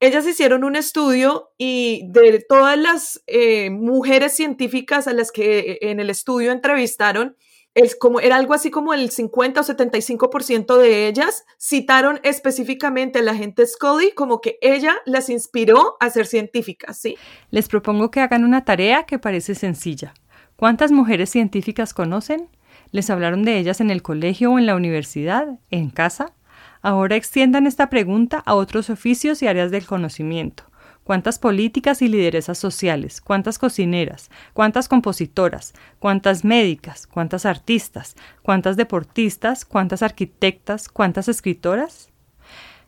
Ellas 0.00 0.26
hicieron 0.26 0.64
un 0.64 0.74
estudio 0.74 1.52
y 1.58 2.02
de 2.08 2.44
todas 2.48 2.76
las 2.76 3.22
eh, 3.26 3.70
mujeres 3.70 4.34
científicas 4.34 5.06
a 5.06 5.12
las 5.12 5.30
que 5.30 5.78
en 5.82 6.00
el 6.00 6.10
estudio 6.10 6.50
entrevistaron, 6.50 7.36
es 7.74 7.96
como, 7.96 8.20
era 8.20 8.36
algo 8.36 8.52
así 8.52 8.70
como 8.70 8.92
el 8.92 9.10
50 9.10 9.60
o 9.60 9.64
75% 9.64 10.76
de 10.76 11.08
ellas 11.08 11.44
citaron 11.58 12.20
específicamente 12.22 13.20
a 13.20 13.22
la 13.22 13.34
gente 13.34 13.66
Scully 13.66 14.12
como 14.12 14.40
que 14.40 14.58
ella 14.60 14.96
las 15.06 15.30
inspiró 15.30 15.96
a 16.00 16.10
ser 16.10 16.26
científicas, 16.26 16.98
¿sí? 16.98 17.16
Les 17.50 17.68
propongo 17.68 18.10
que 18.10 18.20
hagan 18.20 18.44
una 18.44 18.64
tarea 18.64 19.04
que 19.04 19.18
parece 19.18 19.54
sencilla. 19.54 20.14
¿Cuántas 20.56 20.92
mujeres 20.92 21.30
científicas 21.30 21.94
conocen? 21.94 22.48
¿Les 22.92 23.08
hablaron 23.08 23.42
de 23.42 23.58
ellas 23.58 23.80
en 23.80 23.90
el 23.90 24.02
colegio 24.02 24.52
o 24.52 24.58
en 24.58 24.66
la 24.66 24.76
universidad? 24.76 25.58
¿En 25.70 25.88
casa? 25.88 26.34
Ahora 26.82 27.16
extiendan 27.16 27.66
esta 27.66 27.88
pregunta 27.88 28.42
a 28.44 28.54
otros 28.54 28.90
oficios 28.90 29.42
y 29.42 29.46
áreas 29.46 29.70
del 29.70 29.86
conocimiento. 29.86 30.64
¿Cuántas 31.02 31.38
políticas 31.38 32.02
y 32.02 32.08
lideresas 32.08 32.58
sociales? 32.58 33.22
¿Cuántas 33.22 33.58
cocineras? 33.58 34.30
¿Cuántas 34.52 34.88
compositoras? 34.88 35.72
¿Cuántas 35.98 36.44
médicas? 36.44 37.06
¿Cuántas 37.06 37.46
artistas? 37.46 38.14
¿Cuántas 38.42 38.76
deportistas? 38.76 39.64
¿Cuántas 39.64 40.02
arquitectas? 40.02 40.90
¿Cuántas 40.90 41.28
escritoras? 41.28 42.10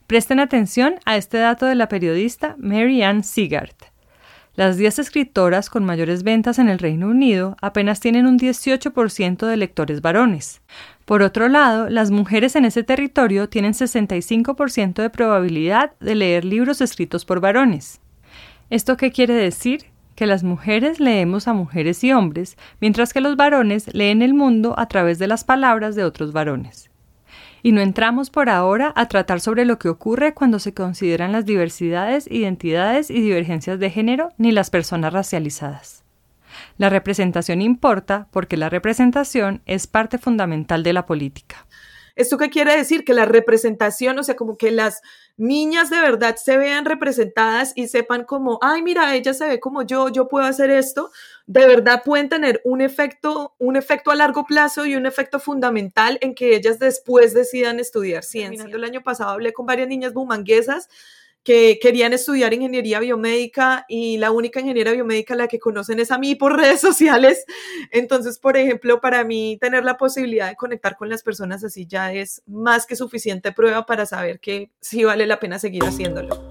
Presten 0.06 0.38
atención 0.38 0.96
a 1.06 1.16
este 1.16 1.38
dato 1.38 1.64
de 1.64 1.76
la 1.76 1.88
periodista 1.88 2.56
Mary 2.58 3.02
Ann 3.02 3.24
Sigart. 3.24 3.93
Las 4.56 4.76
10 4.76 5.00
escritoras 5.00 5.68
con 5.68 5.84
mayores 5.84 6.22
ventas 6.22 6.60
en 6.60 6.68
el 6.68 6.78
Reino 6.78 7.08
Unido 7.08 7.56
apenas 7.60 7.98
tienen 7.98 8.26
un 8.26 8.38
18% 8.38 9.46
de 9.46 9.56
lectores 9.56 10.00
varones. 10.00 10.62
Por 11.04 11.22
otro 11.22 11.48
lado, 11.48 11.90
las 11.90 12.12
mujeres 12.12 12.54
en 12.54 12.64
ese 12.64 12.84
territorio 12.84 13.48
tienen 13.48 13.72
65% 13.72 15.02
de 15.02 15.10
probabilidad 15.10 15.92
de 15.98 16.14
leer 16.14 16.44
libros 16.44 16.80
escritos 16.80 17.24
por 17.24 17.40
varones. 17.40 18.00
¿Esto 18.70 18.96
qué 18.96 19.10
quiere 19.10 19.34
decir? 19.34 19.86
Que 20.14 20.26
las 20.26 20.44
mujeres 20.44 21.00
leemos 21.00 21.48
a 21.48 21.52
mujeres 21.52 22.04
y 22.04 22.12
hombres, 22.12 22.56
mientras 22.80 23.12
que 23.12 23.20
los 23.20 23.34
varones 23.34 23.92
leen 23.92 24.22
el 24.22 24.34
mundo 24.34 24.78
a 24.78 24.86
través 24.86 25.18
de 25.18 25.26
las 25.26 25.42
palabras 25.42 25.96
de 25.96 26.04
otros 26.04 26.32
varones 26.32 26.93
y 27.64 27.72
no 27.72 27.80
entramos 27.80 28.28
por 28.28 28.50
ahora 28.50 28.92
a 28.94 29.08
tratar 29.08 29.40
sobre 29.40 29.64
lo 29.64 29.78
que 29.78 29.88
ocurre 29.88 30.34
cuando 30.34 30.58
se 30.58 30.74
consideran 30.74 31.32
las 31.32 31.46
diversidades, 31.46 32.30
identidades 32.30 33.10
y 33.10 33.22
divergencias 33.22 33.80
de 33.80 33.88
género 33.88 34.28
ni 34.36 34.52
las 34.52 34.68
personas 34.68 35.14
racializadas. 35.14 36.04
La 36.76 36.90
representación 36.90 37.62
importa 37.62 38.28
porque 38.32 38.58
la 38.58 38.68
representación 38.68 39.62
es 39.64 39.86
parte 39.86 40.18
fundamental 40.18 40.82
de 40.82 40.92
la 40.92 41.06
política. 41.06 41.66
¿Esto 42.16 42.38
qué 42.38 42.50
quiere 42.50 42.76
decir? 42.76 43.04
Que 43.04 43.14
la 43.14 43.24
representación, 43.24 44.18
o 44.18 44.22
sea, 44.22 44.36
como 44.36 44.56
que 44.56 44.70
las 44.70 45.00
niñas 45.36 45.90
de 45.90 46.00
verdad 46.00 46.36
se 46.36 46.56
vean 46.56 46.84
representadas 46.84 47.72
y 47.74 47.88
sepan 47.88 48.24
como, 48.24 48.58
ay, 48.62 48.82
mira, 48.82 49.14
ella 49.14 49.34
se 49.34 49.46
ve 49.46 49.60
como 49.60 49.82
yo, 49.82 50.08
yo 50.08 50.28
puedo 50.28 50.46
hacer 50.46 50.70
esto, 50.70 51.10
de 51.46 51.66
verdad 51.66 52.02
pueden 52.04 52.28
tener 52.28 52.60
un 52.64 52.80
efecto, 52.80 53.54
un 53.58 53.76
efecto 53.76 54.10
a 54.10 54.14
largo 54.14 54.44
plazo 54.44 54.86
y 54.86 54.94
un 54.94 55.06
efecto 55.06 55.40
fundamental 55.40 56.18
en 56.20 56.34
que 56.34 56.54
ellas 56.54 56.78
después 56.78 57.34
decidan 57.34 57.80
estudiar 57.80 58.22
ciencia. 58.22 58.64
El 58.64 58.84
año 58.84 59.02
pasado 59.02 59.30
hablé 59.30 59.52
con 59.52 59.66
varias 59.66 59.88
niñas 59.88 60.12
bumanguesas 60.12 60.88
que 61.44 61.78
querían 61.80 62.14
estudiar 62.14 62.54
ingeniería 62.54 62.98
biomédica 63.00 63.84
y 63.86 64.16
la 64.16 64.30
única 64.30 64.60
ingeniera 64.60 64.92
biomédica 64.92 65.36
la 65.36 65.46
que 65.46 65.58
conocen 65.58 66.00
es 66.00 66.10
a 66.10 66.18
mí 66.18 66.34
por 66.34 66.56
redes 66.58 66.80
sociales. 66.80 67.44
Entonces, 67.90 68.38
por 68.38 68.56
ejemplo, 68.56 69.00
para 69.00 69.24
mí 69.24 69.58
tener 69.60 69.84
la 69.84 69.96
posibilidad 69.96 70.48
de 70.48 70.56
conectar 70.56 70.96
con 70.96 71.08
las 71.08 71.22
personas 71.22 71.62
así 71.62 71.86
ya 71.86 72.12
es 72.12 72.42
más 72.46 72.86
que 72.86 72.96
suficiente 72.96 73.52
prueba 73.52 73.84
para 73.86 74.06
saber 74.06 74.40
que 74.40 74.70
sí 74.80 75.04
vale 75.04 75.26
la 75.26 75.38
pena 75.38 75.58
seguir 75.58 75.84
haciéndolo. 75.84 76.48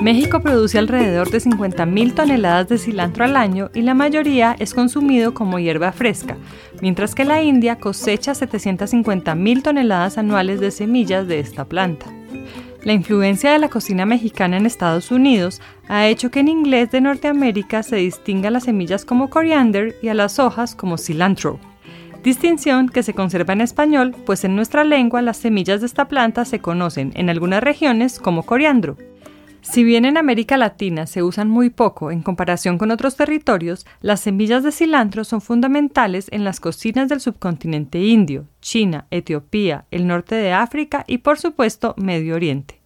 México 0.00 0.42
produce 0.42 0.76
alrededor 0.76 1.30
de 1.30 1.38
50.000 1.38 2.14
toneladas 2.14 2.68
de 2.68 2.76
cilantro 2.76 3.24
al 3.24 3.36
año 3.36 3.70
y 3.72 3.80
la 3.80 3.94
mayoría 3.94 4.54
es 4.58 4.74
consumido 4.74 5.32
como 5.32 5.58
hierba 5.58 5.92
fresca, 5.92 6.36
mientras 6.82 7.14
que 7.14 7.24
la 7.24 7.42
India 7.42 7.78
cosecha 7.78 8.32
750.000 8.32 9.62
toneladas 9.62 10.18
anuales 10.18 10.60
de 10.60 10.72
semillas 10.72 11.26
de 11.26 11.40
esta 11.40 11.64
planta. 11.64 12.06
La 12.84 12.92
influencia 12.92 13.50
de 13.50 13.58
la 13.58 13.70
cocina 13.70 14.04
mexicana 14.04 14.58
en 14.58 14.66
Estados 14.66 15.10
Unidos 15.10 15.62
ha 15.88 16.06
hecho 16.06 16.30
que 16.30 16.40
en 16.40 16.48
inglés 16.48 16.90
de 16.90 17.00
Norteamérica 17.00 17.82
se 17.82 17.96
distinga 17.96 18.50
las 18.50 18.64
semillas 18.64 19.06
como 19.06 19.30
coriander 19.30 19.96
y 20.02 20.08
a 20.08 20.14
las 20.14 20.38
hojas 20.38 20.74
como 20.74 20.98
cilantro. 20.98 21.58
Distinción 22.22 22.90
que 22.90 23.02
se 23.02 23.14
conserva 23.14 23.54
en 23.54 23.62
español, 23.62 24.14
pues 24.26 24.44
en 24.44 24.54
nuestra 24.54 24.84
lengua 24.84 25.22
las 25.22 25.38
semillas 25.38 25.80
de 25.80 25.86
esta 25.86 26.08
planta 26.08 26.44
se 26.44 26.58
conocen 26.58 27.12
en 27.16 27.30
algunas 27.30 27.62
regiones 27.62 28.18
como 28.18 28.42
coriandro. 28.42 28.98
Si 29.64 29.82
bien 29.82 30.04
en 30.04 30.18
América 30.18 30.58
Latina 30.58 31.06
se 31.06 31.22
usan 31.22 31.48
muy 31.48 31.70
poco 31.70 32.10
en 32.10 32.22
comparación 32.22 32.76
con 32.76 32.90
otros 32.90 33.16
territorios, 33.16 33.86
las 34.02 34.20
semillas 34.20 34.62
de 34.62 34.70
cilantro 34.70 35.24
son 35.24 35.40
fundamentales 35.40 36.28
en 36.30 36.44
las 36.44 36.60
cocinas 36.60 37.08
del 37.08 37.20
subcontinente 37.20 37.98
indio, 37.98 38.46
China, 38.60 39.06
Etiopía, 39.10 39.86
el 39.90 40.06
norte 40.06 40.34
de 40.34 40.52
África 40.52 41.04
y 41.08 41.18
por 41.18 41.38
supuesto 41.38 41.94
Medio 41.96 42.36
Oriente. 42.36 42.82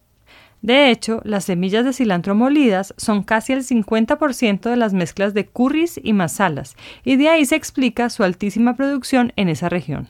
De 0.61 0.89
hecho, 0.89 1.21
las 1.25 1.45
semillas 1.45 1.83
de 1.83 1.93
cilantro 1.93 2.33
molidas 2.33 2.93
son 2.97 3.23
casi 3.23 3.53
el 3.53 3.63
50% 3.63 4.69
de 4.69 4.77
las 4.77 4.93
mezclas 4.93 5.33
de 5.33 5.45
curries 5.45 5.99
y 6.01 6.13
masalas, 6.13 6.75
y 7.03 7.17
de 7.17 7.27
ahí 7.27 7.45
se 7.45 7.55
explica 7.55 8.09
su 8.09 8.23
altísima 8.23 8.75
producción 8.75 9.33
en 9.35 9.49
esa 9.49 9.67
región. 9.67 10.07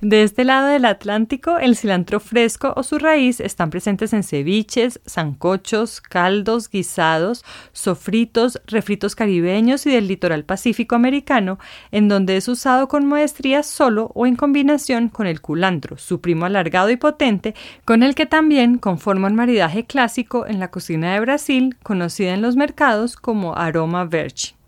De 0.00 0.24
este 0.24 0.44
lado 0.44 0.66
del 0.66 0.84
Atlántico, 0.84 1.58
el 1.58 1.76
cilantro 1.76 2.18
fresco 2.18 2.72
o 2.76 2.82
su 2.82 2.98
raíz 2.98 3.38
están 3.40 3.70
presentes 3.70 4.12
en 4.12 4.24
ceviches, 4.24 5.00
zancochos, 5.08 6.00
caldos, 6.00 6.68
guisados, 6.68 7.44
sofritos, 7.72 8.60
refritos 8.66 9.14
caribeños 9.14 9.86
y 9.86 9.90
del 9.90 10.08
litoral 10.08 10.44
pacífico 10.44 10.96
americano, 10.96 11.58
en 11.92 12.08
donde 12.08 12.36
es 12.36 12.48
usado 12.48 12.88
con 12.88 13.06
maestría 13.06 13.62
solo 13.62 14.10
o 14.14 14.26
en 14.26 14.34
combinación 14.36 15.08
con 15.08 15.26
el 15.26 15.40
culantro, 15.40 15.96
su 15.98 16.20
primo 16.20 16.46
alargado 16.46 16.90
y 16.90 16.96
potente, 16.96 17.54
con 17.84 18.02
el 18.02 18.14
que 18.14 18.26
también 18.26 18.78
conforma 18.78 19.28
un 19.28 19.36
maridaje 19.36 19.84
clásico 19.84 20.46
en 20.46 20.58
la 20.58 20.70
cocina 20.70 21.12
de 21.14 21.20
Brasil, 21.20 21.76
conocida 21.82 22.34
en 22.34 22.42
los 22.42 22.56
mercados 22.56 23.16
como 23.16 23.56
aroma 23.56 24.04
verde. 24.04 24.61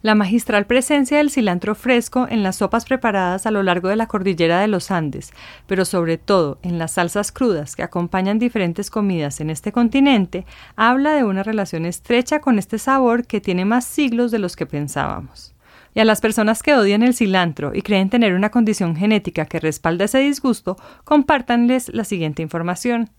La 0.00 0.14
magistral 0.14 0.64
presencia 0.66 1.18
del 1.18 1.28
cilantro 1.28 1.74
fresco 1.74 2.28
en 2.30 2.44
las 2.44 2.56
sopas 2.56 2.84
preparadas 2.84 3.46
a 3.46 3.50
lo 3.50 3.64
largo 3.64 3.88
de 3.88 3.96
la 3.96 4.06
cordillera 4.06 4.60
de 4.60 4.68
los 4.68 4.92
Andes, 4.92 5.32
pero 5.66 5.84
sobre 5.84 6.18
todo 6.18 6.60
en 6.62 6.78
las 6.78 6.92
salsas 6.92 7.32
crudas 7.32 7.74
que 7.74 7.82
acompañan 7.82 8.38
diferentes 8.38 8.90
comidas 8.90 9.40
en 9.40 9.50
este 9.50 9.72
continente, 9.72 10.46
habla 10.76 11.14
de 11.14 11.24
una 11.24 11.42
relación 11.42 11.84
estrecha 11.84 12.40
con 12.40 12.60
este 12.60 12.78
sabor 12.78 13.26
que 13.26 13.40
tiene 13.40 13.64
más 13.64 13.84
siglos 13.84 14.30
de 14.30 14.38
los 14.38 14.54
que 14.54 14.66
pensábamos. 14.66 15.56
Y 15.94 16.00
a 16.00 16.04
las 16.04 16.20
personas 16.20 16.62
que 16.62 16.76
odian 16.76 17.02
el 17.02 17.14
cilantro 17.14 17.74
y 17.74 17.82
creen 17.82 18.08
tener 18.08 18.34
una 18.34 18.50
condición 18.50 18.94
genética 18.94 19.46
que 19.46 19.58
respalda 19.58 20.04
ese 20.04 20.18
disgusto, 20.18 20.76
compártanles 21.02 21.88
la 21.88 22.04
siguiente 22.04 22.40
información 22.42 23.10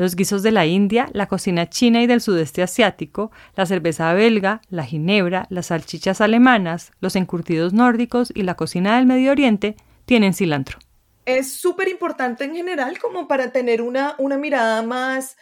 los 0.00 0.16
guisos 0.16 0.42
de 0.42 0.50
la 0.50 0.64
India, 0.64 1.10
la 1.12 1.26
cocina 1.26 1.68
china 1.68 2.00
y 2.00 2.06
del 2.06 2.22
sudeste 2.22 2.62
asiático, 2.62 3.30
la 3.54 3.66
cerveza 3.66 4.14
belga, 4.14 4.62
la 4.70 4.86
ginebra, 4.86 5.46
las 5.50 5.66
salchichas 5.66 6.22
alemanas, 6.22 6.92
los 7.00 7.16
encurtidos 7.16 7.74
nórdicos 7.74 8.32
y 8.34 8.44
la 8.44 8.54
cocina 8.54 8.96
del 8.96 9.04
Medio 9.04 9.30
Oriente 9.30 9.76
tienen 10.06 10.32
cilantro. 10.32 10.78
Es 11.26 11.52
súper 11.52 11.88
importante 11.88 12.44
en 12.44 12.54
general 12.54 12.98
como 12.98 13.28
para 13.28 13.52
tener 13.52 13.82
una, 13.82 14.14
una 14.16 14.38
mirada 14.38 14.80
más 14.82 15.36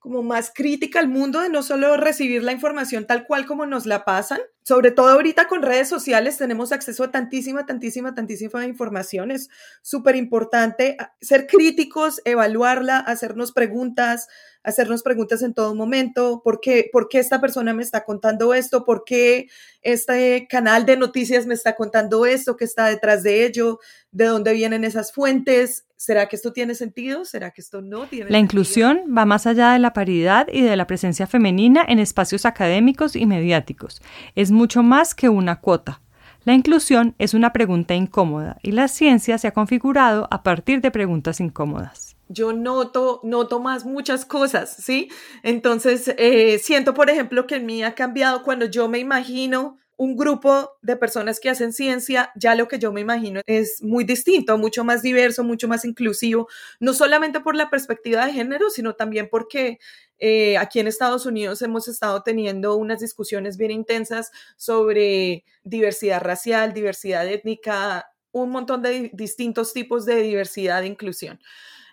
como 0.00 0.24
más 0.24 0.50
crítica 0.52 0.98
al 0.98 1.06
mundo 1.06 1.40
de 1.40 1.48
no 1.48 1.62
solo 1.62 1.96
recibir 1.96 2.42
la 2.42 2.50
información 2.50 3.06
tal 3.06 3.26
cual 3.28 3.46
como 3.46 3.64
nos 3.64 3.86
la 3.86 4.04
pasan, 4.04 4.40
sobre 4.70 4.92
todo 4.92 5.08
ahorita 5.08 5.48
con 5.48 5.62
redes 5.62 5.88
sociales 5.88 6.38
tenemos 6.38 6.70
acceso 6.70 7.02
a 7.02 7.10
tantísima, 7.10 7.66
tantísima, 7.66 8.14
tantísima 8.14 8.64
información. 8.66 9.32
Es 9.32 9.48
súper 9.82 10.14
importante 10.14 10.96
ser 11.20 11.48
críticos, 11.48 12.22
evaluarla, 12.24 12.98
hacernos 12.98 13.50
preguntas, 13.50 14.28
hacernos 14.62 15.02
preguntas 15.02 15.42
en 15.42 15.54
todo 15.54 15.74
momento. 15.74 16.40
¿Por 16.44 16.60
qué, 16.60 16.88
¿Por 16.92 17.08
qué 17.08 17.18
esta 17.18 17.40
persona 17.40 17.74
me 17.74 17.82
está 17.82 18.04
contando 18.04 18.54
esto? 18.54 18.84
¿Por 18.84 19.02
qué 19.02 19.48
este 19.82 20.46
canal 20.48 20.86
de 20.86 20.96
noticias 20.96 21.46
me 21.46 21.54
está 21.54 21.74
contando 21.74 22.24
esto? 22.24 22.56
¿Qué 22.56 22.64
está 22.64 22.86
detrás 22.86 23.24
de 23.24 23.46
ello? 23.46 23.80
¿De 24.12 24.26
dónde 24.26 24.52
vienen 24.52 24.84
esas 24.84 25.12
fuentes? 25.12 25.84
¿Será 26.00 26.28
que 26.28 26.36
esto 26.36 26.54
tiene 26.54 26.74
sentido? 26.74 27.26
¿Será 27.26 27.50
que 27.50 27.60
esto 27.60 27.82
no 27.82 28.06
tiene 28.06 28.30
La 28.30 28.38
inclusión 28.38 29.02
va 29.14 29.26
más 29.26 29.46
allá 29.46 29.74
de 29.74 29.78
la 29.78 29.92
paridad 29.92 30.46
y 30.50 30.62
de 30.62 30.74
la 30.74 30.86
presencia 30.86 31.26
femenina 31.26 31.84
en 31.86 31.98
espacios 31.98 32.46
académicos 32.46 33.14
y 33.16 33.26
mediáticos. 33.26 34.00
Es 34.34 34.50
mucho 34.60 34.82
más 34.82 35.14
que 35.14 35.30
una 35.30 35.58
cuota. 35.58 36.02
La 36.44 36.52
inclusión 36.52 37.14
es 37.18 37.32
una 37.32 37.50
pregunta 37.50 37.94
incómoda 37.94 38.58
y 38.62 38.72
la 38.72 38.88
ciencia 38.88 39.38
se 39.38 39.48
ha 39.48 39.52
configurado 39.52 40.28
a 40.30 40.42
partir 40.42 40.82
de 40.82 40.90
preguntas 40.90 41.40
incómodas. 41.40 42.14
Yo 42.28 42.52
noto, 42.52 43.20
noto 43.24 43.58
más 43.58 43.86
muchas 43.86 44.26
cosas, 44.26 44.76
¿sí? 44.76 45.08
Entonces, 45.42 46.14
eh, 46.18 46.58
siento, 46.58 46.92
por 46.92 47.08
ejemplo, 47.08 47.46
que 47.46 47.54
en 47.54 47.64
mí 47.64 47.82
ha 47.82 47.94
cambiado 47.94 48.42
cuando 48.42 48.66
yo 48.66 48.86
me 48.86 48.98
imagino 48.98 49.78
un 49.96 50.14
grupo 50.16 50.72
de 50.82 50.96
personas 50.96 51.40
que 51.40 51.48
hacen 51.48 51.72
ciencia, 51.72 52.30
ya 52.34 52.54
lo 52.54 52.68
que 52.68 52.78
yo 52.78 52.92
me 52.92 53.00
imagino 53.00 53.40
es 53.46 53.82
muy 53.82 54.04
distinto, 54.04 54.58
mucho 54.58 54.84
más 54.84 55.00
diverso, 55.00 55.42
mucho 55.42 55.68
más 55.68 55.86
inclusivo, 55.86 56.48
no 56.80 56.92
solamente 56.92 57.40
por 57.40 57.56
la 57.56 57.70
perspectiva 57.70 58.26
de 58.26 58.32
género, 58.32 58.68
sino 58.70 58.94
también 58.94 59.28
porque 59.30 59.78
eh, 60.20 60.58
aquí 60.58 60.80
en 60.80 60.86
Estados 60.86 61.24
Unidos 61.24 61.62
hemos 61.62 61.88
estado 61.88 62.22
teniendo 62.22 62.76
unas 62.76 63.00
discusiones 63.00 63.56
bien 63.56 63.70
intensas 63.70 64.30
sobre 64.56 65.44
diversidad 65.64 66.20
racial, 66.20 66.74
diversidad 66.74 67.26
étnica, 67.26 68.06
un 68.30 68.50
montón 68.50 68.82
de 68.82 69.10
distintos 69.14 69.72
tipos 69.72 70.04
de 70.04 70.22
diversidad 70.22 70.82
e 70.84 70.88
inclusión. 70.88 71.40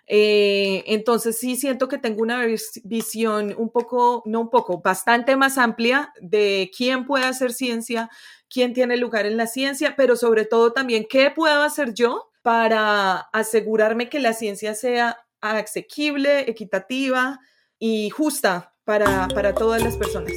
Eh, 0.06 0.84
entonces 0.86 1.38
sí 1.38 1.56
siento 1.56 1.88
que 1.88 1.98
tengo 1.98 2.22
una 2.22 2.42
visión 2.84 3.54
un 3.56 3.70
poco, 3.70 4.22
no 4.26 4.40
un 4.40 4.50
poco, 4.50 4.80
bastante 4.80 5.36
más 5.36 5.58
amplia 5.58 6.12
de 6.20 6.70
quién 6.76 7.06
puede 7.06 7.24
hacer 7.24 7.52
ciencia, 7.52 8.10
quién 8.48 8.72
tiene 8.72 8.96
lugar 8.96 9.26
en 9.26 9.36
la 9.36 9.46
ciencia, 9.46 9.94
pero 9.96 10.16
sobre 10.16 10.44
todo 10.44 10.72
también 10.72 11.06
qué 11.08 11.30
puedo 11.30 11.62
hacer 11.62 11.92
yo 11.92 12.30
para 12.42 13.18
asegurarme 13.32 14.08
que 14.08 14.20
la 14.20 14.32
ciencia 14.32 14.74
sea 14.74 15.18
asequible, 15.40 16.48
equitativa 16.50 17.40
y 17.78 18.10
justa 18.10 18.74
para, 18.84 19.28
para 19.28 19.54
todas 19.54 19.82
las 19.82 19.96
personas. 19.96 20.32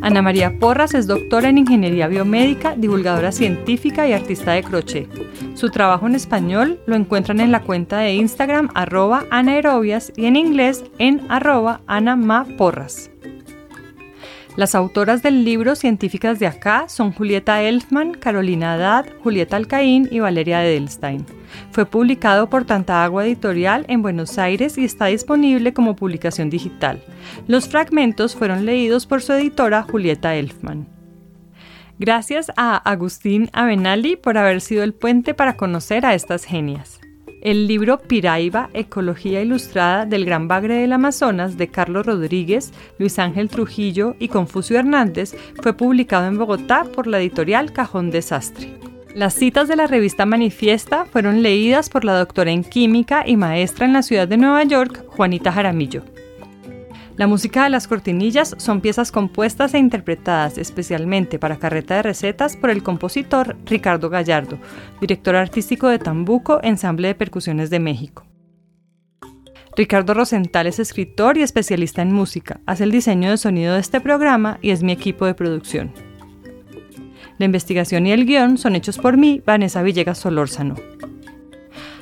Ana 0.00 0.22
María 0.22 0.58
Porras 0.58 0.94
es 0.94 1.06
doctora 1.06 1.48
en 1.48 1.58
Ingeniería 1.58 2.06
Biomédica, 2.06 2.74
divulgadora 2.76 3.32
científica 3.32 4.06
y 4.06 4.12
artista 4.12 4.52
de 4.52 4.62
crochet. 4.62 5.08
Su 5.54 5.70
trabajo 5.70 6.06
en 6.06 6.14
español 6.14 6.80
lo 6.86 6.94
encuentran 6.94 7.40
en 7.40 7.50
la 7.50 7.62
cuenta 7.62 7.98
de 7.98 8.14
Instagram 8.14 8.70
arroba 8.74 9.26
anaerobias 9.30 10.12
y 10.16 10.26
en 10.26 10.36
inglés 10.36 10.84
en 10.98 11.26
arroba 11.28 11.80
anamaporras. 11.88 13.10
Las 14.58 14.74
autoras 14.74 15.22
del 15.22 15.44
libro 15.44 15.76
Científicas 15.76 16.40
de 16.40 16.48
Acá 16.48 16.88
son 16.88 17.12
Julieta 17.12 17.62
Elfman, 17.62 18.14
Carolina 18.14 18.74
Haddad, 18.74 19.06
Julieta 19.22 19.54
Alcaín 19.54 20.08
y 20.10 20.18
Valeria 20.18 20.66
Edelstein. 20.66 21.24
Fue 21.70 21.86
publicado 21.86 22.50
por 22.50 22.64
Tanta 22.64 23.04
Agua 23.04 23.24
Editorial 23.24 23.84
en 23.86 24.02
Buenos 24.02 24.36
Aires 24.36 24.76
y 24.76 24.84
está 24.84 25.06
disponible 25.06 25.72
como 25.72 25.94
publicación 25.94 26.50
digital. 26.50 27.00
Los 27.46 27.68
fragmentos 27.68 28.34
fueron 28.34 28.66
leídos 28.66 29.06
por 29.06 29.22
su 29.22 29.32
editora 29.32 29.84
Julieta 29.84 30.34
Elfman. 30.34 30.88
Gracias 32.00 32.50
a 32.56 32.78
Agustín 32.78 33.50
Avenali 33.52 34.16
por 34.16 34.38
haber 34.38 34.60
sido 34.60 34.82
el 34.82 34.92
puente 34.92 35.34
para 35.34 35.56
conocer 35.56 36.04
a 36.04 36.14
estas 36.14 36.44
genias. 36.44 36.98
El 37.40 37.68
libro 37.68 37.98
Piraiba, 37.98 38.68
Ecología 38.74 39.40
Ilustrada 39.40 40.06
del 40.06 40.24
Gran 40.24 40.48
Bagre 40.48 40.78
del 40.78 40.92
Amazonas 40.92 41.56
de 41.56 41.68
Carlos 41.68 42.04
Rodríguez, 42.04 42.72
Luis 42.98 43.18
Ángel 43.20 43.48
Trujillo 43.48 44.16
y 44.18 44.28
Confucio 44.28 44.78
Hernández 44.78 45.36
fue 45.62 45.72
publicado 45.72 46.26
en 46.26 46.36
Bogotá 46.36 46.84
por 46.84 47.06
la 47.06 47.20
editorial 47.20 47.72
Cajón 47.72 48.10
Desastre. 48.10 48.74
Las 49.14 49.34
citas 49.34 49.68
de 49.68 49.76
la 49.76 49.86
revista 49.86 50.26
Manifiesta 50.26 51.04
fueron 51.06 51.42
leídas 51.42 51.90
por 51.90 52.04
la 52.04 52.18
doctora 52.18 52.50
en 52.50 52.64
química 52.64 53.24
y 53.26 53.36
maestra 53.36 53.86
en 53.86 53.92
la 53.92 54.02
ciudad 54.02 54.26
de 54.26 54.36
Nueva 54.36 54.64
York, 54.64 55.04
Juanita 55.06 55.52
Jaramillo. 55.52 56.02
La 57.18 57.26
música 57.26 57.64
de 57.64 57.70
las 57.70 57.88
cortinillas 57.88 58.54
son 58.58 58.80
piezas 58.80 59.10
compuestas 59.10 59.74
e 59.74 59.78
interpretadas 59.78 60.56
especialmente 60.56 61.40
para 61.40 61.58
carreta 61.58 61.96
de 61.96 62.02
recetas 62.02 62.56
por 62.56 62.70
el 62.70 62.84
compositor 62.84 63.56
Ricardo 63.66 64.08
Gallardo, 64.08 64.56
director 65.00 65.34
artístico 65.34 65.88
de 65.88 65.98
Tambuco, 65.98 66.60
Ensamble 66.62 67.08
de 67.08 67.16
Percusiones 67.16 67.70
de 67.70 67.80
México. 67.80 68.24
Ricardo 69.76 70.14
Rosenthal 70.14 70.68
es 70.68 70.78
escritor 70.78 71.36
y 71.38 71.42
especialista 71.42 72.02
en 72.02 72.12
música, 72.12 72.60
hace 72.66 72.84
el 72.84 72.92
diseño 72.92 73.30
de 73.30 73.36
sonido 73.36 73.74
de 73.74 73.80
este 73.80 74.00
programa 74.00 74.60
y 74.62 74.70
es 74.70 74.84
mi 74.84 74.92
equipo 74.92 75.26
de 75.26 75.34
producción. 75.34 75.92
La 77.38 77.46
investigación 77.46 78.06
y 78.06 78.12
el 78.12 78.26
guion 78.26 78.58
son 78.58 78.76
hechos 78.76 78.96
por 78.96 79.16
mí, 79.16 79.42
Vanessa 79.44 79.82
Villegas 79.82 80.18
Solórzano. 80.18 80.76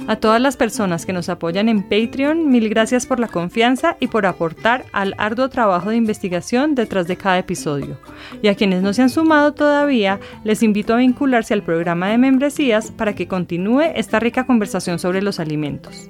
A 0.08 0.16
todas 0.16 0.40
las 0.40 0.56
personas 0.56 1.06
que 1.06 1.12
nos 1.12 1.28
apoyan 1.28 1.68
en 1.68 1.82
Patreon, 1.82 2.48
mil 2.48 2.68
gracias 2.68 3.06
por 3.06 3.18
la 3.18 3.28
confianza 3.28 3.96
y 3.98 4.06
por 4.06 4.26
aportar 4.26 4.84
al 4.92 5.14
arduo 5.18 5.48
trabajo 5.48 5.90
de 5.90 5.96
investigación 5.96 6.74
detrás 6.74 7.06
de 7.08 7.16
cada 7.16 7.38
episodio. 7.38 7.98
Y 8.42 8.48
a 8.48 8.54
quienes 8.54 8.82
no 8.82 8.92
se 8.92 9.02
han 9.02 9.10
sumado 9.10 9.52
todavía, 9.54 10.20
les 10.44 10.62
invito 10.62 10.94
a 10.94 10.98
vincularse 10.98 11.54
al 11.54 11.62
programa 11.62 12.08
de 12.08 12.18
membresías 12.18 12.90
para 12.90 13.14
que 13.14 13.26
continúe 13.26 13.82
esta 13.94 14.20
rica 14.20 14.46
conversación 14.46 14.98
sobre 14.98 15.22
los 15.22 15.40
alimentos. 15.40 16.08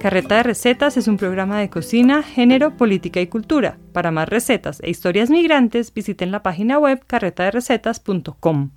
Carreta 0.00 0.36
de 0.36 0.42
Recetas 0.42 0.96
es 0.96 1.08
un 1.08 1.16
programa 1.16 1.60
de 1.60 1.70
cocina, 1.70 2.22
género, 2.22 2.76
política 2.76 3.20
y 3.20 3.26
cultura. 3.26 3.78
Para 3.92 4.10
más 4.10 4.28
recetas 4.28 4.80
e 4.82 4.90
historias 4.90 5.30
migrantes, 5.30 5.94
visiten 5.94 6.30
la 6.30 6.42
página 6.42 6.78
web 6.78 7.02
carretaderecetas.com. 7.06 8.70